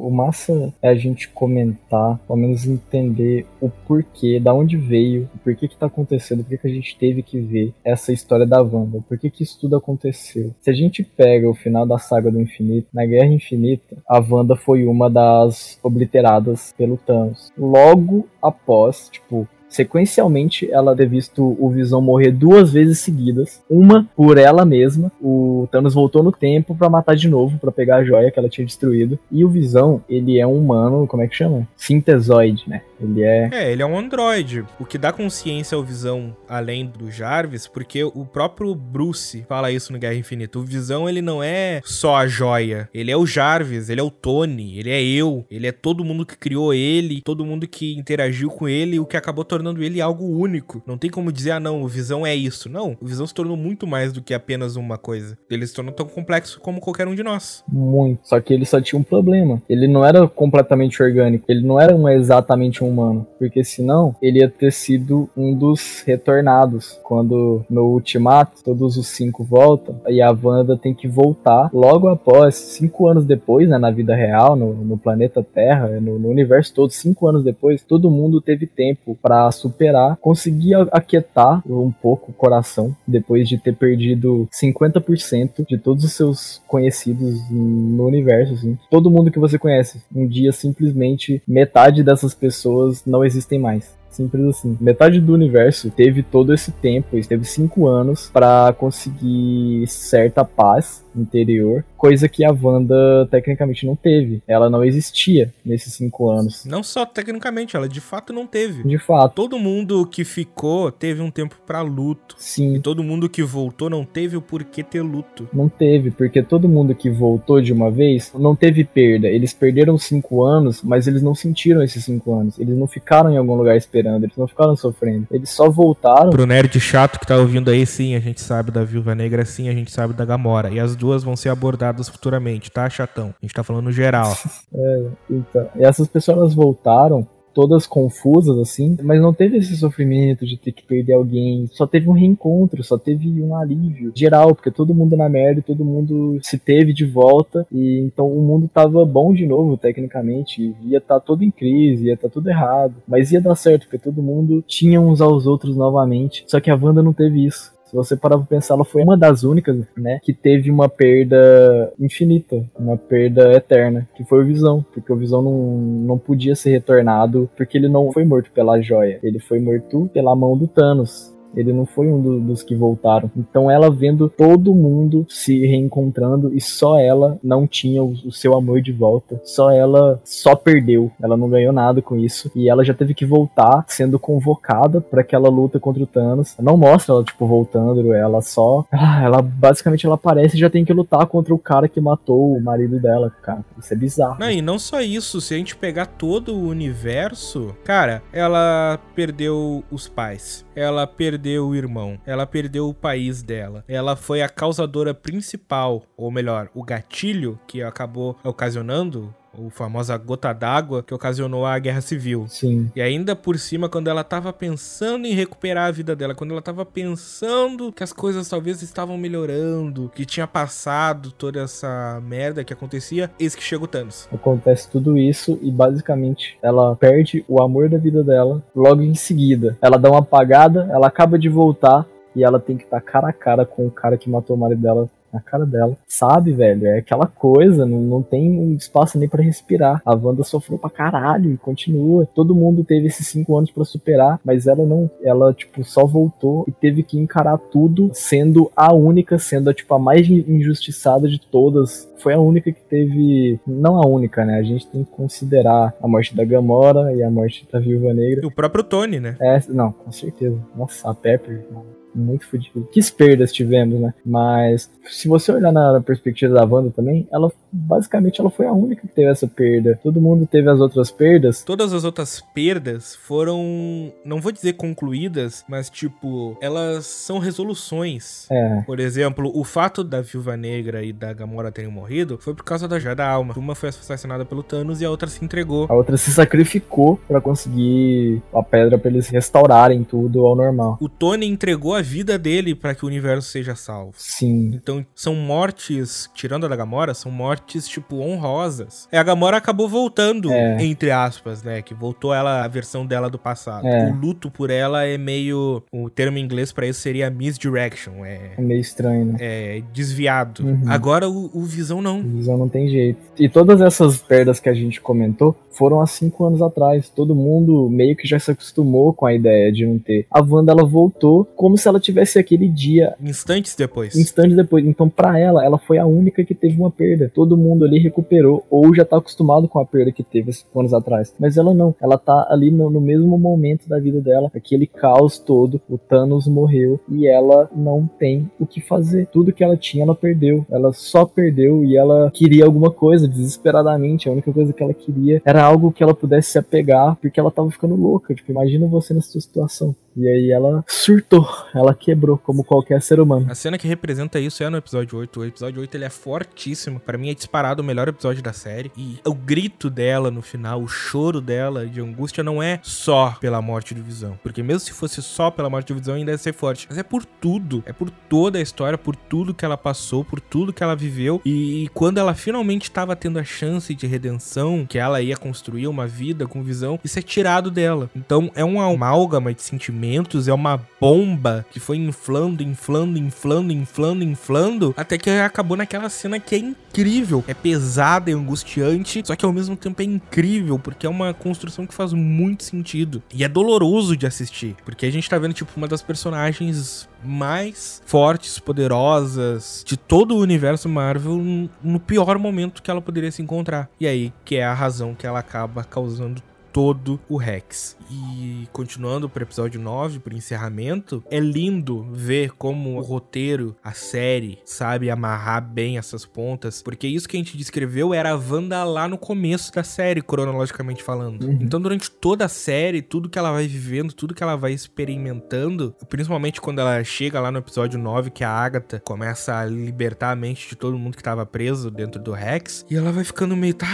O 0.03 0.11
massa 0.11 0.75
é 0.83 0.88
a 0.88 0.97
gente 0.97 1.29
comentar, 1.29 2.19
pelo 2.27 2.37
menos 2.37 2.67
entender 2.67 3.47
o 3.61 3.71
porquê, 3.71 4.41
da 4.41 4.53
onde 4.53 4.77
veio, 4.77 5.31
o 5.33 5.38
porquê 5.38 5.69
que 5.69 5.77
tá 5.77 5.87
acontecendo, 5.87 6.43
por 6.43 6.51
que, 6.51 6.59
que 6.59 6.67
a 6.67 6.75
gente 6.75 6.99
teve 6.99 7.23
que 7.23 7.38
ver 7.38 7.73
essa 7.85 8.12
história 8.12 8.45
da 8.45 8.61
Wanda, 8.61 9.01
por 9.09 9.17
que, 9.17 9.31
que 9.31 9.45
isso 9.45 9.61
tudo 9.61 9.77
aconteceu. 9.77 10.53
Se 10.61 10.71
a 10.71 10.73
gente 10.73 11.05
pega 11.05 11.49
o 11.49 11.55
final 11.55 11.87
da 11.87 11.99
saga 11.99 12.33
do 12.33 12.41
infinito, 12.41 12.88
na 12.93 13.07
Guerra 13.07 13.33
Infinita, 13.33 13.97
a 14.05 14.19
Wanda 14.19 14.57
foi 14.57 14.85
uma 14.87 15.09
das 15.09 15.79
obliteradas 15.85 16.75
pelo 16.77 16.97
Thanos. 16.97 17.53
Logo 17.57 18.27
após, 18.43 19.09
tipo, 19.09 19.47
sequencialmente 19.72 20.70
ela 20.70 20.94
ter 20.94 21.08
visto 21.08 21.56
o 21.58 21.70
Visão 21.70 22.00
morrer 22.00 22.30
duas 22.30 22.70
vezes 22.70 22.98
seguidas, 22.98 23.62
uma 23.68 24.06
por 24.14 24.37
ela 24.37 24.64
mesma, 24.64 25.11
o 25.20 25.66
Thanos 25.72 25.94
voltou 25.94 26.22
no 26.22 26.30
tempo 26.30 26.74
para 26.74 26.90
matar 26.90 27.16
de 27.16 27.28
novo, 27.28 27.58
para 27.58 27.72
pegar 27.72 27.96
a 27.96 28.04
joia 28.04 28.30
que 28.30 28.38
ela 28.38 28.48
tinha 28.48 28.66
destruído, 28.66 29.18
e 29.30 29.44
o 29.44 29.48
Visão, 29.48 30.02
ele 30.08 30.38
é 30.38 30.46
um 30.46 30.58
humano, 30.58 31.06
como 31.06 31.22
é 31.22 31.26
que 31.26 31.35
chama? 31.35 31.66
Sintesoide, 31.76 32.64
né? 32.66 32.82
Ele 33.03 33.23
é. 33.23 33.51
É, 33.53 33.73
ele 33.73 33.83
é 33.83 33.87
um 33.87 33.99
androide. 33.99 34.65
O 34.79 34.85
que 34.85 34.99
dá 34.99 35.12
consciência 35.12 35.77
ao 35.77 35.83
Visão 35.83 36.37
além 36.49 36.87
do 36.87 37.11
Jarvis, 37.11 37.67
porque 37.67 38.05
o 38.05 38.25
próprio 38.25 38.75
Bruce 38.75 39.45
fala 39.49 39.71
isso 39.71 39.93
no 39.93 39.99
Guerra 39.99 40.15
Infinita. 40.15 40.59
O 40.59 40.65
Visão, 40.65 41.09
ele 41.09 41.23
não 41.23 41.43
é 41.43 41.81
só 41.85 42.17
a 42.17 42.27
joia. 42.27 42.88
Ele 42.93 43.11
é 43.11 43.17
o 43.17 43.27
Jarvis, 43.27 43.88
ele 43.88 44.01
é 44.01 44.05
o 44.05 44.11
Tony, 44.11 44.79
ele 44.79 44.91
é 44.91 45.03
eu, 45.03 45.45
ele 45.51 45.67
é 45.67 45.73
todo 45.73 46.05
mundo 46.05 46.25
que 46.25 46.37
criou 46.37 46.73
ele, 46.73 47.23
todo 47.23 47.45
mundo 47.45 47.67
que 47.67 47.97
interagiu 47.97 48.51
com 48.51 48.69
ele, 48.69 48.99
o 48.99 49.07
que 49.07 49.17
acabou 49.17 49.45
tornando 49.45 49.83
ele 49.83 50.01
algo 50.01 50.27
único. 50.27 50.83
Não 50.87 50.99
tem 50.99 51.11
como 51.11 51.33
dizer, 51.33 51.53
ah, 51.53 51.61
não, 51.61 51.83
o 51.83 51.88
Visão 51.88 52.27
é 52.27 52.35
isso. 52.35 52.69
Não, 52.69 52.97
o 53.01 53.07
Visão 53.07 53.27
se 53.27 53.35
tornou 53.35 53.57
muito 53.57 53.87
mais 53.87 54.12
do 54.12 54.23
que 54.23 54.35
apenas 54.35 54.77
uma 54.77 54.99
coisa. 54.99 55.37
Ele 55.51 55.67
se 55.67 55.75
tornou 55.75 55.93
tão 55.93 56.07
complexo 56.07 56.61
como 56.61 56.81
qualquer 56.81 57.07
um 57.09 57.15
de 57.15 57.23
nós. 57.23 57.65
Muito. 57.69 58.21
Só 58.23 58.41
que 58.41 58.53
ele 58.53 58.65
só 58.65 58.81
tinha 58.81 58.99
um 58.99 59.03
problema. 59.03 59.62
Ele 59.69 59.88
não 59.88 60.05
era 60.05 60.27
completamente 60.29 61.03
orgânico. 61.03 61.45
Ele 61.49 61.62
não 61.67 61.81
era 61.81 61.95
um, 61.95 62.09
exatamente 62.09 62.85
um 62.85 62.91
humano. 62.92 63.26
Porque 63.38 63.64
senão 63.64 64.14
ele 64.20 64.40
ia 64.40 64.48
ter 64.48 64.72
sido 64.72 65.28
um 65.37 65.55
dos 65.55 66.02
retornados. 66.07 66.98
Quando 67.02 67.64
no 67.68 67.87
Ultimato 67.87 68.62
todos 68.62 68.96
os 68.96 69.09
cinco 69.09 69.42
voltam 69.44 70.00
e 70.09 70.20
a 70.20 70.31
Wanda 70.31 70.76
tem 70.76 70.94
que 70.94 71.09
voltar 71.09 71.70
logo 71.72 72.09
após, 72.09 72.55
cinco 72.55 73.09
anos 73.09 73.24
depois, 73.24 73.68
né, 73.68 73.78
na 73.78 73.90
vida 73.90 74.14
real, 74.14 74.57
no, 74.57 74.72
no 74.74 74.98
planeta 74.98 75.42
Terra, 75.42 75.88
no, 76.00 76.18
no, 76.18 76.28
universo 76.28 76.74
todo, 76.74 76.90
cinco 76.90 77.26
anos 77.26 77.44
depois, 77.44 77.83
todo 77.83 78.11
mundo 78.11 78.40
teve 78.40 78.66
tempo 78.66 79.16
para 79.20 79.50
superar, 79.50 80.16
conseguir 80.16 80.74
aquietar 80.90 81.62
um 81.68 81.90
pouco 81.90 82.31
o 82.31 82.35
coração 82.35 82.94
depois 83.07 83.48
de 83.48 83.59
ter 83.59 83.74
perdido 83.74 84.48
50% 84.52 85.66
de 85.66 85.78
todos 85.78 86.05
os 86.05 86.12
seus 86.12 86.62
conhecidos 86.66 87.40
no 87.50 88.07
universo. 88.07 88.55
Assim. 88.55 88.78
Todo 88.90 89.11
mundo 89.11 89.31
que 89.31 89.38
você 89.38 89.59
conhece, 89.59 90.02
um 90.14 90.26
dia 90.26 90.52
simplesmente 90.52 91.42
metade 91.46 92.02
dessas 92.02 92.35
pessoas 92.35 92.82
não 93.07 93.25
existem 93.25 93.59
mais. 93.59 94.02
Simples 94.12 94.44
assim. 94.44 94.77
Metade 94.81 95.20
do 95.20 95.33
universo 95.33 95.90
teve 95.90 96.22
todo 96.22 96.53
esse 96.53 96.70
tempo, 96.70 97.20
teve 97.27 97.44
cinco 97.44 97.87
anos 97.87 98.31
para 98.33 98.72
conseguir 98.75 99.87
certa 99.87 100.44
paz 100.44 101.03
interior, 101.14 101.85
coisa 101.96 102.29
que 102.29 102.44
a 102.44 102.51
Wanda 102.51 103.27
tecnicamente 103.31 103.87
não 103.87 103.94
teve. 103.94 104.42
Ela 104.46 104.68
não 104.68 104.85
existia 104.85 105.53
nesses 105.64 105.94
cinco 105.94 106.31
anos. 106.31 106.64
Não 106.64 106.83
só 106.83 107.05
tecnicamente, 107.05 107.77
ela 107.77 107.88
de 107.88 108.01
fato 108.01 108.33
não 108.33 108.46
teve. 108.46 108.83
De 108.83 108.98
fato. 108.98 109.35
Todo 109.35 109.59
mundo 109.59 110.07
que 110.07 110.25
ficou 110.25 110.90
teve 110.90 111.20
um 111.20 111.31
tempo 111.31 111.57
para 111.66 111.81
luto. 111.83 112.35
Sim. 112.38 112.77
E 112.77 112.81
todo 112.81 113.03
mundo 113.03 113.29
que 113.29 113.42
voltou 113.42 113.88
não 113.88 114.05
teve 114.05 114.37
o 114.37 114.42
porquê 114.42 114.83
ter 114.83 115.03
luto. 115.03 115.48
Não 115.53 115.68
teve, 115.68 116.11
porque 116.11 116.42
todo 116.42 116.68
mundo 116.68 116.94
que 116.94 117.11
voltou 117.11 117.61
de 117.61 117.72
uma 117.72 117.90
vez 117.90 118.33
não 118.35 118.57
teve 118.57 118.85
perda. 118.85 119.29
Eles 119.29 119.53
perderam 119.53 119.96
cinco 119.98 120.42
anos, 120.42 120.83
mas 120.83 121.07
eles 121.07 121.22
não 121.22 121.35
sentiram 121.35 121.83
esses 121.83 122.05
cinco 122.05 122.35
anos. 122.35 122.59
Eles 122.59 122.77
não 122.77 122.87
ficaram 122.87 123.31
em 123.31 123.37
algum 123.37 123.55
lugar 123.55 123.77
esperando 123.77 124.02
esperando, 124.03 124.25
eles 124.25 124.37
não 124.37 124.49
ficaram 124.49 124.77
sofrendo. 124.77 125.27
Eles 125.31 125.51
só 125.51 125.71
voltaram. 125.71 126.31
Pro 126.31 126.47
nerd 126.47 126.79
chato 126.81 127.19
que 127.21 127.27
tá 127.27 127.37
ouvindo 127.37 127.71
aí, 127.71 127.87
sim, 127.87 128.15
a 128.15 128.21
gente 128.21 128.41
sabe 128.41 128.71
da 128.71 128.85
Viúva 128.85 129.15
Negra, 129.15 129.45
sim, 129.45 129.69
a 129.69 129.73
gente 129.73 129.91
sabe 129.91 130.12
da 130.12 130.25
Gamora. 130.25 130.71
E 130.71 130.81
as 130.81 130.97
duas 130.97 131.23
vão 131.23 131.37
ser 131.37 131.49
abordadas 131.49 132.09
futuramente, 132.09 132.71
tá, 132.71 132.88
chatão? 132.91 133.35
A 133.41 133.47
gente 133.47 133.55
tá 133.55 133.62
falando 133.62 133.93
geral. 133.93 134.33
é, 134.75 135.07
então. 135.31 135.69
E 135.77 135.85
essas 135.85 136.09
pessoas 136.09 136.53
voltaram 136.53 137.27
todas 137.53 137.87
confusas, 137.87 138.59
assim, 138.59 138.97
mas 139.03 139.21
não 139.21 139.33
teve 139.33 139.59
esse 139.59 139.77
sofrimento 139.77 140.47
de 140.47 140.57
ter 140.57 140.73
que 140.73 140.83
perder 140.83 141.15
alguém, 141.15 141.67
só 141.73 141.87
teve 141.87 142.09
um 142.09 142.12
reencontro, 142.12 142.83
só 142.83 142.99
teve 142.99 143.43
um 143.43 143.57
alívio 143.57 144.12
geral, 144.15 144.55
porque 144.55 144.71
todo 144.71 144.95
mundo 144.95 145.17
na 145.17 145.29
merda, 145.29 145.62
todo 145.62 145.85
mundo 145.85 146.38
se 146.43 146.59
teve 146.59 146.93
de 146.93 147.05
volta, 147.05 147.67
e 147.71 148.01
então 148.01 148.27
o 148.27 148.43
mundo 148.43 148.69
tava 148.73 149.05
bom 149.05 149.33
de 149.33 149.47
novo, 149.47 149.77
tecnicamente, 149.77 150.75
ia 150.85 150.99
estar 150.99 151.15
tá 151.15 151.21
todo 151.21 151.43
em 151.43 151.51
crise, 151.51 152.07
ia 152.07 152.15
estar 152.15 152.29
tá 152.29 152.33
tudo 152.33 152.49
errado, 152.49 152.95
mas 153.07 153.33
ia 153.33 153.41
dar 153.41 153.55
certo, 153.55 153.85
porque 153.85 153.99
todo 153.99 154.23
mundo 154.23 154.65
tinha 154.67 155.01
uns 155.01 155.21
aos 155.21 155.47
outros 155.47 155.77
novamente, 155.77 156.45
só 156.47 156.61
que 156.61 156.71
a 156.71 156.77
Wanda 156.77 157.03
não 157.03 157.12
teve 157.12 157.45
isso. 157.45 157.73
Se 157.92 157.96
você 157.96 158.16
parar 158.16 158.38
pra 158.38 158.46
pensar, 158.46 158.72
ela 158.72 158.87
foi 158.87 159.02
uma 159.02 159.18
das 159.18 159.42
únicas, 159.42 159.76
né, 159.94 160.18
que 160.22 160.33
teve 160.33 160.70
uma 160.70 160.88
perda 160.88 161.92
infinita, 162.00 162.64
uma 162.74 162.96
perda 162.96 163.52
eterna, 163.52 164.09
que 164.14 164.24
foi 164.24 164.42
o 164.42 164.46
Visão, 164.46 164.83
porque 164.94 165.12
o 165.12 165.16
Visão 165.16 165.42
não, 165.42 165.52
não 165.52 166.18
podia 166.18 166.57
ser 166.57 166.70
retornado, 166.70 167.50
porque 167.55 167.76
ele 167.76 167.88
não 167.88 168.11
foi 168.11 168.24
morto 168.24 168.50
pela 168.50 168.81
joia, 168.81 169.20
ele 169.22 169.38
foi 169.38 169.61
morto 169.61 170.09
pela 170.11 170.35
mão 170.35 170.57
do 170.57 170.66
Thanos. 170.66 171.32
Ele 171.55 171.73
não 171.73 171.87
foi 171.87 172.09
um 172.09 172.21
do, 172.21 172.41
dos 172.41 172.62
que 172.62 172.75
voltaram. 172.75 173.31
Então 173.37 173.71
ela 173.71 173.91
vendo 173.91 174.29
todo 174.29 174.75
mundo 174.75 175.27
se 175.29 175.67
reencontrando 175.67 176.53
e 176.55 176.61
só 176.61 176.99
ela 176.99 177.38
não 177.43 177.67
tinha 177.67 178.03
o, 178.03 178.12
o, 178.25 178.33
seu 178.33 178.55
amor 178.55 178.81
de 178.81 178.93
volta. 178.93 179.41
Só 179.45 179.71
ela 179.71 180.21
só 180.25 180.55
perdeu. 180.55 181.11
Ela 181.23 181.37
não 181.37 181.49
ganhou 181.49 181.73
nada 181.73 182.01
com 182.01 182.17
isso 182.17 182.51
e 182.55 182.69
ela 182.69 182.85
já 182.85 182.95
teve 182.95 183.15
que 183.15 183.27
voltar 183.27 183.85
sendo 183.88 184.19
convocada 184.19 185.01
para 185.01 185.21
aquela 185.21 185.49
luta 185.49 185.79
contra 185.79 186.03
o 186.03 186.07
Thanos. 186.07 186.55
Não 186.59 186.77
mostra 186.77 187.15
ela 187.15 187.25
tipo 187.25 187.47
voltando, 187.47 188.12
ela 188.15 188.41
só, 188.41 188.85
ela 188.93 189.43
basicamente 189.43 190.07
ela 190.07 190.15
aparece 190.15 190.57
e 190.57 190.61
já 190.61 190.71
tem 190.71 190.85
que 190.85 190.93
lutar 190.93 191.27
contra 191.27 191.55
o 191.55 191.59
cara 191.59 191.88
que 191.88 192.01
matou 192.01 192.57
o 192.57 192.61
marido 192.62 192.99
dela, 192.99 193.31
cara. 193.43 193.65
Isso 193.79 193.93
é 193.93 193.97
bizarro. 193.97 194.37
Não, 194.38 194.51
e 194.51 194.62
não 194.62 194.79
só 194.79 195.01
isso, 195.01 195.41
se 195.41 195.55
a 195.55 195.57
gente 195.57 195.77
pegar 195.77 196.07
todo 196.07 196.55
o 196.55 196.67
universo, 196.67 197.75
cara, 197.85 198.23
ela 198.33 198.99
perdeu 199.15 199.85
os 199.91 200.09
pais. 200.09 200.65
Ela 200.75 201.07
perdeu 201.07 201.41
perdeu 201.42 201.66
o 201.66 201.74
irmão, 201.74 202.20
ela 202.24 202.46
perdeu 202.46 202.88
o 202.88 202.94
país 202.94 203.42
dela. 203.42 203.85
Ela 203.88 204.14
foi 204.14 204.42
a 204.42 204.48
causadora 204.48 205.12
principal, 205.12 206.05
ou 206.16 206.31
melhor, 206.31 206.68
o 206.72 206.85
gatilho 206.85 207.59
que 207.66 207.83
acabou 207.83 208.38
ocasionando 208.44 209.35
o 209.57 209.71
famosa 209.71 210.17
gota 210.17 210.53
d'água 210.53 211.03
que 211.03 211.15
ocasionou 211.15 211.67
a 211.67 211.79
guerra 211.79 212.01
civil. 212.01 212.47
Sim. 212.49 212.91
E 212.95 213.03
ainda 213.03 213.37
por 213.37 213.59
cima, 213.59 213.88
quando 213.88 214.09
ela 214.09 214.25
tava 214.25 214.53
pensando 214.53 215.27
em 215.27 215.35
recuperar 215.35 215.88
a 215.88 215.91
vida 215.91 216.17
dela, 216.17 216.35
quando 216.35 216.53
ela 216.53 216.62
tava 216.62 216.85
pensando 216.85 217.93
que 217.93 218.03
as 218.03 218.12
coisas 218.12 218.49
talvez 218.49 218.83
estavam 218.83 219.17
melhorando, 219.19 220.11
que 220.15 220.25
tinha 220.25 220.47
passado 220.47 221.31
toda 221.33 221.62
essa 221.62 222.21
merda 222.23 222.65
que 222.65 222.73
acontecia, 222.73 223.31
eis 223.38 223.55
que 223.55 223.62
chega 223.62 223.85
o 223.85 223.88
Thanos. 223.88 224.29
Acontece 224.33 224.91
tudo 224.91 225.19
isso 225.19 225.59
e 225.62 225.71
basicamente 225.71 226.59
ela 226.62 226.97
perde 226.97 227.45
o 227.49 227.62
amor 227.62 227.88
da 227.88 227.99
vida 227.99 228.25
dela 228.25 228.62
logo 228.75 229.03
em 229.03 229.15
seguida. 229.15 229.77
Ela 229.81 229.99
dá 229.99 230.11
uma 230.11 230.21
apagada, 230.21 230.88
ela 230.91 231.07
acaba 231.07 231.38
de 231.38 231.49
voltar 231.49 232.07
e 232.35 232.43
ela 232.43 232.59
tem 232.59 232.77
que 232.77 232.85
estar 232.85 233.01
cara 233.01 233.29
a 233.29 233.33
cara 233.33 233.67
com 233.67 233.87
o 233.87 233.91
cara 233.91 234.17
que 234.17 234.31
matou 234.31 234.57
o 234.57 234.59
marido 234.59 234.81
dela 234.81 235.09
na 235.33 235.40
cara 235.40 235.64
dela. 235.64 235.97
Sabe, 236.07 236.53
velho? 236.53 236.87
É 236.87 236.99
aquela 236.99 237.27
coisa, 237.27 237.87
não, 237.87 238.01
não 238.01 238.23
tem 238.23 238.75
espaço 238.75 239.18
nem 239.18 239.29
para 239.29 239.42
respirar. 239.42 240.03
A 240.05 240.14
Wanda 240.14 240.45
sofreu 240.45 240.79
pra 240.79 240.90
caralho 240.90 241.53
e 241.53 241.57
continua. 241.57 242.27
Todo 242.27 242.55
mundo 242.55 242.85
teve 242.85 243.07
esses 243.07 243.27
cinco 243.27 243.57
anos 243.57 243.71
para 243.71 243.85
superar, 243.85 244.40
mas 244.45 244.66
ela 244.66 244.85
não. 244.85 245.11
Ela, 245.23 245.53
tipo, 245.55 245.83
só 245.85 246.05
voltou 246.05 246.64
e 246.68 246.73
teve 246.73 247.03
que 247.03 247.18
encarar 247.18 247.59
tudo, 247.59 248.11
sendo 248.12 248.71
a 248.77 248.92
única, 248.92 249.38
sendo 249.38 249.71
a, 249.71 249.75
tipo, 249.75 249.95
a 249.95 249.99
mais 249.99 250.29
injustiçada 250.29 251.29
de 251.29 251.40
todas. 251.40 252.11
Foi 252.18 252.35
a 252.35 252.40
única 252.40 252.71
que 252.71 252.83
teve. 252.83 253.59
Não 253.66 254.01
a 254.01 254.07
única, 254.07 254.45
né? 254.45 254.59
A 254.59 254.62
gente 254.62 254.87
tem 254.87 255.05
que 255.05 255.11
considerar 255.11 255.95
a 256.01 256.09
morte 256.09 256.37
da 256.37 256.45
Gamora 256.45 257.14
e 257.14 257.23
a 257.23 257.31
morte 257.31 257.66
da 257.73 257.79
Viúva 257.79 258.12
Negra. 258.12 258.45
E 258.45 258.47
o 258.47 258.51
próprio 258.51 258.85
Tony, 258.85 259.18
né? 259.18 259.37
É, 259.40 259.61
não, 259.68 259.92
com 259.92 260.12
certeza. 260.12 260.59
Nossa, 260.77 261.11
a 261.11 261.14
Pepper, 261.14 261.64
mano 261.71 262.02
muito 262.14 262.46
fodido. 262.48 262.88
Que 262.92 263.01
perdas 263.12 263.53
tivemos, 263.53 264.01
né? 264.01 264.14
Mas 264.25 264.90
se 265.05 265.29
você 265.29 265.53
olhar 265.53 265.72
na 265.72 266.01
perspectiva 266.01 266.55
da 266.55 266.64
Wanda 266.64 266.90
também, 266.90 267.27
ela 267.31 267.53
basicamente 267.72 268.40
ela 268.40 268.51
foi 268.51 268.66
a 268.66 268.72
única 268.72 269.03
que 269.03 269.14
teve 269.14 269.31
essa 269.31 269.48
perda. 269.48 269.98
Todo 270.03 270.20
mundo 270.20 270.46
teve 270.46 270.68
as 270.68 270.81
outras 270.81 271.11
perdas. 271.11 271.62
Todas 271.62 271.92
as 271.92 272.05
outras 272.05 272.40
perdas 272.55 273.14
foram, 273.14 274.12
não 274.25 274.40
vou 274.40 274.53
dizer 274.53 274.75
concluídas, 274.75 275.64
mas 275.68 275.88
tipo, 275.88 276.57
elas 276.61 277.07
são 277.07 277.38
resoluções. 277.38 278.46
É. 278.51 278.83
Por 278.83 279.01
exemplo, 279.01 279.51
o 279.55 279.64
fato 279.64 280.05
da 280.05 280.20
Viúva 280.20 280.57
Negra 280.57 281.03
e 281.03 281.12
da 281.12 281.33
Gamora 281.33 281.72
terem 281.72 281.90
morrido 281.90 282.38
foi 282.38 282.55
por 282.55 282.64
causa 282.64 282.87
da 282.87 282.98
Joia 282.98 283.16
da 283.16 283.29
Alma. 283.29 283.55
Uma 283.57 283.75
foi 283.75 283.88
assassinada 283.88 284.44
pelo 284.44 284.62
Thanos 284.62 285.01
e 285.01 285.05
a 285.05 285.11
outra 285.11 285.29
se 285.29 285.44
entregou. 285.44 285.87
A 285.88 285.94
outra 285.94 286.16
se 286.16 286.31
sacrificou 286.31 287.18
para 287.27 287.40
conseguir 287.40 288.42
a 288.53 288.62
pedra 288.62 288.98
para 288.98 289.11
eles 289.11 289.29
restaurarem 289.29 290.05
tudo 290.05 290.46
ao 290.46 290.55
normal. 290.55 290.98
O 291.01 291.09
Tony 291.09 291.46
entregou 291.46 291.94
a 291.94 292.02
vida 292.03 292.38
dele 292.38 292.75
para 292.75 292.95
que 292.95 293.05
o 293.05 293.09
universo 293.09 293.49
seja 293.49 293.75
salvo. 293.75 294.12
Sim. 294.17 294.73
Então, 294.75 295.05
são 295.15 295.35
mortes, 295.35 296.29
tirando 296.35 296.67
a 296.67 296.69
da 296.69 296.77
Gamora, 296.77 297.15
são 297.15 297.31
mortes, 297.31 297.87
tipo, 297.88 298.17
honrosas. 298.21 299.09
É, 299.12 299.19
a 299.19 299.23
Gamora 299.23 299.57
acabou 299.57 299.88
voltando, 299.88 300.51
É. 300.53 300.83
entre 300.85 301.11
aspas, 301.11 301.62
né? 301.62 301.81
Que 301.83 301.95
voltou 301.95 302.35
ela, 302.35 302.65
a 302.65 302.69
versão 302.69 303.07
dela 303.07 303.31
do 303.31 303.38
passado. 303.38 303.87
É. 303.87 304.11
O 304.11 304.15
luto 304.15 304.51
por 304.51 304.71
ela 304.71 305.05
é 305.05 305.17
meio. 305.17 305.83
O 305.93 306.11
termo 306.11 306.38
em 306.38 306.43
inglês 306.45 306.73
pra 306.73 306.87
isso 306.87 307.01
seria 307.01 307.31
misdirection. 307.31 308.25
É. 308.25 308.53
É 308.57 308.61
meio 308.61 308.81
estranho, 308.81 309.25
né? 309.27 309.37
É 309.41 309.83
desviado. 309.93 310.65
Uhum. 310.67 310.83
Agora 310.87 311.29
o, 311.29 311.51
o 311.55 311.62
Visão 311.65 312.03
não. 312.03 312.23
Visão 312.23 312.57
não 312.59 312.69
tem 312.69 312.88
jeito. 312.88 313.21
E 313.38 313.49
todas 313.49 313.81
essas 313.81 314.19
perdas 314.19 314.59
que 314.61 314.69
a 314.69 314.75
gente 314.75 315.01
comentou 315.01 315.57
foram 315.72 316.00
há 316.00 316.06
cinco 316.06 316.44
anos 316.44 316.62
atrás. 316.62 317.08
Todo 317.08 317.35
mundo 317.35 317.88
meio 317.90 318.16
que 318.16 318.26
já 318.26 318.38
se 318.38 318.50
acostumou 318.50 319.12
com 319.12 319.26
a 319.26 319.35
ideia 319.35 319.72
de 319.72 319.87
não 319.87 319.98
ter. 319.98 320.26
A 320.30 320.40
Wanda 320.40 320.72
ela 320.72 320.85
voltou 320.85 321.44
como 321.56 321.76
se 321.76 321.88
ela 321.88 322.00
tivesse 322.00 322.38
aquele 322.38 322.68
dia 322.68 323.14
Instantes 323.22 323.74
depois. 323.76 324.14
instantes 324.16 324.56
depois. 324.56 324.85
Então, 324.85 325.08
pra 325.08 325.38
ela, 325.38 325.64
ela 325.64 325.78
foi 325.78 325.98
a 325.98 326.06
única 326.06 326.44
que 326.44 326.54
teve 326.54 326.78
uma 326.78 326.90
perda. 326.90 327.30
Todo 327.35 327.56
mundo 327.56 327.85
ali 327.85 327.98
recuperou 327.98 328.64
ou 328.70 328.94
já 328.94 329.04
tá 329.04 329.16
acostumado 329.18 329.68
com 329.68 329.78
a 329.78 329.85
perda 329.85 330.12
que 330.12 330.22
teve 330.22 330.52
cinco 330.52 330.78
anos 330.80 330.94
atrás. 330.94 331.35
Mas 331.38 331.56
ela 331.56 331.74
não. 331.74 331.94
Ela 332.00 332.18
tá 332.18 332.46
ali 332.50 332.70
no, 332.70 332.90
no 332.90 333.00
mesmo 333.00 333.38
momento 333.38 333.88
da 333.88 333.98
vida 333.98 334.20
dela. 334.20 334.50
Aquele 334.54 334.87
caos 334.87 335.38
todo. 335.38 335.80
O 335.88 335.98
Thanos 335.98 336.46
morreu 336.46 337.00
e 337.11 337.26
ela 337.26 337.70
não 337.74 338.08
tem 338.18 338.50
o 338.58 338.66
que 338.66 338.80
fazer. 338.80 339.26
Tudo 339.32 339.52
que 339.52 339.64
ela 339.64 339.76
tinha, 339.76 340.04
ela 340.04 340.14
perdeu. 340.14 340.66
Ela 340.70 340.92
só 340.92 341.24
perdeu 341.24 341.85
e 341.85 341.96
ela 341.96 342.30
queria 342.32 342.64
alguma 342.64 342.90
coisa 342.90 343.28
desesperadamente. 343.28 344.28
A 344.28 344.32
única 344.32 344.52
coisa 344.52 344.72
que 344.72 344.82
ela 344.82 344.94
queria 344.94 345.40
era 345.44 345.62
algo 345.62 345.92
que 345.92 346.03
ela 346.03 346.14
pudesse 346.14 346.53
se 346.53 346.59
apegar, 346.59 347.16
porque 347.16 347.38
ela 347.38 347.51
tava 347.51 347.70
ficando 347.70 347.94
louca. 347.94 348.35
Tipo, 348.35 348.53
imagina 348.53 348.87
você 348.87 349.14
nessa 349.14 349.40
situação. 349.40 349.94
E 350.16 350.29
aí 350.29 350.51
ela 350.51 350.85
surtou, 350.87 351.48
ela 351.75 351.94
quebrou, 351.94 352.37
como 352.38 352.64
qualquer 352.64 353.01
ser 353.01 353.20
humano. 353.20 353.46
A 353.48 353.55
cena 353.55 353.79
que 353.79 353.88
representa 353.88 354.38
isso 354.38 354.62
é 354.62 354.68
no 354.68 354.77
episódio 354.77 355.18
8. 355.18 355.40
O 355.40 355.44
episódio 355.44 355.81
8 355.81 355.94
ele 355.96 356.05
é 356.05 356.11
fortíssimo. 356.11 357.01
Pra 357.01 357.16
mim 357.16 357.31
é 357.31 357.35
disparado 357.35 357.83
o 357.83 357.85
melhor 357.85 358.09
episódio 358.09 358.42
da 358.42 358.53
série. 358.53 358.92
E 358.96 359.18
o 359.27 359.35
grito 359.35 359.88
dela 359.88 360.31
no 360.31 360.42
final, 360.42 360.83
o 360.83 360.88
choro 360.88 361.40
dela 361.40 361.87
de 361.87 362.01
angústia 362.01 362.44
não 362.44 362.62
é 362.62 362.79
só 362.83 363.37
pela 363.40 363.62
morte 363.62 363.94
do 363.94 364.03
Visão. 364.03 364.38
Porque 364.42 364.62
mesmo 364.62 364.81
se 364.81 364.92
fosse 364.92 365.22
só 365.22 365.51
pela 365.51 365.70
morte 365.70 365.92
do 365.92 365.98
Visão, 365.98 366.14
ainda 366.14 366.33
ia 366.33 366.38
ser 366.38 366.53
forte. 366.53 366.87
Mas 366.88 366.98
é 366.98 367.03
por 367.03 367.25
tudo. 367.25 367.83
É 367.87 367.92
por 367.92 368.11
toda 368.11 368.59
a 368.59 368.62
história, 368.62 368.98
por 368.98 369.16
tudo 369.16 369.55
que 369.55 369.64
ela 369.64 369.77
passou, 369.77 370.25
por 370.25 370.40
tudo 370.40 370.72
que 370.72 370.83
ela 370.83 370.94
viveu. 370.94 371.40
E 371.44 371.88
quando 371.94 372.18
ela 372.18 372.35
finalmente 372.35 372.85
estava 372.85 373.16
tendo 373.16 373.38
a 373.38 373.44
chance 373.44 373.94
de 373.94 374.07
redenção, 374.07 374.87
que 374.87 374.98
ela 374.98 375.22
ia 375.22 375.37
construir 375.37 375.87
uma 375.87 376.07
vida 376.07 376.46
com 376.46 376.62
Visão, 376.62 376.98
isso 377.03 377.18
é 377.18 377.22
tirado 377.22 377.70
dela. 377.70 378.11
Então 378.14 378.51
é 378.55 378.64
uma 378.64 378.90
amálgama 378.92 379.55
de 379.55 379.62
sentimentos, 379.62 380.02
é 380.49 380.53
uma 380.53 380.81
bomba 381.01 381.65
que 381.71 381.81
foi 381.81 381.97
inflando, 381.97 382.62
inflando, 382.62 383.19
inflando, 383.19 383.73
inflando, 383.73 384.25
inflando, 384.25 384.95
até 384.97 385.19
que 385.19 385.31
acabou 385.31 385.77
naquela 385.77 386.09
cena 386.09 386.38
que 386.38 386.55
é 386.55 386.59
incrível. 386.59 387.45
É 387.47 387.55
pesada, 387.55 388.31
é 388.31 388.35
angustiante, 388.35 389.23
só 389.25 389.37
que 389.37 389.45
ao 389.45 389.53
mesmo 389.53 389.77
tempo 389.77 390.03
é 390.03 390.05
incrível, 390.05 390.79
porque 390.79 391.07
é 391.07 391.11
uma 391.11 391.33
construção 391.35 391.87
que 391.87 391.95
faz 391.95 392.12
muito 392.12 392.65
sentido. 392.65 393.23
E 393.33 393.45
é 393.45 393.49
doloroso 393.49 394.17
de 394.17 394.27
assistir, 394.27 394.77
porque 394.85 395.07
a 395.07 395.11
gente 395.11 395.29
tá 395.29 395.38
vendo, 395.38 395.55
tipo, 395.55 395.71
uma 395.77 395.88
das 395.88 396.03
personagens 396.03 397.09
mais 397.25 398.03
fortes, 398.05 398.59
poderosas 398.59 399.85
de 399.87 399.97
todo 399.97 400.35
o 400.35 400.41
universo 400.41 400.88
Marvel 400.88 401.69
no 401.83 402.01
pior 402.01 402.38
momento 402.38 402.83
que 402.83 402.91
ela 402.91 403.01
poderia 403.01 403.31
se 403.31 403.43
encontrar. 403.43 403.88
E 404.01 404.07
aí, 404.07 404.33
que 404.45 404.57
é 404.57 404.65
a 404.65 404.75
razão 404.75 405.15
que 405.15 405.27
ela 405.27 405.38
acaba 405.38 405.85
causando 405.85 406.43
todo 406.72 407.20
o 407.28 407.37
Rex. 407.37 407.96
E 408.11 408.66
continuando 408.72 409.28
pro 409.28 409.42
episódio 409.42 409.80
9, 409.80 410.18
pro 410.18 410.35
encerramento, 410.35 411.22
é 411.30 411.38
lindo 411.38 412.06
ver 412.12 412.52
como 412.52 412.96
o 412.96 413.00
roteiro, 413.00 413.76
a 413.82 413.92
série, 413.92 414.58
sabe 414.64 415.11
amarrar 415.11 415.62
bem 415.62 415.98
essas 415.98 416.24
pontas, 416.24 416.82
porque 416.82 417.06
isso 417.06 417.28
que 417.28 417.37
a 417.37 417.40
gente 417.40 417.56
descreveu 417.56 418.14
era 418.14 418.32
a 418.32 418.37
Wanda 418.37 418.82
lá 418.85 419.06
no 419.06 419.18
começo 419.18 419.72
da 419.72 419.85
série, 419.85 420.22
cronologicamente 420.22 421.02
falando. 421.02 421.44
Uhum. 421.44 421.58
Então, 421.61 421.80
durante 421.80 422.11
toda 422.11 422.46
a 422.46 422.48
série, 422.48 423.02
tudo 423.02 423.28
que 423.28 423.38
ela 423.38 423.52
vai 423.52 423.66
vivendo, 423.66 424.12
tudo 424.12 424.35
que 424.35 424.42
ela 424.42 424.56
vai 424.56 424.72
experimentando, 424.72 425.94
principalmente 426.08 426.61
quando 426.61 426.80
ela 426.80 427.02
chega 427.04 427.40
lá 427.40 427.50
no 427.50 427.58
episódio 427.58 427.98
9, 427.98 428.30
que 428.30 428.44
a 428.44 428.50
Agatha 428.50 429.00
começa 429.00 429.58
a 429.58 429.64
libertar 429.64 430.32
a 430.32 430.37
mente 430.37 430.68
de 430.68 430.76
todo 430.76 430.98
mundo 430.98 431.16
que 431.16 431.22
tava 431.22 431.44
preso 431.44 431.90
dentro 431.90 432.20
do 432.20 432.32
Rex, 432.32 432.87
e 432.90 432.96
ela 432.96 433.12
vai 433.12 433.24
ficando 433.24 433.56
meio, 433.56 433.74
tá, 433.74 433.87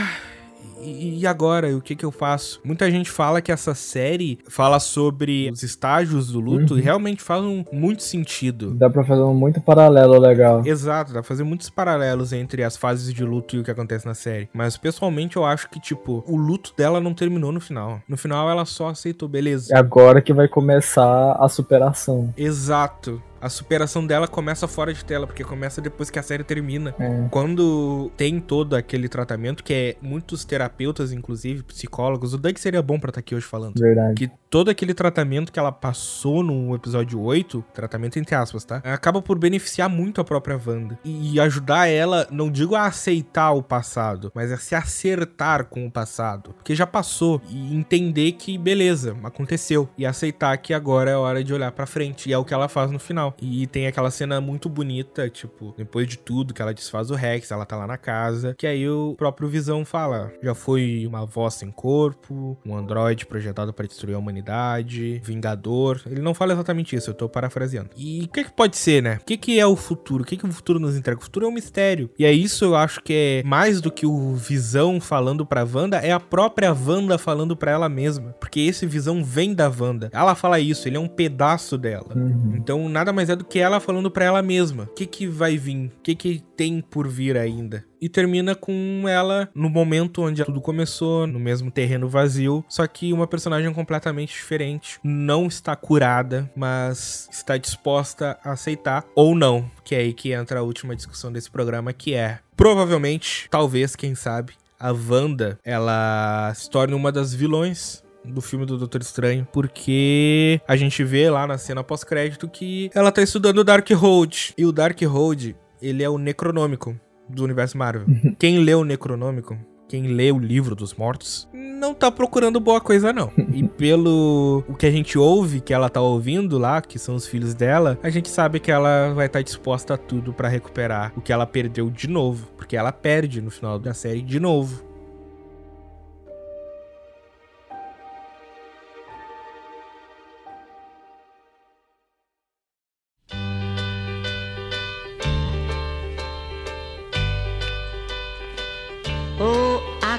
e 0.80 1.26
agora, 1.26 1.76
o 1.76 1.80
que 1.80 1.94
que 1.96 2.04
eu 2.04 2.10
faço? 2.10 2.60
Muita 2.64 2.90
gente 2.90 3.10
fala 3.10 3.42
que 3.42 3.50
essa 3.50 3.74
série 3.74 4.38
fala 4.48 4.78
sobre 4.78 5.50
os 5.52 5.62
estágios 5.62 6.30
do 6.30 6.40
luto 6.40 6.74
Uhum. 6.74 6.78
e 6.78 6.82
realmente 6.82 7.22
faz 7.22 7.42
um, 7.42 7.64
muito 7.72 8.02
sentido. 8.02 8.72
Dá 8.74 8.88
pra 8.88 9.04
fazer 9.04 9.22
um 9.22 9.34
muito 9.34 9.60
paralelo 9.60 10.18
legal. 10.18 10.62
Exato, 10.64 11.12
dá 11.12 11.20
pra 11.20 11.28
fazer 11.28 11.42
muitos 11.44 11.68
paralelos 11.68 12.32
entre 12.32 12.62
as 12.62 12.76
fases 12.76 13.12
de 13.12 13.24
luto 13.24 13.56
e 13.56 13.58
o 13.58 13.64
que 13.64 13.70
acontece 13.70 14.06
na 14.06 14.14
série. 14.14 14.48
Mas 14.54 14.76
pessoalmente 14.76 15.36
eu 15.36 15.44
acho 15.44 15.68
que, 15.68 15.80
tipo, 15.80 16.22
o 16.26 16.36
luto 16.36 16.72
dela 16.76 17.00
não 17.00 17.12
terminou 17.12 17.50
no 17.52 17.60
final. 17.60 18.00
No 18.08 18.16
final 18.16 18.48
ela 18.48 18.64
só 18.64 18.88
aceitou, 18.88 19.28
beleza. 19.28 19.74
É 19.74 19.78
agora 19.78 20.22
que 20.22 20.32
vai 20.32 20.48
começar 20.48 21.32
a 21.32 21.48
superação. 21.48 22.32
Exato. 22.36 23.20
A 23.40 23.48
superação 23.48 24.06
dela 24.06 24.26
começa 24.26 24.66
fora 24.66 24.92
de 24.92 25.04
tela, 25.04 25.26
porque 25.26 25.44
começa 25.44 25.80
depois 25.80 26.10
que 26.10 26.18
a 26.18 26.22
série 26.22 26.44
termina. 26.44 26.94
É. 26.98 27.28
Quando 27.30 28.10
tem 28.16 28.40
todo 28.40 28.74
aquele 28.74 29.08
tratamento, 29.08 29.62
que 29.62 29.72
é 29.72 29.96
muitos 30.02 30.44
terapeutas, 30.44 31.12
inclusive, 31.12 31.62
psicólogos, 31.62 32.34
o 32.34 32.38
Doug 32.38 32.56
seria 32.56 32.82
bom 32.82 32.98
pra 32.98 33.10
estar 33.10 33.20
aqui 33.20 33.34
hoje 33.34 33.46
falando. 33.46 33.78
Verdade. 33.78 34.14
Que 34.14 34.30
todo 34.50 34.70
aquele 34.70 34.94
tratamento 34.94 35.52
que 35.52 35.58
ela 35.58 35.72
passou 35.72 36.42
no 36.42 36.74
episódio 36.74 37.20
8, 37.20 37.64
tratamento 37.72 38.18
entre 38.18 38.34
aspas, 38.34 38.64
tá? 38.64 38.76
Acaba 38.84 39.20
por 39.20 39.38
beneficiar 39.38 39.88
muito 39.88 40.20
a 40.20 40.24
própria 40.24 40.60
Wanda. 40.64 40.98
E 41.04 41.38
ajudar 41.40 41.86
ela, 41.86 42.26
não 42.30 42.50
digo 42.50 42.74
a 42.74 42.86
aceitar 42.86 43.52
o 43.52 43.62
passado, 43.62 44.32
mas 44.34 44.50
a 44.50 44.56
se 44.56 44.74
acertar 44.74 45.66
com 45.66 45.86
o 45.86 45.90
passado. 45.90 46.54
Porque 46.54 46.74
já 46.74 46.86
passou. 46.86 47.40
E 47.48 47.74
entender 47.76 48.32
que, 48.32 48.58
beleza, 48.58 49.16
aconteceu. 49.22 49.88
E 49.96 50.06
aceitar 50.06 50.56
que 50.58 50.74
agora 50.74 51.10
é 51.10 51.16
hora 51.16 51.44
de 51.44 51.52
olhar 51.52 51.70
pra 51.72 51.86
frente. 51.86 52.28
E 52.28 52.32
é 52.32 52.38
o 52.38 52.44
que 52.44 52.54
ela 52.54 52.68
faz 52.68 52.90
no 52.90 52.98
final. 52.98 53.27
Final. 53.28 53.34
E 53.40 53.66
tem 53.66 53.86
aquela 53.86 54.10
cena 54.10 54.40
muito 54.40 54.68
bonita, 54.68 55.28
tipo, 55.28 55.74
depois 55.76 56.06
de 56.06 56.18
tudo 56.18 56.54
que 56.54 56.62
ela 56.62 56.74
desfaz 56.74 57.10
o 57.10 57.14
Rex, 57.14 57.50
ela 57.50 57.64
tá 57.64 57.76
lá 57.76 57.86
na 57.86 57.96
casa, 57.96 58.54
que 58.56 58.66
aí 58.66 58.88
o 58.88 59.14
próprio 59.16 59.48
Visão 59.48 59.84
fala: 59.84 60.32
já 60.42 60.54
foi 60.54 61.04
uma 61.06 61.26
voz 61.26 61.54
sem 61.54 61.70
corpo, 61.70 62.56
um 62.64 62.76
androide 62.76 63.26
projetado 63.26 63.72
para 63.72 63.86
destruir 63.86 64.14
a 64.14 64.18
humanidade, 64.18 65.20
Vingador. 65.24 66.00
Ele 66.06 66.20
não 66.20 66.34
fala 66.34 66.52
exatamente 66.52 66.96
isso, 66.96 67.10
eu 67.10 67.14
tô 67.14 67.28
parafraseando. 67.28 67.90
E 67.96 68.24
o 68.24 68.28
que, 68.28 68.44
que 68.44 68.52
pode 68.52 68.76
ser, 68.76 69.02
né? 69.02 69.18
O 69.20 69.24
que, 69.24 69.36
que 69.36 69.58
é 69.58 69.66
o 69.66 69.76
futuro? 69.76 70.22
O 70.22 70.26
que, 70.26 70.36
que 70.36 70.46
o 70.46 70.52
futuro 70.52 70.78
nos 70.78 70.96
entrega? 70.96 71.18
O 71.18 71.24
futuro 71.24 71.46
é 71.46 71.48
um 71.48 71.52
mistério. 71.52 72.10
E 72.18 72.24
é 72.24 72.32
isso 72.32 72.64
eu 72.64 72.76
acho 72.76 73.02
que 73.02 73.12
é 73.12 73.42
mais 73.44 73.80
do 73.80 73.90
que 73.90 74.06
o 74.06 74.34
Visão 74.34 75.00
falando 75.00 75.44
pra 75.44 75.64
Wanda, 75.64 75.98
é 75.98 76.12
a 76.12 76.20
própria 76.20 76.72
Wanda 76.72 77.18
falando 77.18 77.56
pra 77.56 77.70
ela 77.70 77.88
mesma. 77.88 78.34
Porque 78.40 78.60
esse 78.60 78.86
Visão 78.86 79.24
vem 79.24 79.54
da 79.54 79.68
Wanda. 79.68 80.10
Ela 80.12 80.34
fala 80.34 80.60
isso, 80.60 80.88
ele 80.88 80.96
é 80.96 81.00
um 81.00 81.08
pedaço 81.08 81.76
dela. 81.76 82.08
Uhum. 82.14 82.54
Então 82.56 82.88
nada 82.88 83.12
mais 83.12 83.17
é 83.26 83.36
do 83.36 83.44
que 83.44 83.58
ela 83.58 83.80
falando 83.80 84.10
pra 84.10 84.24
ela 84.24 84.42
mesma. 84.42 84.84
O 84.84 84.94
que, 84.94 85.06
que 85.06 85.26
vai 85.26 85.56
vir? 85.56 85.86
O 85.86 86.02
que, 86.02 86.14
que 86.14 86.42
tem 86.56 86.80
por 86.80 87.08
vir 87.08 87.36
ainda? 87.36 87.84
e 88.00 88.08
termina 88.08 88.54
com 88.54 89.04
ela 89.08 89.48
no 89.54 89.68
momento 89.68 90.22
onde 90.22 90.44
tudo 90.44 90.60
começou, 90.60 91.26
no 91.26 91.38
mesmo 91.38 91.70
terreno 91.70 92.08
vazio, 92.08 92.64
só 92.68 92.86
que 92.86 93.12
uma 93.12 93.26
personagem 93.26 93.72
completamente 93.72 94.32
diferente, 94.32 94.98
não 95.02 95.46
está 95.46 95.74
curada, 95.74 96.50
mas 96.56 97.28
está 97.32 97.56
disposta 97.56 98.38
a 98.44 98.52
aceitar 98.52 99.04
ou 99.14 99.34
não, 99.34 99.70
que 99.84 99.94
é 99.94 99.98
aí 99.98 100.12
que 100.12 100.32
entra 100.32 100.60
a 100.60 100.62
última 100.62 100.94
discussão 100.94 101.32
desse 101.32 101.50
programa, 101.50 101.92
que 101.92 102.14
é 102.14 102.38
provavelmente, 102.56 103.48
talvez, 103.50 103.94
quem 103.96 104.14
sabe, 104.14 104.52
a 104.78 104.92
Wanda, 104.92 105.58
ela 105.64 106.52
se 106.54 106.70
torne 106.70 106.94
uma 106.94 107.10
das 107.10 107.34
vilões 107.34 108.02
do 108.32 108.40
filme 108.40 108.66
do 108.66 108.78
Doutor 108.78 109.00
Estranho, 109.00 109.46
porque 109.52 110.60
a 110.66 110.76
gente 110.76 111.02
vê 111.04 111.30
lá 111.30 111.46
na 111.46 111.58
cena 111.58 111.82
pós-crédito 111.82 112.48
que 112.48 112.90
ela 112.94 113.10
tá 113.10 113.22
estudando 113.22 113.58
o 113.58 113.64
Darkhold, 113.64 114.54
e 114.56 114.64
o 114.64 114.72
Darkhold, 114.72 115.56
ele 115.80 116.02
é 116.02 116.08
o 116.08 116.18
Necronômico, 116.18 116.98
do 117.28 117.44
universo 117.44 117.76
Marvel. 117.76 118.06
Uhum. 118.06 118.34
Quem 118.38 118.58
lê 118.58 118.74
o 118.74 118.84
Necronômico, 118.84 119.58
quem 119.88 120.08
lê 120.08 120.30
o 120.30 120.38
livro 120.38 120.74
dos 120.74 120.94
mortos, 120.94 121.48
não 121.78 121.94
tá 121.94 122.10
procurando 122.10 122.58
boa 122.58 122.80
coisa, 122.80 123.12
não. 123.12 123.30
E 123.58 123.66
pelo 123.66 124.62
o 124.68 124.74
que 124.74 124.86
a 124.86 124.90
gente 124.90 125.18
ouve, 125.18 125.60
que 125.60 125.72
ela 125.72 125.88
tá 125.88 126.00
ouvindo 126.00 126.58
lá, 126.58 126.82
que 126.82 126.98
são 126.98 127.14
os 127.14 127.26
filhos 127.26 127.54
dela, 127.54 127.98
a 128.02 128.10
gente 128.10 128.28
sabe 128.28 128.60
que 128.60 128.70
ela 128.70 129.12
vai 129.14 129.26
estar 129.26 129.38
tá 129.38 129.42
disposta 129.42 129.94
a 129.94 129.96
tudo 129.96 130.32
para 130.32 130.48
recuperar 130.48 131.12
o 131.16 131.20
que 131.20 131.32
ela 131.32 131.46
perdeu 131.46 131.90
de 131.90 132.08
novo. 132.08 132.48
Porque 132.56 132.76
ela 132.76 132.92
perde 132.92 133.40
no 133.40 133.50
final 133.50 133.78
da 133.78 133.94
série 133.94 134.22
de 134.22 134.38
novo. 134.38 134.84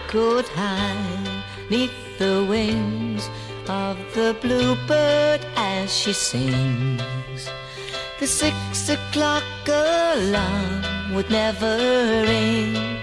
Could 0.09 0.47
hide 0.55 1.43
neath 1.69 2.17
the 2.17 2.43
wings 2.49 3.29
of 3.69 3.95
the 4.15 4.35
bluebird 4.41 5.39
as 5.55 5.95
she 5.95 6.13
sings. 6.13 7.47
The 8.19 8.25
six 8.25 8.89
o'clock 8.89 9.43
alarm 9.67 11.13
would 11.13 11.29
never 11.29 11.77
ring. 12.25 12.97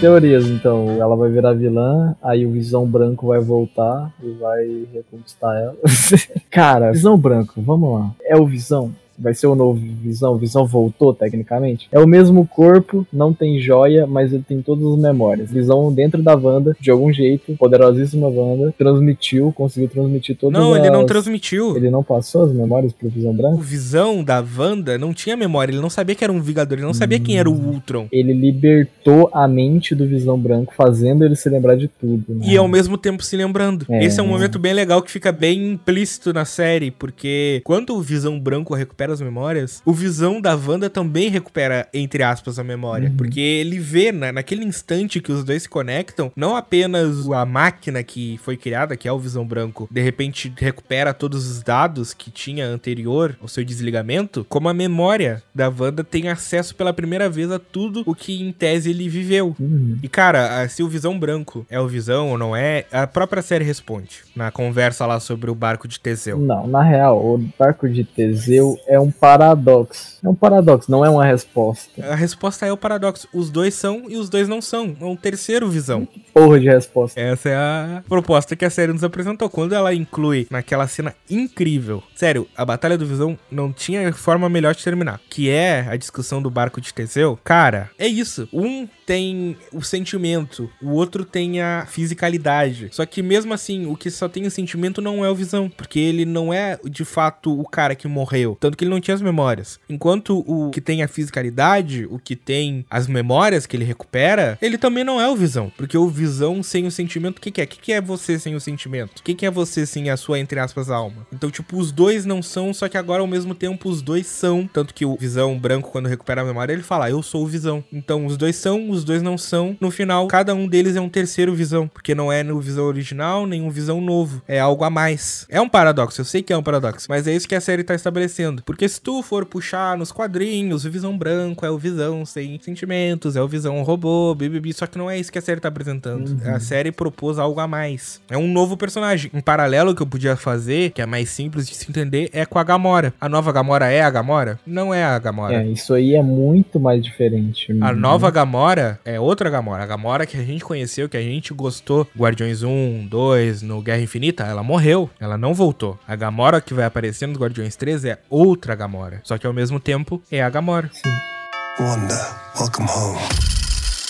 Teorias, 0.00 0.46
então, 0.46 0.90
ela 1.00 1.16
vai 1.16 1.30
virar 1.30 1.54
vilã, 1.54 2.14
aí 2.22 2.44
o 2.44 2.50
Visão 2.50 2.84
Branco 2.86 3.28
vai 3.28 3.40
voltar 3.40 4.12
e 4.22 4.30
vai 4.32 4.86
reconquistar 4.92 5.54
ela. 5.56 5.76
Cara, 6.50 6.92
Visão 6.92 7.16
Branco, 7.16 7.62
vamos 7.62 7.98
lá. 7.98 8.10
É 8.22 8.36
o 8.36 8.44
Visão? 8.44 8.92
Vai 9.18 9.34
ser 9.34 9.46
o 9.46 9.54
novo 9.54 9.80
Visão. 10.02 10.36
Visão 10.36 10.66
voltou, 10.66 11.12
tecnicamente. 11.14 11.88
É 11.90 11.98
o 11.98 12.06
mesmo 12.06 12.46
corpo, 12.46 13.06
não 13.12 13.32
tem 13.32 13.60
joia, 13.60 14.06
mas 14.06 14.32
ele 14.32 14.44
tem 14.46 14.62
todas 14.62 14.84
as 14.84 14.98
memórias. 14.98 15.50
Visão 15.50 15.92
dentro 15.92 16.22
da 16.22 16.34
Wanda, 16.34 16.76
de 16.80 16.90
algum 16.90 17.12
jeito, 17.12 17.56
poderosíssima 17.56 18.28
Wanda, 18.28 18.74
transmitiu, 18.76 19.52
conseguiu 19.52 19.88
transmitir 19.88 20.36
todas 20.36 20.60
Não, 20.60 20.72
as... 20.72 20.80
ele 20.80 20.90
não 20.90 21.06
transmitiu. 21.06 21.76
Ele 21.76 21.90
não 21.90 22.02
passou 22.02 22.44
as 22.44 22.52
memórias 22.52 22.92
pro 22.92 23.08
Visão 23.08 23.34
Branco? 23.34 23.56
O 23.56 23.62
Visão 23.62 24.22
da 24.22 24.44
Wanda 24.56 24.98
não 24.98 25.12
tinha 25.12 25.36
memória, 25.36 25.72
ele 25.72 25.80
não 25.80 25.90
sabia 25.90 26.14
que 26.14 26.24
era 26.24 26.32
um 26.32 26.40
Vingador, 26.40 26.78
ele 26.78 26.86
não 26.86 26.94
sabia 26.94 27.18
hum. 27.18 27.22
quem 27.22 27.38
era 27.38 27.48
o 27.48 27.52
hum. 27.52 27.72
Ultron. 27.74 28.08
Ele 28.12 28.32
libertou 28.32 29.30
a 29.32 29.48
mente 29.48 29.94
do 29.94 30.06
Visão 30.06 30.38
Branco, 30.38 30.72
fazendo 30.76 31.24
ele 31.24 31.36
se 31.36 31.48
lembrar 31.48 31.76
de 31.76 31.88
tudo. 31.88 32.24
Né? 32.28 32.46
E 32.46 32.56
ao 32.56 32.68
mesmo 32.68 32.96
tempo 32.96 33.22
se 33.24 33.36
lembrando. 33.36 33.86
É, 33.88 34.04
Esse 34.04 34.20
é 34.20 34.22
um 34.22 34.28
momento 34.28 34.58
bem 34.58 34.72
legal 34.72 35.02
que 35.02 35.10
fica 35.10 35.32
bem 35.32 35.72
implícito 35.72 36.32
na 36.32 36.44
série, 36.44 36.90
porque 36.90 37.60
quando 37.64 37.94
o 37.94 38.00
Visão 38.00 38.38
Branco 38.38 38.74
recupera 38.74 39.05
recupera 39.06 39.12
as 39.12 39.20
memórias, 39.20 39.82
o 39.84 39.92
Visão 39.92 40.40
da 40.40 40.54
Wanda 40.54 40.90
também 40.90 41.30
recupera, 41.30 41.88
entre 41.94 42.22
aspas, 42.22 42.58
a 42.58 42.64
memória. 42.64 43.08
Uhum. 43.08 43.16
Porque 43.16 43.40
ele 43.40 43.78
vê, 43.78 44.10
né, 44.12 44.32
naquele 44.32 44.64
instante 44.64 45.20
que 45.20 45.32
os 45.32 45.44
dois 45.44 45.62
se 45.62 45.68
conectam, 45.68 46.32
não 46.34 46.56
apenas 46.56 47.28
a 47.30 47.44
máquina 47.44 48.02
que 48.02 48.38
foi 48.42 48.56
criada, 48.56 48.96
que 48.96 49.08
é 49.08 49.12
o 49.12 49.18
Visão 49.18 49.46
Branco, 49.46 49.88
de 49.90 50.00
repente 50.02 50.52
recupera 50.56 51.14
todos 51.14 51.48
os 51.48 51.62
dados 51.62 52.12
que 52.12 52.30
tinha 52.30 52.66
anterior 52.66 53.36
ao 53.40 53.48
seu 53.48 53.64
desligamento, 53.64 54.44
como 54.48 54.68
a 54.68 54.74
memória 54.74 55.42
da 55.54 55.68
Wanda 55.68 56.02
tem 56.02 56.28
acesso 56.28 56.74
pela 56.74 56.92
primeira 56.92 57.28
vez 57.28 57.50
a 57.50 57.58
tudo 57.58 58.02
o 58.06 58.14
que 58.14 58.42
em 58.42 58.52
tese 58.52 58.90
ele 58.90 59.08
viveu. 59.08 59.54
Uhum. 59.58 59.98
E 60.02 60.08
cara, 60.08 60.68
se 60.68 60.82
o 60.82 60.88
Visão 60.88 61.18
Branco 61.18 61.64
é 61.70 61.80
o 61.80 61.88
Visão 61.88 62.30
ou 62.30 62.38
não 62.38 62.56
é, 62.56 62.84
a 62.90 63.06
própria 63.06 63.42
série 63.42 63.64
responde 63.64 64.22
na 64.34 64.50
conversa 64.50 65.06
lá 65.06 65.20
sobre 65.20 65.50
o 65.50 65.54
barco 65.54 65.86
de 65.86 66.00
Teseu. 66.00 66.38
Não, 66.38 66.66
na 66.66 66.82
real, 66.82 67.18
o 67.18 67.38
barco 67.58 67.88
de 67.88 68.04
Teseu 68.04 68.78
é 68.86 68.95
é 68.96 69.00
um 69.00 69.10
paradoxo. 69.10 70.18
É 70.24 70.28
um 70.28 70.34
paradoxo, 70.34 70.90
não 70.90 71.04
é 71.04 71.10
uma 71.10 71.24
resposta. 71.24 72.04
A 72.04 72.14
resposta 72.14 72.66
é 72.66 72.72
o 72.72 72.76
paradoxo. 72.76 73.28
Os 73.32 73.50
dois 73.50 73.74
são 73.74 74.04
e 74.08 74.16
os 74.16 74.28
dois 74.28 74.48
não 74.48 74.60
são. 74.60 74.96
É 75.00 75.04
um 75.04 75.16
terceiro 75.16 75.68
visão. 75.68 76.08
Porra 76.32 76.58
de 76.58 76.66
resposta. 76.66 77.20
Essa 77.20 77.48
é 77.50 77.56
a 77.56 78.02
proposta 78.08 78.56
que 78.56 78.64
a 78.64 78.70
série 78.70 78.92
nos 78.92 79.04
apresentou. 79.04 79.48
Quando 79.48 79.74
ela 79.74 79.94
inclui 79.94 80.46
naquela 80.50 80.88
cena 80.88 81.14
incrível. 81.30 82.02
Sério, 82.14 82.48
a 82.56 82.64
Batalha 82.64 82.98
do 82.98 83.06
Visão 83.06 83.38
não 83.50 83.72
tinha 83.72 84.12
forma 84.12 84.48
melhor 84.48 84.74
de 84.74 84.82
terminar. 84.82 85.20
Que 85.28 85.50
é 85.50 85.86
a 85.88 85.96
discussão 85.96 86.40
do 86.40 86.50
barco 86.50 86.80
de 86.80 86.92
Teseu. 86.92 87.38
Cara, 87.44 87.90
é 87.98 88.06
isso. 88.06 88.48
Um 88.52 88.88
tem 89.06 89.56
o 89.72 89.82
sentimento, 89.82 90.68
o 90.82 90.90
outro 90.90 91.24
tem 91.24 91.60
a 91.60 91.86
fisicalidade. 91.86 92.88
Só 92.90 93.06
que 93.06 93.22
mesmo 93.22 93.54
assim, 93.54 93.86
o 93.86 93.96
que 93.96 94.10
só 94.10 94.28
tem 94.28 94.46
o 94.46 94.50
sentimento 94.50 95.00
não 95.00 95.24
é 95.24 95.30
o 95.30 95.34
Visão. 95.34 95.68
Porque 95.68 96.00
ele 96.00 96.24
não 96.24 96.52
é 96.52 96.78
de 96.84 97.04
fato 97.04 97.58
o 97.58 97.64
cara 97.64 97.94
que 97.94 98.08
morreu. 98.08 98.56
Tanto 98.58 98.76
que 98.76 98.84
ele 98.86 98.94
não 98.94 99.00
tinha 99.00 99.14
as 99.14 99.22
memórias. 99.22 99.78
Enquanto 99.88 100.44
o 100.46 100.70
que 100.70 100.80
tem 100.80 101.02
a 101.02 101.08
fisicalidade, 101.08 102.06
o 102.10 102.18
que 102.18 102.36
tem 102.36 102.84
as 102.88 103.06
memórias 103.06 103.66
que 103.66 103.76
ele 103.76 103.84
recupera, 103.84 104.58
ele 104.62 104.78
também 104.78 105.04
não 105.04 105.20
é 105.20 105.28
o 105.28 105.36
Visão. 105.36 105.70
Porque 105.76 105.98
o 105.98 106.08
Visão 106.08 106.62
sem 106.62 106.86
o 106.86 106.90
sentimento, 106.90 107.38
o 107.38 107.40
que, 107.40 107.50
que 107.50 107.60
é? 107.60 107.64
O 107.64 107.66
que, 107.66 107.78
que 107.78 107.92
é 107.92 108.00
você 108.00 108.38
sem 108.38 108.54
o 108.54 108.60
sentimento? 108.60 109.18
O 109.20 109.22
que, 109.22 109.34
que 109.34 109.46
é 109.46 109.50
você 109.50 109.84
sem 109.84 110.10
a 110.10 110.16
sua, 110.16 110.38
entre 110.38 110.58
aspas, 110.60 110.90
alma? 110.90 111.26
Então, 111.32 111.50
tipo, 111.50 111.78
os 111.78 111.92
dois 111.92 112.24
não 112.24 112.42
são, 112.42 112.72
só 112.72 112.88
que 112.88 112.96
agora 112.96 113.20
ao 113.20 113.26
mesmo 113.26 113.54
tempo 113.54 113.88
os 113.88 114.00
dois 114.00 114.26
são. 114.26 114.68
Tanto 114.72 114.94
que 114.94 115.04
o 115.04 115.16
Visão 115.16 115.58
branco, 115.58 115.90
quando 115.90 116.06
recupera 116.08 116.42
a 116.42 116.44
memória, 116.44 116.72
ele 116.72 116.82
fala, 116.82 117.10
eu 117.10 117.22
sou 117.22 117.42
o 117.42 117.46
Visão. 117.46 117.84
Então, 117.92 118.26
os 118.26 118.36
dois 118.36 118.56
são, 118.56 118.90
os 118.90 119.04
dois 119.04 119.22
não 119.22 119.36
são. 119.36 119.76
No 119.80 119.90
final, 119.90 120.26
cada 120.28 120.54
um 120.54 120.66
deles 120.66 120.96
é 120.96 121.00
um 121.00 121.08
terceiro 121.08 121.54
Visão. 121.54 121.88
Porque 121.88 122.14
não 122.14 122.32
é 122.32 122.42
no 122.42 122.60
Visão 122.60 122.84
original, 122.84 123.46
nem 123.46 123.62
um 123.62 123.70
Visão 123.70 124.00
novo. 124.00 124.42
É 124.46 124.60
algo 124.60 124.84
a 124.84 124.90
mais. 124.90 125.46
É 125.48 125.60
um 125.60 125.68
paradoxo, 125.68 126.20
eu 126.20 126.24
sei 126.24 126.42
que 126.42 126.52
é 126.52 126.56
um 126.56 126.62
paradoxo, 126.62 127.06
mas 127.08 127.26
é 127.26 127.34
isso 127.34 127.48
que 127.48 127.54
a 127.54 127.60
série 127.60 127.84
tá 127.84 127.94
estabelecendo. 127.94 128.62
Porque 128.76 128.90
se 128.90 129.00
tu 129.00 129.22
for 129.22 129.46
puxar 129.46 129.96
nos 129.96 130.12
quadrinhos, 130.12 130.84
o 130.84 130.90
Visão 130.90 131.16
Branco 131.16 131.64
é 131.64 131.70
o 131.70 131.78
Visão 131.78 132.26
sem 132.26 132.60
sentimentos, 132.60 133.34
é 133.34 133.40
o 133.40 133.48
Visão 133.48 133.82
robô, 133.82 134.34
bibibi. 134.34 134.70
Só 134.74 134.86
que 134.86 134.98
não 134.98 135.10
é 135.10 135.18
isso 135.18 135.32
que 135.32 135.38
a 135.38 135.40
série 135.40 135.58
tá 135.58 135.68
apresentando. 135.68 136.28
Uhum. 136.28 136.54
A 136.54 136.60
série 136.60 136.92
propôs 136.92 137.38
algo 137.38 137.58
a 137.58 137.66
mais. 137.66 138.20
É 138.28 138.36
um 138.36 138.46
novo 138.46 138.76
personagem. 138.76 139.30
Um 139.32 139.40
paralelo 139.40 139.94
que 139.94 140.02
eu 140.02 140.06
podia 140.06 140.36
fazer, 140.36 140.90
que 140.90 141.00
é 141.00 141.06
mais 141.06 141.30
simples 141.30 141.66
de 141.66 141.74
se 141.74 141.88
entender, 141.88 142.28
é 142.34 142.44
com 142.44 142.58
a 142.58 142.64
Gamora. 142.64 143.14
A 143.18 143.30
nova 143.30 143.50
Gamora 143.50 143.90
é 143.90 144.02
a 144.02 144.10
Gamora? 144.10 144.60
Não 144.66 144.92
é 144.92 145.02
a 145.02 145.18
Gamora. 145.18 145.54
É, 145.54 145.66
isso 145.66 145.94
aí 145.94 146.14
é 146.14 146.22
muito 146.22 146.78
mais 146.78 147.02
diferente. 147.02 147.74
A 147.80 147.94
nova 147.94 148.30
Gamora 148.30 149.00
é 149.06 149.18
outra 149.18 149.48
Gamora. 149.48 149.84
A 149.84 149.86
Gamora 149.86 150.26
que 150.26 150.36
a 150.36 150.44
gente 150.44 150.62
conheceu, 150.62 151.08
que 151.08 151.16
a 151.16 151.22
gente 151.22 151.54
gostou, 151.54 152.06
Guardiões 152.14 152.62
1, 152.62 153.06
2, 153.08 153.62
no 153.62 153.80
Guerra 153.80 154.02
Infinita, 154.02 154.44
ela 154.44 154.62
morreu. 154.62 155.08
Ela 155.18 155.38
não 155.38 155.54
voltou. 155.54 155.98
A 156.06 156.14
Gamora 156.14 156.60
que 156.60 156.74
vai 156.74 156.84
aparecer 156.84 157.26
no 157.26 157.38
Guardiões 157.38 157.74
3 157.74 158.04
é 158.04 158.18
outra 158.28 158.65
outra 158.66 158.74
Gamora. 158.74 159.20
Só 159.22 159.38
que 159.38 159.46
ao 159.46 159.52
mesmo 159.52 159.78
tempo 159.78 160.20
é 160.30 160.42
a 160.42 160.50
Gamora. 160.50 160.90
Sim. 160.92 161.82
Wanda, 161.82 162.14
welcome 162.58 162.88
home. 162.88 163.65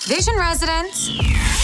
Vision 0.07 0.37
Residence. 0.39 1.19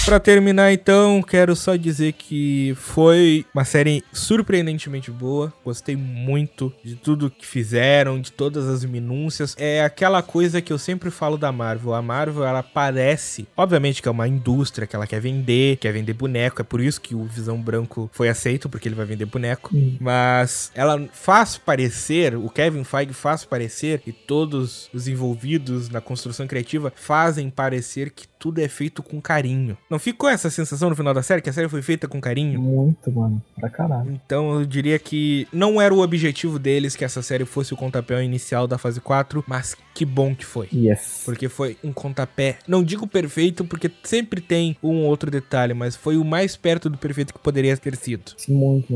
Pra 0.04 0.18
terminar, 0.18 0.72
então, 0.72 1.22
quero 1.22 1.54
só 1.54 1.76
dizer 1.76 2.14
que 2.14 2.74
foi 2.76 3.46
uma 3.54 3.64
série 3.64 4.02
surpreendentemente 4.12 5.12
boa. 5.12 5.52
Gostei 5.64 5.94
muito 5.94 6.72
de 6.82 6.96
tudo 6.96 7.30
que 7.30 7.46
fizeram, 7.46 8.20
de 8.20 8.32
todas 8.32 8.66
as 8.66 8.84
minúcias. 8.84 9.54
É 9.56 9.84
aquela 9.84 10.20
coisa 10.20 10.60
que 10.60 10.72
eu 10.72 10.78
sempre 10.78 11.08
falo 11.08 11.38
da 11.38 11.52
Marvel. 11.52 11.94
A 11.94 12.02
Marvel, 12.02 12.44
ela 12.44 12.64
parece, 12.64 13.46
obviamente 13.56 14.02
que 14.02 14.08
é 14.08 14.10
uma 14.10 14.26
indústria 14.26 14.88
que 14.88 14.96
ela 14.96 15.06
quer 15.06 15.20
vender, 15.20 15.76
quer 15.76 15.92
vender 15.92 16.14
boneco. 16.14 16.60
É 16.60 16.64
por 16.64 16.80
isso 16.80 17.00
que 17.00 17.14
o 17.14 17.22
Visão 17.22 17.62
Branco 17.62 18.10
foi 18.12 18.28
aceito, 18.28 18.68
porque 18.68 18.88
ele 18.88 18.96
vai 18.96 19.06
vender 19.06 19.26
boneco. 19.26 19.70
Hum. 19.72 19.96
Mas 20.00 20.72
ela 20.74 21.08
faz 21.12 21.56
parecer, 21.56 22.34
o 22.34 22.50
Kevin 22.50 22.82
Feige 22.82 23.12
faz 23.12 23.44
parecer, 23.44 24.02
e 24.04 24.10
todos 24.10 24.90
os 24.92 25.06
envolvidos 25.06 25.88
na 25.88 26.00
construção 26.00 26.48
criativa 26.48 26.92
fazem 26.96 27.48
parecer 27.48 28.10
que 28.10 28.31
tudo 28.42 28.58
é 28.58 28.66
feito 28.66 29.04
com 29.04 29.20
carinho. 29.20 29.78
Não 29.88 30.00
ficou 30.00 30.28
essa 30.28 30.50
sensação 30.50 30.90
no 30.90 30.96
final 30.96 31.14
da 31.14 31.22
série 31.22 31.40
que 31.40 31.48
a 31.48 31.52
série 31.52 31.68
foi 31.68 31.80
feita 31.80 32.08
com 32.08 32.20
carinho? 32.20 32.60
Muito, 32.60 33.08
mano. 33.12 33.40
Pra 33.54 33.70
caralho. 33.70 34.20
Então 34.26 34.58
eu 34.58 34.66
diria 34.66 34.98
que 34.98 35.46
não 35.52 35.80
era 35.80 35.94
o 35.94 36.00
objetivo 36.00 36.58
deles 36.58 36.96
que 36.96 37.04
essa 37.04 37.22
série 37.22 37.44
fosse 37.44 37.72
o 37.72 37.76
contapé 37.76 38.20
inicial 38.24 38.66
da 38.66 38.78
fase 38.78 39.00
4, 39.00 39.44
mas 39.46 39.76
que 39.94 40.04
bom 40.04 40.34
que 40.34 40.44
foi. 40.44 40.68
Yes. 40.72 41.22
Porque 41.24 41.48
foi 41.48 41.76
um 41.82 41.92
contapé, 41.92 42.58
não 42.66 42.82
digo 42.82 43.06
perfeito, 43.06 43.64
porque 43.64 43.90
sempre 44.02 44.40
tem 44.40 44.76
um 44.82 45.04
outro 45.06 45.30
detalhe, 45.30 45.74
mas 45.74 45.96
foi 45.96 46.16
o 46.16 46.24
mais 46.24 46.56
perto 46.56 46.88
do 46.88 46.98
perfeito 46.98 47.32
que 47.32 47.40
poderia 47.40 47.76
ter 47.76 47.96
sido. 47.96 48.32
Muito. 48.48 48.92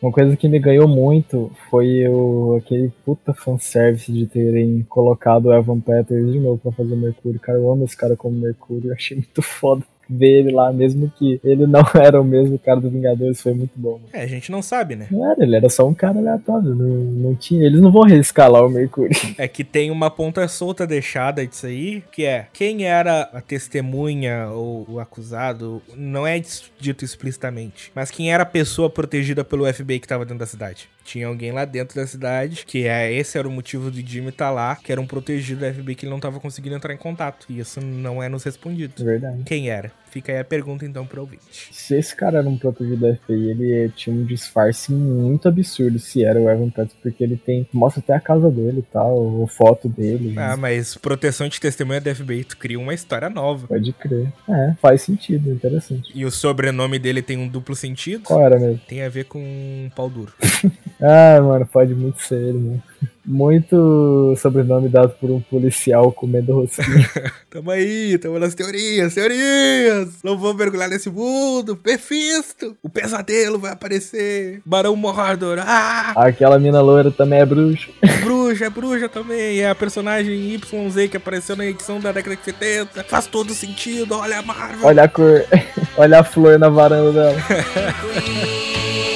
Uma 0.00 0.12
coisa 0.12 0.34
que 0.36 0.48
me 0.48 0.58
ganhou 0.58 0.88
muito 0.88 1.50
foi 1.68 2.08
o, 2.08 2.56
aquele 2.56 2.90
puta 3.04 3.34
fanservice 3.34 4.10
de 4.10 4.26
terem 4.26 4.82
colocado 4.88 5.46
o 5.46 5.52
Evan 5.52 5.80
Peters 5.80 6.32
de 6.32 6.40
novo 6.40 6.58
pra 6.58 6.72
fazer 6.72 6.96
Mercúrio. 6.96 7.38
Cara, 7.38 7.58
eu 7.58 7.70
amo 7.70 7.84
esse 7.84 7.96
cara 7.96 8.16
como 8.16 8.38
Mercúrio, 8.38 8.90
eu 8.90 8.94
achei 8.94 9.16
muito 9.18 9.42
foda 9.42 9.84
ver 10.10 10.40
ele 10.40 10.50
lá, 10.50 10.72
mesmo 10.72 11.10
que 11.16 11.40
ele 11.44 11.66
não 11.66 11.84
era 11.94 12.20
o 12.20 12.24
mesmo 12.24 12.58
cara 12.58 12.80
do 12.80 12.90
Vingadores, 12.90 13.40
foi 13.40 13.54
muito 13.54 13.72
bom. 13.76 14.00
É, 14.12 14.22
a 14.22 14.26
gente 14.26 14.50
não 14.50 14.60
sabe, 14.62 14.96
né? 14.96 15.06
Não 15.10 15.30
era, 15.30 15.42
ele 15.42 15.56
era 15.56 15.68
só 15.68 15.86
um 15.86 15.94
cara 15.94 16.18
aleatório, 16.18 16.74
não, 16.74 16.86
não 16.86 17.34
tinha, 17.34 17.64
eles 17.64 17.80
não 17.80 17.92
vão 17.92 18.02
reescalar 18.02 18.64
o 18.64 18.68
Mercúrio. 18.68 19.10
É 19.38 19.46
que 19.46 19.64
tem 19.64 19.90
uma 19.90 20.10
ponta 20.10 20.46
solta 20.48 20.86
deixada 20.86 21.46
disso 21.46 21.66
aí, 21.66 22.02
que 22.12 22.24
é, 22.24 22.48
quem 22.52 22.84
era 22.84 23.22
a 23.32 23.40
testemunha 23.40 24.48
ou 24.48 24.84
o 24.88 25.00
acusado, 25.00 25.80
não 25.96 26.26
é 26.26 26.42
dito 26.78 27.04
explicitamente, 27.04 27.90
mas 27.94 28.10
quem 28.10 28.32
era 28.32 28.42
a 28.42 28.46
pessoa 28.46 28.90
protegida 28.90 29.44
pelo 29.44 29.72
FBI 29.72 30.00
que 30.00 30.08
tava 30.08 30.24
dentro 30.24 30.40
da 30.40 30.46
cidade. 30.46 30.88
Tinha 31.04 31.26
alguém 31.26 31.50
lá 31.50 31.64
dentro 31.64 31.96
da 31.96 32.06
cidade, 32.06 32.64
que 32.64 32.86
é 32.86 33.12
esse 33.12 33.36
era 33.36 33.48
o 33.48 33.50
motivo 33.50 33.90
do 33.90 34.00
Jimmy 34.00 34.28
estar 34.28 34.46
tá 34.46 34.50
lá, 34.50 34.76
que 34.76 34.92
era 34.92 35.00
um 35.00 35.06
protegido 35.06 35.60
da 35.60 35.72
FBI 35.72 35.94
que 35.94 36.04
ele 36.04 36.12
não 36.12 36.20
tava 36.20 36.38
conseguindo 36.38 36.76
entrar 36.76 36.94
em 36.94 36.96
contato. 36.96 37.46
E 37.48 37.58
isso 37.58 37.80
não 37.80 38.22
é 38.22 38.28
nos 38.28 38.44
respondido. 38.44 39.04
Verdade. 39.04 39.42
Quem 39.44 39.68
era? 39.68 39.90
Fica 40.10 40.32
aí 40.32 40.38
a 40.38 40.44
pergunta 40.44 40.84
então 40.84 41.06
pro 41.06 41.20
ouvinte. 41.20 41.68
Se 41.70 41.96
esse 41.96 42.14
cara 42.14 42.38
era 42.38 42.48
um 42.48 42.58
protegido 42.58 42.96
da 42.96 43.14
FBI, 43.14 43.50
ele 43.50 43.88
tinha 43.90 44.14
um 44.14 44.24
disfarce 44.24 44.92
muito 44.92 45.48
absurdo 45.48 45.98
se 45.98 46.24
era 46.24 46.40
o 46.40 46.50
Evan 46.50 46.70
Peters, 46.70 46.96
porque 47.02 47.22
ele 47.22 47.36
tem. 47.36 47.66
Mostra 47.72 48.00
até 48.00 48.14
a 48.14 48.20
casa 48.20 48.50
dele 48.50 48.80
e 48.80 48.92
tal, 48.92 49.46
foto 49.46 49.88
dele. 49.88 50.34
Ah, 50.36 50.56
mas 50.56 50.96
proteção 50.96 51.48
de 51.48 51.60
testemunha 51.60 52.00
da 52.00 52.14
FBI, 52.14 52.44
tu 52.44 52.56
cria 52.56 52.78
uma 52.78 52.94
história 52.94 53.30
nova. 53.30 53.68
Pode 53.68 53.92
crer. 53.92 54.32
É, 54.48 54.74
faz 54.80 55.02
sentido, 55.02 55.50
interessante. 55.50 56.10
E 56.14 56.24
o 56.24 56.30
sobrenome 56.30 56.98
dele 56.98 57.22
tem 57.22 57.38
um 57.38 57.48
duplo 57.48 57.76
sentido? 57.76 58.24
Qual 58.24 58.40
era 58.40 58.58
mesmo? 58.58 58.80
Tem 58.88 59.02
a 59.02 59.08
ver 59.08 59.24
com 59.24 59.38
um 59.38 59.90
pau 59.94 60.10
duro. 60.10 60.32
ah, 61.00 61.40
mano, 61.40 61.66
pode 61.66 61.94
muito 61.94 62.20
ser 62.22 62.40
ele, 62.40 62.58
mano 62.58 62.82
muito 63.24 64.34
sobrenome 64.36 64.88
dado 64.88 65.14
por 65.20 65.30
um 65.30 65.40
policial 65.40 66.12
comendo 66.12 66.54
rosquinha. 66.54 67.10
tamo 67.50 67.70
aí, 67.70 68.18
tamo 68.18 68.38
nas 68.38 68.54
teorias, 68.54 69.14
teorias! 69.14 70.22
Não 70.24 70.38
vamos 70.38 70.56
mergulhar 70.56 70.88
nesse 70.88 71.10
mundo, 71.10 71.78
Mephisto! 71.84 72.76
O 72.82 72.88
pesadelo 72.88 73.58
vai 73.58 73.72
aparecer, 73.72 74.60
Barão 74.64 74.96
Mordor, 74.96 75.58
ah! 75.60 76.12
Aquela 76.16 76.58
mina 76.58 76.80
loira 76.80 77.10
também 77.10 77.40
é 77.40 77.46
bruxa. 77.46 77.90
bruxa, 78.22 78.66
é 78.66 78.70
bruxa 78.70 79.08
também, 79.08 79.60
é 79.60 79.70
a 79.70 79.74
personagem 79.74 80.54
YZ 80.54 81.10
que 81.10 81.16
apareceu 81.16 81.56
na 81.56 81.66
edição 81.66 82.00
da 82.00 82.12
década 82.12 82.36
de 82.36 82.44
70. 82.44 83.04
Faz 83.04 83.26
todo 83.26 83.52
sentido, 83.54 84.16
olha 84.16 84.38
a 84.38 84.42
Marvel! 84.42 84.86
Olha 84.86 85.04
a 85.04 85.08
cor, 85.08 85.44
olha 85.96 86.20
a 86.20 86.24
flor 86.24 86.58
na 86.58 86.68
varanda 86.68 87.12
dela. 87.12 87.36